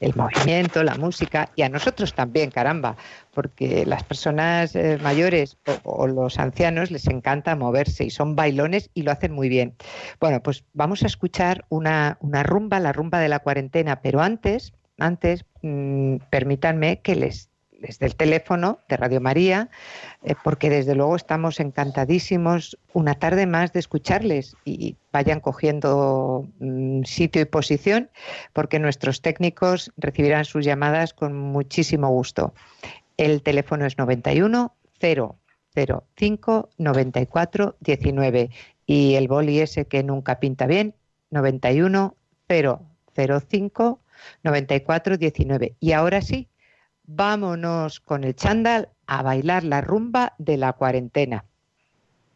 el 0.00 0.14
movimiento, 0.14 0.82
la 0.82 0.94
música, 0.94 1.50
y 1.54 1.62
a 1.62 1.68
nosotros 1.68 2.14
también, 2.14 2.50
caramba, 2.50 2.96
porque 3.34 3.84
las 3.84 4.04
personas 4.04 4.74
eh, 4.74 4.98
mayores 5.02 5.58
o, 5.66 5.78
o 5.84 6.06
los 6.06 6.38
ancianos 6.38 6.90
les 6.90 7.06
encanta 7.08 7.54
moverse 7.56 8.04
y 8.04 8.10
son 8.10 8.36
bailones 8.36 8.88
y 8.94 9.02
lo 9.02 9.12
hacen 9.12 9.32
muy 9.32 9.50
bien. 9.50 9.74
Bueno, 10.18 10.42
pues 10.42 10.64
vamos 10.72 11.02
a 11.02 11.06
escuchar 11.08 11.66
una, 11.68 12.16
una 12.20 12.42
rumba, 12.42 12.80
la 12.80 12.94
rumba 12.94 13.20
de 13.20 13.28
la 13.28 13.40
cuarentena, 13.40 14.00
pero 14.00 14.22
antes, 14.22 14.72
antes, 14.96 15.44
mm, 15.60 16.16
permítanme 16.30 17.00
que 17.00 17.16
les 17.16 17.50
les 17.80 17.98
dé 17.98 18.06
el 18.06 18.16
teléfono 18.16 18.80
de 18.88 18.96
Radio 18.96 19.20
María, 19.20 19.70
eh, 20.22 20.34
porque 20.42 20.70
desde 20.70 20.94
luego 20.94 21.16
estamos 21.16 21.60
encantadísimos 21.60 22.78
una 22.92 23.14
tarde 23.14 23.46
más 23.46 23.72
de 23.72 23.80
escucharles 23.80 24.56
y 24.64 24.96
vayan 25.12 25.40
cogiendo 25.40 26.46
mm, 26.58 27.04
sitio 27.04 27.42
y 27.42 27.46
posición, 27.46 28.10
porque 28.52 28.78
nuestros 28.78 29.22
técnicos 29.22 29.92
recibirán 29.96 30.44
sus 30.44 30.64
llamadas 30.64 31.14
con 31.14 31.34
muchísimo 31.34 32.08
gusto. 32.08 32.54
El 33.16 33.42
teléfono 33.42 33.86
es 33.86 33.98
91 33.98 34.74
005 35.00 36.70
94 36.78 37.76
19 37.80 38.50
y 38.86 39.14
el 39.14 39.28
boli 39.28 39.60
ese 39.60 39.86
que 39.86 40.02
nunca 40.02 40.40
pinta 40.40 40.66
bien, 40.66 40.94
91 41.30 42.16
005 42.48 44.00
94 44.42 45.16
19. 45.18 45.76
Y 45.80 45.92
ahora 45.92 46.22
sí, 46.22 46.48
vámonos 47.06 48.00
con 48.00 48.24
el 48.24 48.34
chándal 48.34 48.90
a 49.06 49.22
bailar 49.22 49.64
la 49.64 49.80
rumba 49.80 50.34
de 50.38 50.56
la 50.56 50.72
cuarentena. 50.72 51.44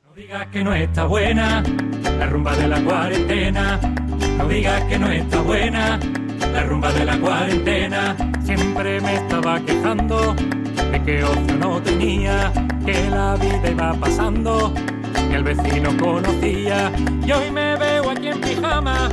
No 0.05 0.15
digas 0.15 0.47
que 0.49 0.65
no 0.65 0.75
está 0.75 1.07
buena 1.07 1.63
la 2.19 2.27
rumba 2.27 2.57
de 2.57 2.69
la 2.69 2.83
cuarentena. 2.83 3.81
No 4.39 4.49
digas 4.49 4.85
que 4.85 4.99
no 4.99 5.11
está 5.11 5.41
buena 5.43 5.99
la 6.53 6.63
rumba 6.65 6.93
de 6.93 7.05
la 7.05 7.19
cuarentena. 7.19 8.17
Siempre 8.43 9.01
me 9.01 9.15
estaba 9.17 9.61
quejando 9.61 10.35
de 10.35 11.03
que 11.05 11.23
ocio 11.23 11.57
no 11.57 11.83
tenía, 11.83 12.53
que 12.85 13.09
la 13.11 13.37
vida 13.37 13.71
iba 13.71 13.95
pasando, 13.95 14.73
que 15.31 15.37
el 15.37 15.45
vecino 15.45 15.97
conocía. 15.97 16.91
Y 17.25 17.33
hoy 17.33 17.51
me 17.51 17.77
veo 17.77 18.11
aquí 18.11 18.29
en 18.29 18.41
pijama, 18.41 19.09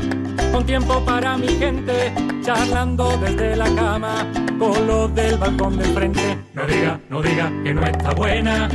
con 0.52 0.66
tiempo 0.66 1.04
para 1.06 1.38
mi 1.38 1.48
gente, 1.48 2.14
charlando 2.44 3.18
desde 3.18 3.56
la 3.56 3.74
cama, 3.76 4.32
con 4.58 4.88
los 4.88 5.14
del 5.14 5.38
balcón 5.38 5.78
del 5.78 5.94
frente. 5.94 6.38
No 6.54 6.66
diga, 6.66 7.00
no 7.10 7.22
diga 7.22 7.52
que 7.64 7.74
no 7.74 7.86
está 7.86 8.14
buena 8.14 8.70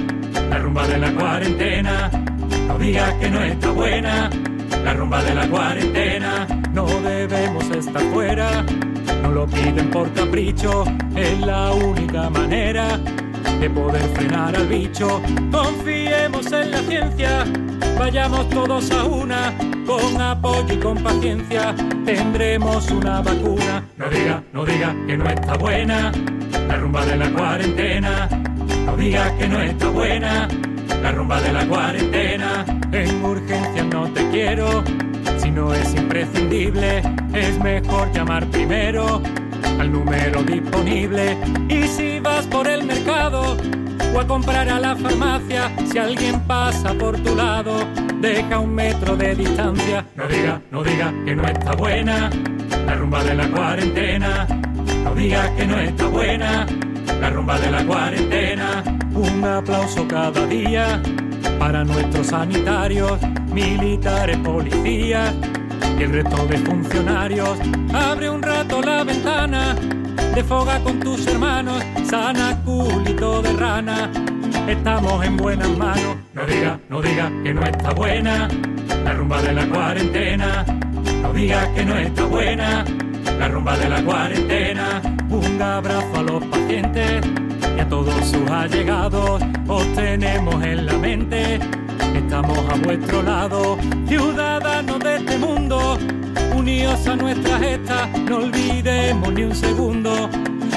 la 0.49 0.59
rumba 0.59 0.87
de 0.87 0.99
la 0.99 1.13
cuarentena. 1.13 2.11
No 2.69 2.79
digas 2.79 3.15
que 3.15 3.31
no 3.31 3.43
está 3.43 3.71
buena 3.71 4.31
la 4.85 4.95
rumba 4.95 5.23
de 5.23 5.35
la 5.35 5.49
cuarentena. 5.49 6.47
No 6.73 6.87
debemos 6.87 7.71
estar 7.71 8.03
fuera, 8.13 8.65
no 9.23 9.31
lo 9.31 9.47
piden 9.47 9.91
por 9.91 10.13
capricho, 10.13 10.85
es 11.17 11.41
la 11.41 11.73
única 11.73 12.31
manera 12.31 12.99
de 13.61 13.71
poder 13.71 14.03
frenar 14.15 14.57
al 14.57 14.67
bicho. 14.67 15.21
Confiemos 15.51 16.51
en 16.53 16.71
la 16.71 16.79
ciencia, 16.79 17.45
vayamos 17.99 18.49
todos 18.51 18.91
a 18.91 19.05
una, 19.05 19.53
con 19.87 20.21
apoyo 20.21 20.75
y 20.75 20.79
con 20.79 20.99
paciencia 21.03 21.75
tendremos 22.05 22.91
una 22.91 23.21
vacuna. 23.21 23.85
No 23.97 24.09
diga, 24.09 24.43
no 24.53 24.65
diga 24.65 24.95
que 25.07 25.17
no 25.17 25.29
está 25.29 25.57
buena 25.57 26.13
la 26.69 26.77
rumba 26.77 27.05
de 27.05 27.17
la 27.17 27.31
cuarentena. 27.31 28.29
No 28.87 28.97
digas 28.97 29.31
que 29.33 29.49
no 29.49 29.61
está 29.61 29.89
buena 29.89 30.49
la 31.03 31.13
rumba 31.13 31.41
de 31.41 31.53
la 31.53 31.67
cuarentena. 31.67 32.65
En 32.93 33.25
urgencia 33.25 33.85
no 33.85 34.09
te 34.13 34.29
quiero, 34.31 34.83
si 35.39 35.51
no 35.51 35.73
es 35.73 35.95
imprescindible, 35.95 37.03
es 37.33 37.59
mejor 37.59 38.13
llamar 38.13 38.47
primero 38.47 39.23
al 39.79 39.93
número 39.93 40.43
disponible. 40.43 41.37
Y 41.69 41.87
si 41.89 42.21
vas 42.21 42.47
por 42.47 42.69
el 42.69 42.85
mercado 42.85 43.57
o 44.15 44.21
a 44.21 44.27
comprar 44.27 44.69
a 44.69 44.79
la 44.79 44.97
farmacia, 44.97 45.71
si 45.91 45.99
alguien 45.99 46.41
pasa 46.41 46.95
por 46.95 47.19
tu 47.19 47.35
lado, 47.35 47.85
deja 48.21 48.59
un 48.59 48.75
metro 48.75 49.17
de 49.17 49.35
distancia. 49.35 50.05
No 50.17 50.29
diga, 50.29 50.61
no 50.71 50.83
diga 50.83 51.13
que 51.25 51.35
no 51.35 51.47
está 51.47 51.73
buena 51.75 52.31
la 52.87 52.95
rumba 52.95 53.25
de 53.25 53.35
la 53.35 53.49
cuarentena. 53.49 54.47
No 55.05 55.15
digas 55.15 55.51
que 55.51 55.67
no 55.67 55.79
está 55.79 56.07
buena 56.07 56.67
la 57.21 57.31
rumba 57.31 57.59
de 57.59 57.71
la 57.71 57.85
cuarentena. 57.85 58.83
Un 59.15 59.45
aplauso 59.45 60.07
cada 60.09 60.47
día 60.47 61.03
para 61.59 61.85
nuestros 61.85 62.29
sanitarios, 62.29 63.21
militares, 63.53 64.37
policías 64.39 65.35
el 66.03 66.13
resto 66.13 66.47
de 66.47 66.59
funcionarios. 66.59 67.59
Abre 67.93 68.29
un 68.29 68.43
rato 68.43 68.83
la 68.83 69.05
ventana, 69.05 69.77
desfoga 70.35 70.81
con 70.81 70.99
tus 70.99 71.27
hermanos, 71.27 71.83
sana 72.05 72.59
culito 72.65 73.41
de 73.41 73.53
rana. 73.53 74.11
Estamos 74.67 75.25
en 75.25 75.37
buenas 75.37 75.71
manos. 75.77 76.17
No 76.35 76.45
diga, 76.45 76.81
no 76.89 77.03
diga 77.03 77.31
que 77.45 77.55
no 77.55 77.65
está 77.65 77.93
buena 77.93 78.49
la 79.05 79.13
rumba 79.13 79.43
de 79.43 79.53
la 79.53 79.67
cuarentena. 79.69 80.65
No 81.23 81.33
digas 81.33 81.69
que 81.69 81.85
no 81.85 81.97
está 81.97 82.25
buena 82.25 82.85
la 83.39 83.49
rumba 83.49 83.77
de 83.77 83.89
la 83.89 84.03
cuarentena. 84.03 85.03
Un 85.31 85.63
abrazo 85.63 86.17
a 86.17 86.23
los 86.23 86.45
pacientes 86.47 87.23
y 87.77 87.81
a 87.81 87.89
todos 87.89 88.15
sus 88.27 88.51
allegados. 88.51 89.43
Os 89.69 89.93
tenemos 89.95 90.65
en 90.65 90.87
la 90.87 90.99
mente, 90.99 91.61
estamos 92.15 92.59
a 92.71 92.75
vuestro 92.77 93.23
lado. 93.23 93.79
Ciudadanos 94.07 94.99
de 95.01 95.17
este 95.17 95.39
mundo, 95.39 95.99
unidos 96.55 97.07
a 97.07 97.17
nuestra 97.17 97.59
gesta, 97.59 98.07
no 98.29 98.37
olvidemos 98.39 99.33
ni 99.33 99.45
un 99.45 99.55
segundo. 99.55 100.29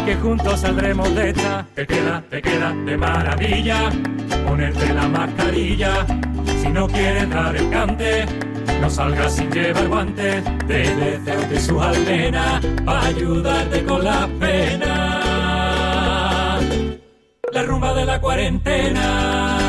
Que 0.06 0.16
juntos 0.16 0.60
saldremos 0.60 1.14
de 1.16 1.30
esta. 1.30 1.66
Te 1.74 1.88
queda, 1.88 2.24
te 2.30 2.42
queda 2.42 2.72
de 2.86 2.96
maravilla 2.96 3.92
ponerte 4.46 4.94
la 4.94 5.08
mascarilla. 5.08 6.06
Si 6.62 6.70
no 6.70 6.88
quieres 6.88 7.30
dar 7.30 7.56
el 7.56 7.70
cante, 7.70 8.26
no 8.82 8.90
salgas 8.90 9.36
sin 9.36 9.52
llevar 9.52 9.88
guantes. 9.88 10.44
Te 10.68 10.96
deseo 10.96 11.42
de 11.50 11.60
sus 11.60 11.82
almenas 11.82 12.66
para 12.86 13.06
ayudarte 13.06 13.84
con 13.84 14.04
las 14.04 14.28
penas. 14.40 15.26
La 17.52 17.64
rumba 17.64 17.94
de 17.94 18.06
la 18.06 18.20
cuarentena. 18.20 19.65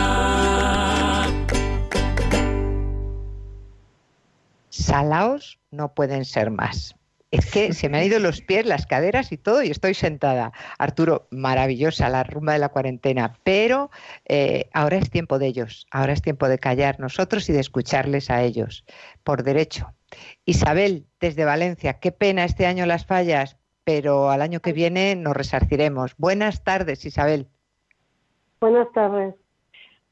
Salaos 4.77 5.59
no 5.71 5.95
pueden 5.95 6.25
ser 6.25 6.51
más. 6.51 6.95
Es 7.31 7.51
que 7.51 7.73
se 7.73 7.89
me 7.89 7.99
han 7.99 8.05
ido 8.05 8.21
los 8.21 8.41
pies, 8.41 8.67
las 8.67 8.87
caderas 8.87 9.33
y 9.33 9.37
todo 9.37 9.63
y 9.63 9.71
estoy 9.71 9.95
sentada. 9.95 10.53
Arturo, 10.79 11.27
maravillosa 11.31 12.09
la 12.09 12.23
rumba 12.23 12.53
de 12.53 12.61
la 12.61 12.69
cuarentena, 12.69 13.35
pero 13.43 13.91
eh, 14.27 14.71
ahora 14.73 14.97
es 14.97 15.11
tiempo 15.11 15.39
de 15.39 15.49
ellos, 15.49 15.87
ahora 15.91 16.13
es 16.13 16.23
tiempo 16.23 16.49
de 16.49 16.59
callar 16.59 17.01
nosotros 17.01 17.49
y 17.49 17.53
de 17.53 17.61
escucharles 17.61 18.31
a 18.31 18.43
ellos, 18.43 18.85
por 19.25 19.43
derecho. 19.43 19.93
Isabel, 20.45 21.07
desde 21.21 21.45
Valencia, 21.45 21.99
qué 21.99 22.13
pena 22.13 22.45
este 22.45 22.67
año 22.67 22.87
las 22.87 23.07
fallas, 23.07 23.59
pero 23.83 24.31
al 24.31 24.41
año 24.41 24.61
que 24.61 24.73
viene 24.73 25.17
nos 25.17 25.37
resarciremos. 25.37 26.15
Buenas 26.19 26.63
tardes, 26.63 27.05
Isabel. 27.05 27.49
Buenas 28.61 28.91
tardes. 28.93 29.35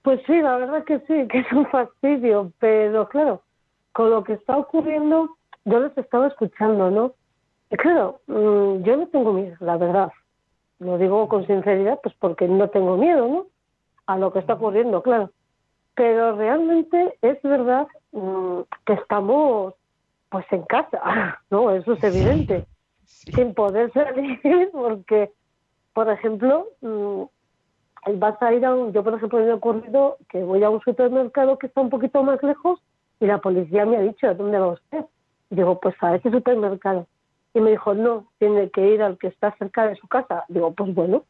Pues 0.03 0.21
sí, 0.27 0.41
la 0.41 0.57
verdad 0.57 0.85
que 0.85 0.99
sí, 1.01 1.29
que 1.31 1.39
es 1.39 1.53
un 1.53 1.67
fastidio, 1.71 2.53
pero 2.59 3.09
claro, 3.09 3.43
con 3.95 4.11
lo 4.11 4.25
que 4.25 4.35
está 4.35 4.57
ocurriendo, 4.57 5.37
yo 5.65 5.81
les 5.81 5.97
estaba 5.97 6.27
escuchando, 6.27 6.91
¿no? 6.91 7.15
Y 7.71 7.77
claro, 7.77 8.21
mm, 8.27 8.83
yo 8.83 8.97
no 8.97 9.07
tengo 9.07 9.33
miedo, 9.33 9.57
la 9.61 9.77
verdad. 9.77 10.13
Lo 10.81 10.99
digo 10.99 11.29
con 11.29 11.47
sinceridad, 11.47 12.01
pues 12.03 12.15
porque 12.19 12.49
no 12.49 12.69
tengo 12.69 12.97
miedo, 12.97 13.27
¿no? 13.27 13.47
A 14.07 14.19
lo 14.19 14.33
que 14.33 14.41
está 14.41 14.55
ocurriendo, 14.55 15.01
claro. 15.01 15.31
Pero 15.95 16.37
realmente 16.37 17.17
es 17.23 17.41
verdad 17.43 17.87
mm, 18.11 18.63
que 18.85 18.95
estamos 18.95 19.75
pues 20.29 20.45
en 20.51 20.65
casa, 20.65 21.39
¿no? 21.51 21.71
Eso 21.71 21.93
es 21.93 22.03
evidente. 22.03 22.67
Sin 23.05 23.55
poder 23.55 23.93
salir 23.93 24.41
porque, 24.73 25.31
por 25.93 26.11
ejemplo, 26.11 26.67
mm, 26.81 27.23
vas 28.19 28.43
a 28.43 28.53
ir 28.53 28.67
a 28.67 28.75
un, 28.75 28.93
yo 28.93 29.05
por 29.05 29.15
ejemplo 29.15 29.39
me 29.39 29.53
ha 29.53 29.55
ocurrido 29.55 30.17
que 30.29 30.43
voy 30.43 30.65
a 30.65 30.71
un 30.71 30.81
supermercado 30.81 31.59
que 31.59 31.69
está 31.69 31.81
un 31.81 31.91
poquito 31.91 32.25
más 32.25 32.43
lejos 32.43 32.81
y 33.21 33.27
la 33.27 33.39
policía 33.39 33.87
me 33.87 33.97
ha 33.97 34.01
dicho, 34.01 34.35
¿dónde 34.35 34.59
va 34.59 34.69
usted? 34.69 35.05
Y 35.51 35.57
digo, 35.57 35.79
pues 35.81 35.95
a 36.01 36.17
ese 36.17 36.31
supermercado. 36.31 37.07
Y 37.55 37.61
me 37.61 37.71
dijo, 37.71 37.95
no, 37.95 38.27
tiene 38.39 38.71
que 38.71 38.95
ir 38.95 39.03
al 39.03 39.19
que 39.19 39.29
está 39.29 39.53
cerca 39.59 39.87
de 39.87 39.97
su 39.97 40.09
casa. 40.09 40.45
Digo, 40.49 40.73
pues 40.73 40.93
bueno, 40.95 41.25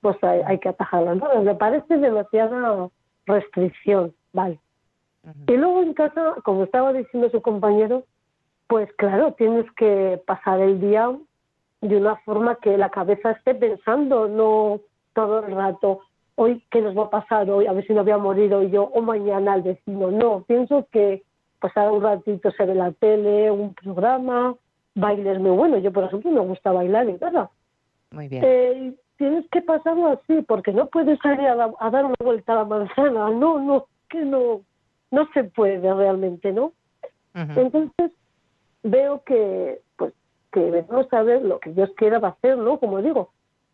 pues 0.00 0.16
hay, 0.22 0.42
hay 0.46 0.58
que 0.58 0.68
atajarla. 0.68 1.14
¿no? 1.14 1.42
Me 1.42 1.54
parece 1.54 1.96
demasiada 1.96 2.88
restricción, 3.26 4.14
vale. 4.32 4.58
Y 5.46 5.56
luego 5.56 5.82
en 5.82 5.94
casa, 5.94 6.34
como 6.44 6.64
estaba 6.64 6.92
diciendo 6.92 7.28
su 7.30 7.42
compañero, 7.42 8.04
pues 8.68 8.90
claro, 8.94 9.32
tienes 9.32 9.70
que 9.72 10.20
pasar 10.26 10.60
el 10.60 10.80
día 10.80 11.10
de 11.80 11.96
una 11.96 12.16
forma 12.16 12.56
que 12.56 12.78
la 12.78 12.90
cabeza 12.90 13.32
esté 13.32 13.54
pensando, 13.54 14.28
no 14.28 14.80
todo 15.14 15.44
el 15.44 15.54
rato, 15.54 16.00
hoy 16.40 16.64
qué 16.70 16.80
nos 16.80 16.96
va 16.96 17.04
a 17.04 17.10
pasar 17.10 17.50
hoy, 17.50 17.66
a 17.66 17.72
ver 17.74 17.86
si 17.86 17.92
no 17.92 18.02
voy 18.02 18.12
a 18.12 18.18
morir 18.18 18.54
hoy 18.54 18.70
yo, 18.70 18.84
o 18.84 19.02
mañana 19.02 19.52
al 19.52 19.60
vecino. 19.60 20.10
No, 20.10 20.42
pienso 20.48 20.86
que 20.90 21.22
pasar 21.60 21.92
un 21.92 22.02
ratito 22.02 22.50
se 22.52 22.64
ve 22.64 22.74
la 22.74 22.92
tele, 22.92 23.50
un 23.50 23.74
programa, 23.74 24.54
bailes 24.94 25.38
muy 25.38 25.50
bueno. 25.50 25.76
Yo, 25.76 25.92
por 25.92 26.04
ejemplo, 26.04 26.30
me 26.30 26.40
gusta 26.40 26.72
bailar 26.72 27.10
en 27.10 27.18
casa. 27.18 27.50
Muy 28.12 28.28
bien. 28.28 28.42
Eh, 28.42 28.94
tienes 29.18 29.44
que 29.50 29.60
pasarlo 29.60 30.08
así, 30.08 30.40
porque 30.48 30.72
no 30.72 30.86
puedes 30.86 31.18
salir 31.18 31.46
a, 31.46 31.90
dar 31.90 32.06
una 32.06 32.14
vuelta 32.24 32.54
a 32.54 32.56
la 32.56 32.64
manzana. 32.64 33.28
No, 33.28 33.60
no, 33.60 33.86
que 34.08 34.24
no, 34.24 34.62
no 35.10 35.28
se 35.34 35.44
puede 35.44 35.92
realmente, 35.92 36.52
¿no? 36.52 36.72
Entonces, 37.34 38.12
veo 38.82 39.22
que, 39.24 39.82
pues, 39.98 40.14
que 40.52 40.60
debemos 40.60 41.06
saber 41.08 41.42
lo 41.42 41.60
que 41.60 41.70
Dios 41.70 41.90
quiera 41.98 42.16
hacer, 42.16 42.56
¿no? 42.56 42.80
Como 42.80 43.02
digo, 43.02 43.30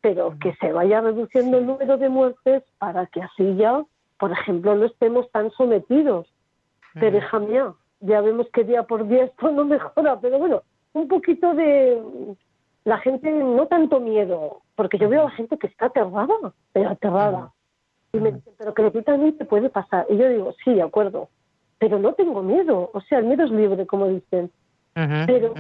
pero 0.07 0.37
que 0.41 0.55
se 0.61 0.73
vaya 0.73 1.01
reduciendo 1.01 1.59
el 1.59 1.67
número 1.67 1.97
de 1.97 2.09
muertes 2.09 2.63
para 2.79 3.07
que 3.07 3.21
así 3.23 3.57
ya, 3.57 3.83
por 4.21 4.31
ejemplo, 4.31 4.77
no 4.77 4.85
estemos 4.85 5.29
tan 5.33 5.51
sometidos. 5.51 6.29
Pero 6.95 7.19
hija 7.19 7.41
mía, 7.41 7.75
ya 7.99 8.21
vemos 8.21 8.47
que 8.53 8.63
día 8.63 8.85
por 8.85 9.09
día 9.09 9.25
esto 9.25 9.51
no 9.51 9.65
mejora, 9.65 10.21
pero 10.21 10.39
bueno, 10.39 10.63
un 10.93 11.09
poquito 11.09 11.55
de 11.55 12.01
la 12.85 12.99
gente, 12.99 13.33
no 13.33 13.67
tanto 13.67 13.99
miedo, 13.99 14.63
porque 14.77 14.97
yo 14.97 15.09
veo 15.09 15.23
a 15.23 15.25
la 15.25 15.31
gente 15.31 15.59
que 15.59 15.67
está 15.67 15.87
aterrada, 15.87 16.35
pero 16.73 16.91
aterrada. 16.91 17.51
Y 18.13 18.21
me 18.21 18.31
dicen, 18.31 18.55
pero 18.57 18.75
que 18.75 18.83
le 18.85 19.33
te 19.33 19.45
puede 19.45 19.71
pasar. 19.71 20.07
Y 20.09 20.19
yo 20.19 20.29
digo, 20.29 20.55
sí, 20.65 20.73
de 20.73 20.83
acuerdo, 20.83 21.31
pero 21.79 21.99
no 21.99 22.13
tengo 22.13 22.45
miedo. 22.45 22.91
O 22.95 23.01
sea, 23.01 23.19
el 23.19 23.25
miedo 23.25 23.45
es 23.45 23.51
libre, 23.51 23.85
como 23.89 24.07
dicen. 24.07 24.53
pero 24.95 25.53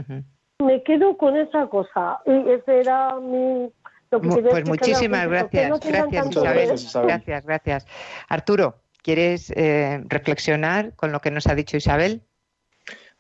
me 0.61 0.85
quedo 0.85 1.17
con 1.17 1.37
esa 1.37 1.67
cosa. 1.67 2.21
Y 2.25 2.49
ese 2.49 2.79
era 2.79 3.19
mi, 3.21 3.73
pues 4.11 4.69
muchísimas 4.69 5.29
gracias, 5.29 5.81
gracias 5.81 6.31
Isabel. 6.31 7.07
Gracias, 7.07 7.47
gracias. 7.47 7.87
Arturo, 8.29 8.77
¿quieres 9.03 9.53
eh, 9.57 10.03
reflexionar 10.09 10.95
con 10.95 11.13
lo 11.13 11.21
que 11.21 11.31
nos 11.31 11.47
ha 11.47 11.55
dicho 11.55 11.77
Isabel? 11.77 12.23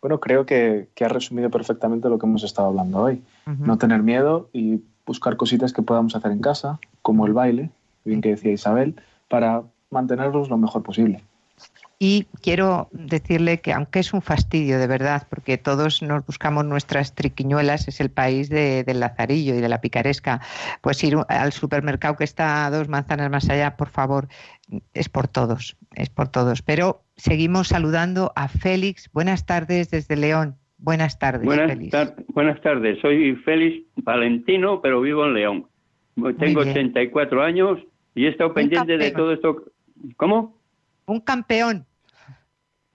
Bueno, 0.00 0.20
creo 0.20 0.46
que, 0.46 0.88
que 0.94 1.04
ha 1.04 1.08
resumido 1.08 1.50
perfectamente 1.50 2.08
lo 2.08 2.18
que 2.18 2.26
hemos 2.26 2.44
estado 2.44 2.68
hablando 2.68 3.02
hoy. 3.02 3.22
No 3.46 3.78
tener 3.78 4.02
miedo 4.02 4.50
y 4.52 4.82
buscar 5.06 5.36
cositas 5.36 5.72
que 5.72 5.82
podamos 5.82 6.14
hacer 6.16 6.32
en 6.32 6.40
casa, 6.40 6.80
como 7.02 7.26
el 7.26 7.32
baile, 7.32 7.70
bien 8.04 8.20
que 8.20 8.30
decía 8.30 8.52
Isabel, 8.52 8.96
para 9.28 9.62
mantenerlos 9.90 10.50
lo 10.50 10.58
mejor 10.58 10.82
posible. 10.82 11.22
Y 11.98 12.26
quiero 12.42 12.88
decirle 12.92 13.60
que 13.62 13.72
aunque 13.72 14.00
es 14.00 14.12
un 14.12 14.20
fastidio 14.20 14.78
de 14.78 14.86
verdad, 14.86 15.26
porque 15.30 15.56
todos 15.56 16.02
nos 16.02 16.26
buscamos 16.26 16.66
nuestras 16.66 17.14
triquiñuelas, 17.14 17.88
es 17.88 18.02
el 18.02 18.10
país 18.10 18.50
del 18.50 19.00
lazarillo 19.00 19.54
y 19.54 19.62
de 19.62 19.68
la 19.68 19.80
picaresca, 19.80 20.42
pues 20.82 21.02
ir 21.04 21.16
al 21.28 21.52
supermercado 21.52 22.16
que 22.16 22.24
está 22.24 22.66
a 22.66 22.70
dos 22.70 22.88
manzanas 22.88 23.30
más 23.30 23.48
allá, 23.48 23.78
por 23.78 23.88
favor, 23.88 24.28
es 24.92 25.08
por 25.08 25.26
todos, 25.26 25.78
es 25.94 26.10
por 26.10 26.28
todos. 26.28 26.60
Pero 26.60 27.00
seguimos 27.16 27.68
saludando 27.68 28.30
a 28.36 28.48
Félix. 28.48 29.10
Buenas 29.12 29.46
tardes 29.46 29.90
desde 29.90 30.16
León. 30.16 30.56
Buenas 30.76 31.18
tardes, 31.18 31.46
buenas 31.46 31.70
Félix. 31.70 31.96
buenas 32.28 32.60
tardes, 32.60 32.98
soy 33.00 33.36
Félix 33.36 33.86
Valentino, 33.96 34.82
pero 34.82 35.00
vivo 35.00 35.24
en 35.24 35.32
León. 35.32 35.66
Tengo 36.38 36.60
84 36.60 37.42
años 37.42 37.78
y 38.14 38.26
he 38.26 38.28
estado 38.28 38.52
pendiente 38.52 38.98
de 38.98 39.10
todo 39.12 39.32
esto. 39.32 39.64
¿Cómo? 40.18 40.55
Un 41.06 41.20
campeón. 41.20 41.86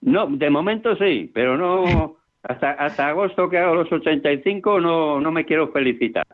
No, 0.00 0.26
de 0.26 0.50
momento 0.50 0.96
sí, 0.96 1.30
pero 1.32 1.56
no 1.56 2.16
hasta 2.42 2.72
hasta 2.72 3.08
agosto 3.08 3.48
que 3.48 3.58
hago 3.58 3.74
los 3.74 3.92
85 3.92 4.80
no 4.80 5.20
no 5.20 5.32
me 5.32 5.44
quiero 5.44 5.70
felicitar. 5.72 6.26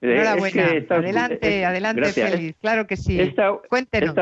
Eh, 0.00 0.14
Enhorabuena. 0.14 0.66
adelante, 0.88 1.64
adelante, 1.64 2.12
feliz. 2.12 2.56
Claro 2.60 2.86
que 2.86 2.96
sí. 2.96 3.18
Cuéntenos. 3.68 4.16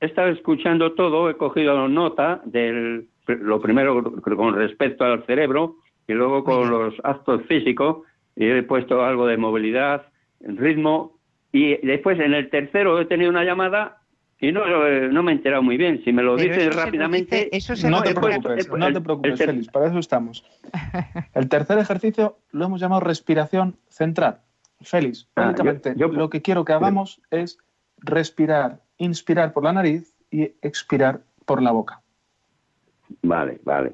He 0.00 0.06
estado, 0.06 0.30
escuchando 0.30 0.94
todo, 0.94 1.30
he 1.30 1.36
cogido 1.36 1.86
nota 1.86 2.40
de 2.44 3.04
lo 3.26 3.60
primero 3.60 4.02
con 4.20 4.54
respecto 4.56 5.04
al 5.04 5.24
cerebro 5.26 5.76
y 6.08 6.12
luego 6.12 6.42
con 6.42 6.70
los 6.70 6.94
actos 7.04 7.42
físicos 7.46 7.98
y 8.34 8.46
he 8.46 8.62
puesto 8.64 9.04
algo 9.04 9.26
de 9.26 9.36
movilidad, 9.36 10.06
ritmo 10.40 11.18
y 11.52 11.76
después 11.86 12.18
en 12.18 12.34
el 12.34 12.50
tercero 12.50 13.00
he 13.00 13.04
tenido 13.04 13.30
una 13.30 13.44
llamada 13.44 14.01
y 14.42 14.50
no, 14.50 14.64
eh, 14.88 15.08
no 15.08 15.22
me 15.22 15.30
he 15.30 15.36
enterado 15.36 15.62
muy 15.62 15.76
bien. 15.76 16.02
Si 16.04 16.12
me 16.12 16.20
lo 16.20 16.36
dices 16.36 16.74
rápidamente. 16.74 17.48
no, 17.88 18.02
te 18.02 18.12
preocupes, 18.12 18.68
no 18.68 18.92
te 18.92 19.00
preocupes, 19.00 19.38
Félix, 19.38 19.68
para 19.68 19.86
eso 19.86 20.00
estamos. 20.00 20.44
El 21.34 21.48
tercer 21.48 21.78
ejercicio 21.78 22.38
lo 22.50 22.64
hemos 22.64 22.80
llamado 22.80 23.02
respiración 23.02 23.76
central. 23.88 24.40
Félix, 24.80 25.28
ah, 25.36 25.54
lo 25.94 26.28
que 26.28 26.42
quiero 26.42 26.64
que 26.64 26.72
hagamos 26.72 27.22
es 27.30 27.56
respirar, 27.98 28.80
inspirar 28.98 29.52
por 29.52 29.62
la 29.62 29.74
nariz 29.74 30.12
y 30.28 30.42
expirar 30.60 31.20
por 31.46 31.62
la 31.62 31.70
boca. 31.70 32.02
Vale, 33.22 33.60
vale. 33.62 33.92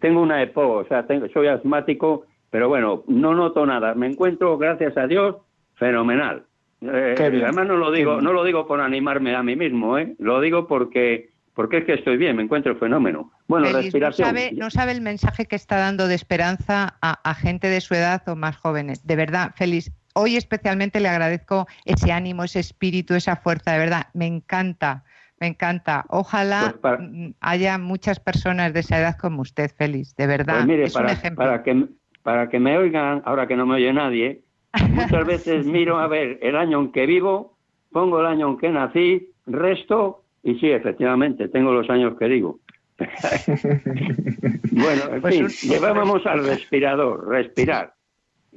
tengo 0.00 0.22
una 0.22 0.42
EPO, 0.42 0.78
o 0.78 0.84
sea, 0.86 1.06
tengo, 1.06 1.28
soy 1.28 1.48
asmático, 1.48 2.24
pero 2.48 2.70
bueno, 2.70 3.04
no 3.06 3.34
noto 3.34 3.66
nada. 3.66 3.94
Me 3.94 4.06
encuentro, 4.06 4.56
gracias 4.56 4.96
a 4.96 5.06
Dios, 5.06 5.36
fenomenal. 5.74 6.46
Eh, 6.82 7.14
además 7.18 7.66
no 7.66 7.76
lo 7.76 7.92
digo, 7.92 8.20
no 8.20 8.32
lo 8.32 8.44
digo 8.44 8.66
por 8.66 8.80
animarme 8.80 9.34
a 9.34 9.42
mí 9.42 9.56
mismo, 9.56 9.98
¿eh? 9.98 10.14
Lo 10.18 10.40
digo 10.40 10.66
porque 10.66 11.32
porque 11.54 11.78
es 11.78 11.84
que 11.84 11.94
estoy 11.94 12.16
bien, 12.16 12.36
me 12.36 12.42
encuentro 12.42 12.74
fenómeno. 12.76 13.30
Bueno, 13.46 13.70
respiración. 13.70 14.26
No 14.26 14.34
sabe, 14.34 14.52
no 14.52 14.70
sabe, 14.70 14.92
el 14.92 15.02
mensaje 15.02 15.44
que 15.44 15.56
está 15.56 15.76
dando 15.76 16.08
de 16.08 16.14
esperanza 16.14 16.96
a, 17.02 17.34
gente 17.34 17.68
de 17.68 17.80
su 17.82 17.94
edad 17.94 18.26
o 18.26 18.36
más 18.36 18.56
jóvenes. 18.56 19.06
De 19.06 19.16
verdad, 19.16 19.52
Félix, 19.54 19.92
hoy 20.14 20.36
especialmente 20.36 20.98
le 20.98 21.08
agradezco 21.08 21.66
ese 21.84 22.10
ánimo, 22.10 22.44
ese 22.44 22.60
espíritu, 22.60 23.14
esa 23.14 23.36
fuerza. 23.36 23.72
De 23.72 23.78
verdad, 23.78 24.06
me 24.14 24.26
encanta, 24.26 25.04
me 25.40 25.48
encanta. 25.48 26.06
Ojalá 26.08 26.74
pues 26.80 26.98
haya 27.40 27.76
muchas 27.76 28.18
personas 28.18 28.72
de 28.72 28.80
esa 28.80 28.98
edad 28.98 29.18
como 29.18 29.42
usted, 29.42 29.70
Félix. 29.76 30.16
De 30.16 30.26
verdad, 30.26 30.64
pues 30.64 30.80
es 30.80 30.96
un 30.96 31.08
ejemplo. 31.10 31.44
Para 31.44 31.62
que, 31.62 31.86
para 32.22 32.48
que 32.48 32.58
me 32.58 32.78
oigan, 32.78 33.20
ahora 33.26 33.46
que 33.46 33.56
no 33.56 33.66
me 33.66 33.74
oye 33.74 33.92
nadie, 33.92 34.42
Muchas 34.90 35.26
veces 35.26 35.66
miro 35.78 35.98
a 35.98 36.08
ver 36.08 36.38
el 36.42 36.56
año 36.56 36.80
en 36.80 36.92
que 36.92 37.06
vivo, 37.06 37.56
pongo 37.90 38.20
el 38.20 38.26
año 38.26 38.48
en 38.48 38.58
que 38.58 38.70
nací, 38.70 39.30
resto 39.46 40.24
y 40.42 40.56
sí, 40.56 40.70
efectivamente, 40.70 41.48
tengo 41.48 41.72
los 41.72 41.88
años 41.88 42.18
que 42.18 42.26
digo. 42.26 42.58
bueno, 42.98 45.14
en 45.14 45.20
pues 45.20 45.60
fin, 45.60 45.70
llevábamos 45.70 46.26
al 46.26 46.44
respirador, 46.46 47.28
respirar. 47.28 47.94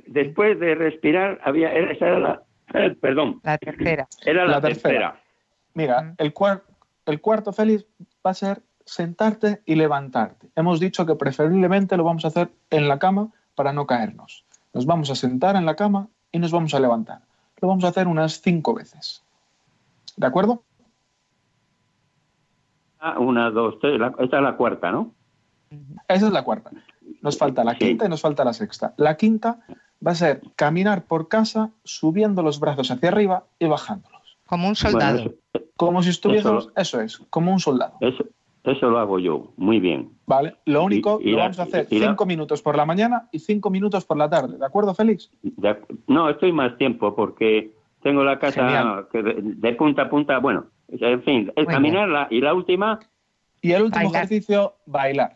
Después 0.07 0.59
de 0.59 0.76
respirar, 0.76 1.39
había, 1.43 1.74
esa 1.74 2.07
era 2.07 2.20
la, 2.20 2.43
perdón, 2.99 3.39
la 3.43 3.57
tercera. 3.57 4.07
Era 4.26 4.45
la, 4.45 4.61
tercera. 4.61 5.20
Mira, 5.74 6.13
el, 6.18 6.34
el 7.05 7.22
cuarto, 7.22 7.53
Félix, 7.53 7.86
va 8.26 8.32
a 8.32 8.34
ser 8.34 8.61
sentarte 8.86 9.61
y 9.66 9.76
levantarte. 9.76 10.49
Hemos 10.55 10.80
dicho 10.80 11.05
que 11.05 11.16
preferiblemente 11.16 11.97
lo 11.97 12.03
vamos 12.03 12.26
a 12.26 12.30
hacer 12.30 12.49
en 12.70 12.88
la 12.88 12.99
cama 12.99 13.32
para 13.55 13.74
no 13.74 13.88
caernos. 13.88 14.45
Nos 14.76 14.86
vamos 14.86 15.09
a 15.09 15.15
sentar 15.15 15.55
en 15.55 15.65
la 15.65 15.78
cama 15.78 16.09
y 16.34 16.38
nos 16.38 16.51
vamos 16.51 16.73
a 16.73 16.82
levantar. 16.82 17.21
Lo 17.61 17.69
vamos 17.69 17.86
a 17.86 17.88
hacer 17.88 18.09
unas 18.09 18.41
cinco 18.41 18.73
veces. 18.73 19.23
¿De 20.17 20.28
acuerdo? 20.28 20.63
Ah, 22.99 23.17
una, 23.17 23.51
dos, 23.51 23.80
tres. 23.80 24.01
esta 24.19 24.38
es 24.38 24.43
la 24.43 24.57
cuarta, 24.57 24.91
¿no? 24.91 25.13
Esa 26.09 26.28
es 26.28 26.34
la 26.34 26.43
cuarta. 26.43 26.71
Nos 27.21 27.38
falta 27.38 27.63
la 27.63 27.76
quinta 27.76 28.05
y 28.05 28.09
nos 28.09 28.19
falta 28.19 28.43
la 28.43 28.51
sexta. 28.51 28.93
La 28.97 29.15
quinta 29.15 29.61
va 30.05 30.11
a 30.11 30.15
ser 30.15 30.41
caminar 30.57 31.05
por 31.05 31.30
casa 31.30 31.71
subiendo 31.86 32.43
los 32.43 32.59
brazos 32.59 32.91
hacia 32.91 33.07
arriba 33.07 33.45
y 33.57 33.67
bajándolos. 33.67 34.38
Como 34.45 34.67
un 34.67 34.76
soldado. 34.76 35.36
como 35.78 36.03
si 36.03 36.09
estuviésemos, 36.09 36.69
eso, 36.76 36.99
es, 36.99 37.19
como 37.30 37.53
un 37.53 37.61
soldado. 37.61 37.95
Eso 38.01 38.26
lo 38.82 38.99
hago 38.99 39.20
yo, 39.20 39.53
muy 39.57 39.80
bien. 39.80 40.11
Vale, 40.26 40.55
lo 40.66 40.84
único, 40.84 41.20
lo 41.24 41.38
vamos 41.38 41.59
a 41.59 41.63
hacer 41.63 41.86
cinco 41.86 42.26
minutos 42.26 42.61
por 42.61 42.76
la 42.76 42.86
mañana 42.86 43.28
y 43.32 43.39
cinco 43.39 43.70
minutos 43.70 44.05
por 44.05 44.18
la 44.18 44.30
tarde, 44.30 44.57
¿de 44.57 44.66
acuerdo, 44.66 44.93
Félix? 44.93 45.32
no, 46.07 46.30
estoy 46.30 46.51
más 46.51 46.78
tiempo 46.78 47.16
porque 47.16 47.72
Tengo 48.01 48.24
la 48.24 48.38
casa 48.38 49.07
de, 49.11 49.74
punta 49.74 50.03
a 50.03 50.09
punta, 50.09 50.38
bueno, 50.38 50.66
en 50.89 51.24
fin, 51.24 51.51
el 51.55 51.66
caminarla 51.66 52.28
y 52.30 52.39
la 52.39 52.53
última... 52.53 52.99
Y 53.61 53.72
el 53.72 53.82
último 53.82 54.13
ejercicio, 54.13 54.76
bailar. 54.86 55.34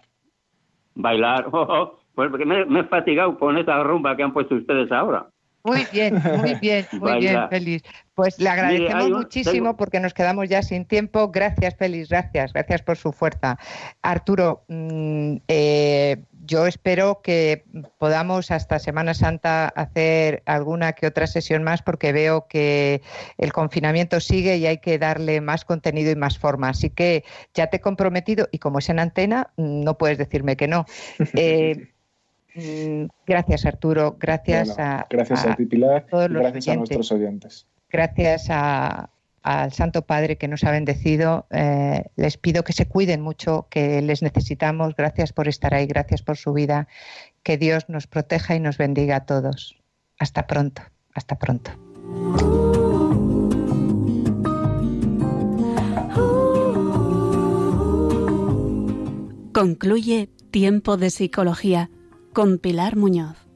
Bailar, 0.94 1.48
oh, 1.52 1.66
oh, 1.68 2.00
pues 2.14 2.30
me, 2.46 2.66
me 2.66 2.82
he 2.82 2.84
fatigado 2.84 3.40
con 3.40 3.58
esa 3.58 3.82
rumba 3.82 4.16
que 4.16 4.22
han 4.22 4.34
puesto 4.34 4.54
ustedes 4.54 4.92
ahora. 4.92 5.30
Muy 5.64 5.86
bien, 5.92 6.22
muy 6.38 6.56
bien, 6.62 6.86
muy 6.94 7.20
bien, 7.20 7.50
Félix. 7.50 7.90
Pues 8.16 8.38
le 8.40 8.50
agradecemos 8.50 9.10
muchísimo 9.12 9.78
porque 9.78 10.00
nos 10.00 10.14
quedamos 10.14 10.50
ya 10.50 10.62
sin 10.62 10.86
tiempo. 10.86 11.30
Gracias, 11.30 11.76
Félix, 11.76 12.10
gracias, 12.10 12.54
gracias 12.54 12.82
por 12.82 12.98
su 12.98 13.12
fuerza. 13.12 13.58
Arturo, 14.02 14.64
mm, 14.68 15.38
eh, 15.48 16.18
yo 16.46 16.66
espero 16.68 17.22
que 17.22 17.64
podamos 17.98 18.52
hasta 18.52 18.80
Semana 18.80 19.14
Santa 19.14 19.68
hacer 19.70 20.44
alguna 20.46 20.94
que 20.94 21.08
otra 21.08 21.28
sesión 21.28 21.64
más 21.64 21.82
porque 21.82 22.12
veo 22.12 22.48
que 22.48 23.02
el 23.38 23.54
confinamiento 23.54 24.20
sigue 24.20 24.58
y 24.58 24.66
hay 24.66 24.80
que 24.80 24.98
darle 24.98 25.40
más 25.40 25.64
contenido 25.64 26.12
y 26.12 26.16
más 26.16 26.38
forma. 26.38 26.70
Así 26.70 26.90
que 26.90 27.24
ya 27.54 27.68
te 27.68 27.78
he 27.78 27.82
comprometido 27.82 28.50
y 28.52 28.58
como 28.60 28.80
es 28.80 28.90
en 28.90 29.00
antena, 29.00 29.52
no 29.58 29.98
puedes 29.98 30.18
decirme 30.18 30.58
que 30.58 30.68
no. 30.68 30.86
Eh, 31.36 31.70
Mm, 31.70 31.99
gracias, 33.26 33.66
Arturo. 33.66 34.18
Gracias 34.20 34.78
a. 34.80 35.08
Gracias 35.10 35.46
a, 35.46 35.56
ti, 35.56 35.66
Pilar. 35.66 36.06
gracias 36.12 36.68
a 36.68 36.76
nuestros 36.76 37.12
oyentes. 37.12 37.68
Gracias 37.90 38.48
al 38.50 39.72
Santo 39.72 40.04
Padre 40.04 40.38
que 40.38 40.48
nos 40.48 40.64
ha 40.64 40.72
bendecido. 40.72 41.48
Eh, 41.50 42.04
les 42.16 42.38
pido 42.38 42.64
que 42.64 42.74
se 42.74 42.88
cuiden 42.88 43.22
mucho, 43.22 43.68
que 43.70 44.02
les 44.02 44.22
necesitamos. 44.22 44.96
Gracias 44.96 45.34
por 45.34 45.48
estar 45.48 45.74
ahí, 45.74 45.88
gracias 45.88 46.22
por 46.22 46.38
su 46.38 46.54
vida. 46.54 46.88
Que 47.44 47.58
Dios 47.58 47.90
nos 47.90 48.08
proteja 48.08 48.56
y 48.56 48.60
nos 48.60 48.78
bendiga 48.78 49.18
a 49.18 49.26
todos. 49.26 49.78
Hasta 50.20 50.46
pronto, 50.48 50.82
hasta 51.14 51.38
pronto. 51.38 51.72
Concluye 59.54 60.30
Tiempo 60.52 60.98
de 60.98 61.10
Psicología 61.10 61.90
con 62.34 62.58
Pilar 62.60 62.96
Muñoz. 62.96 63.49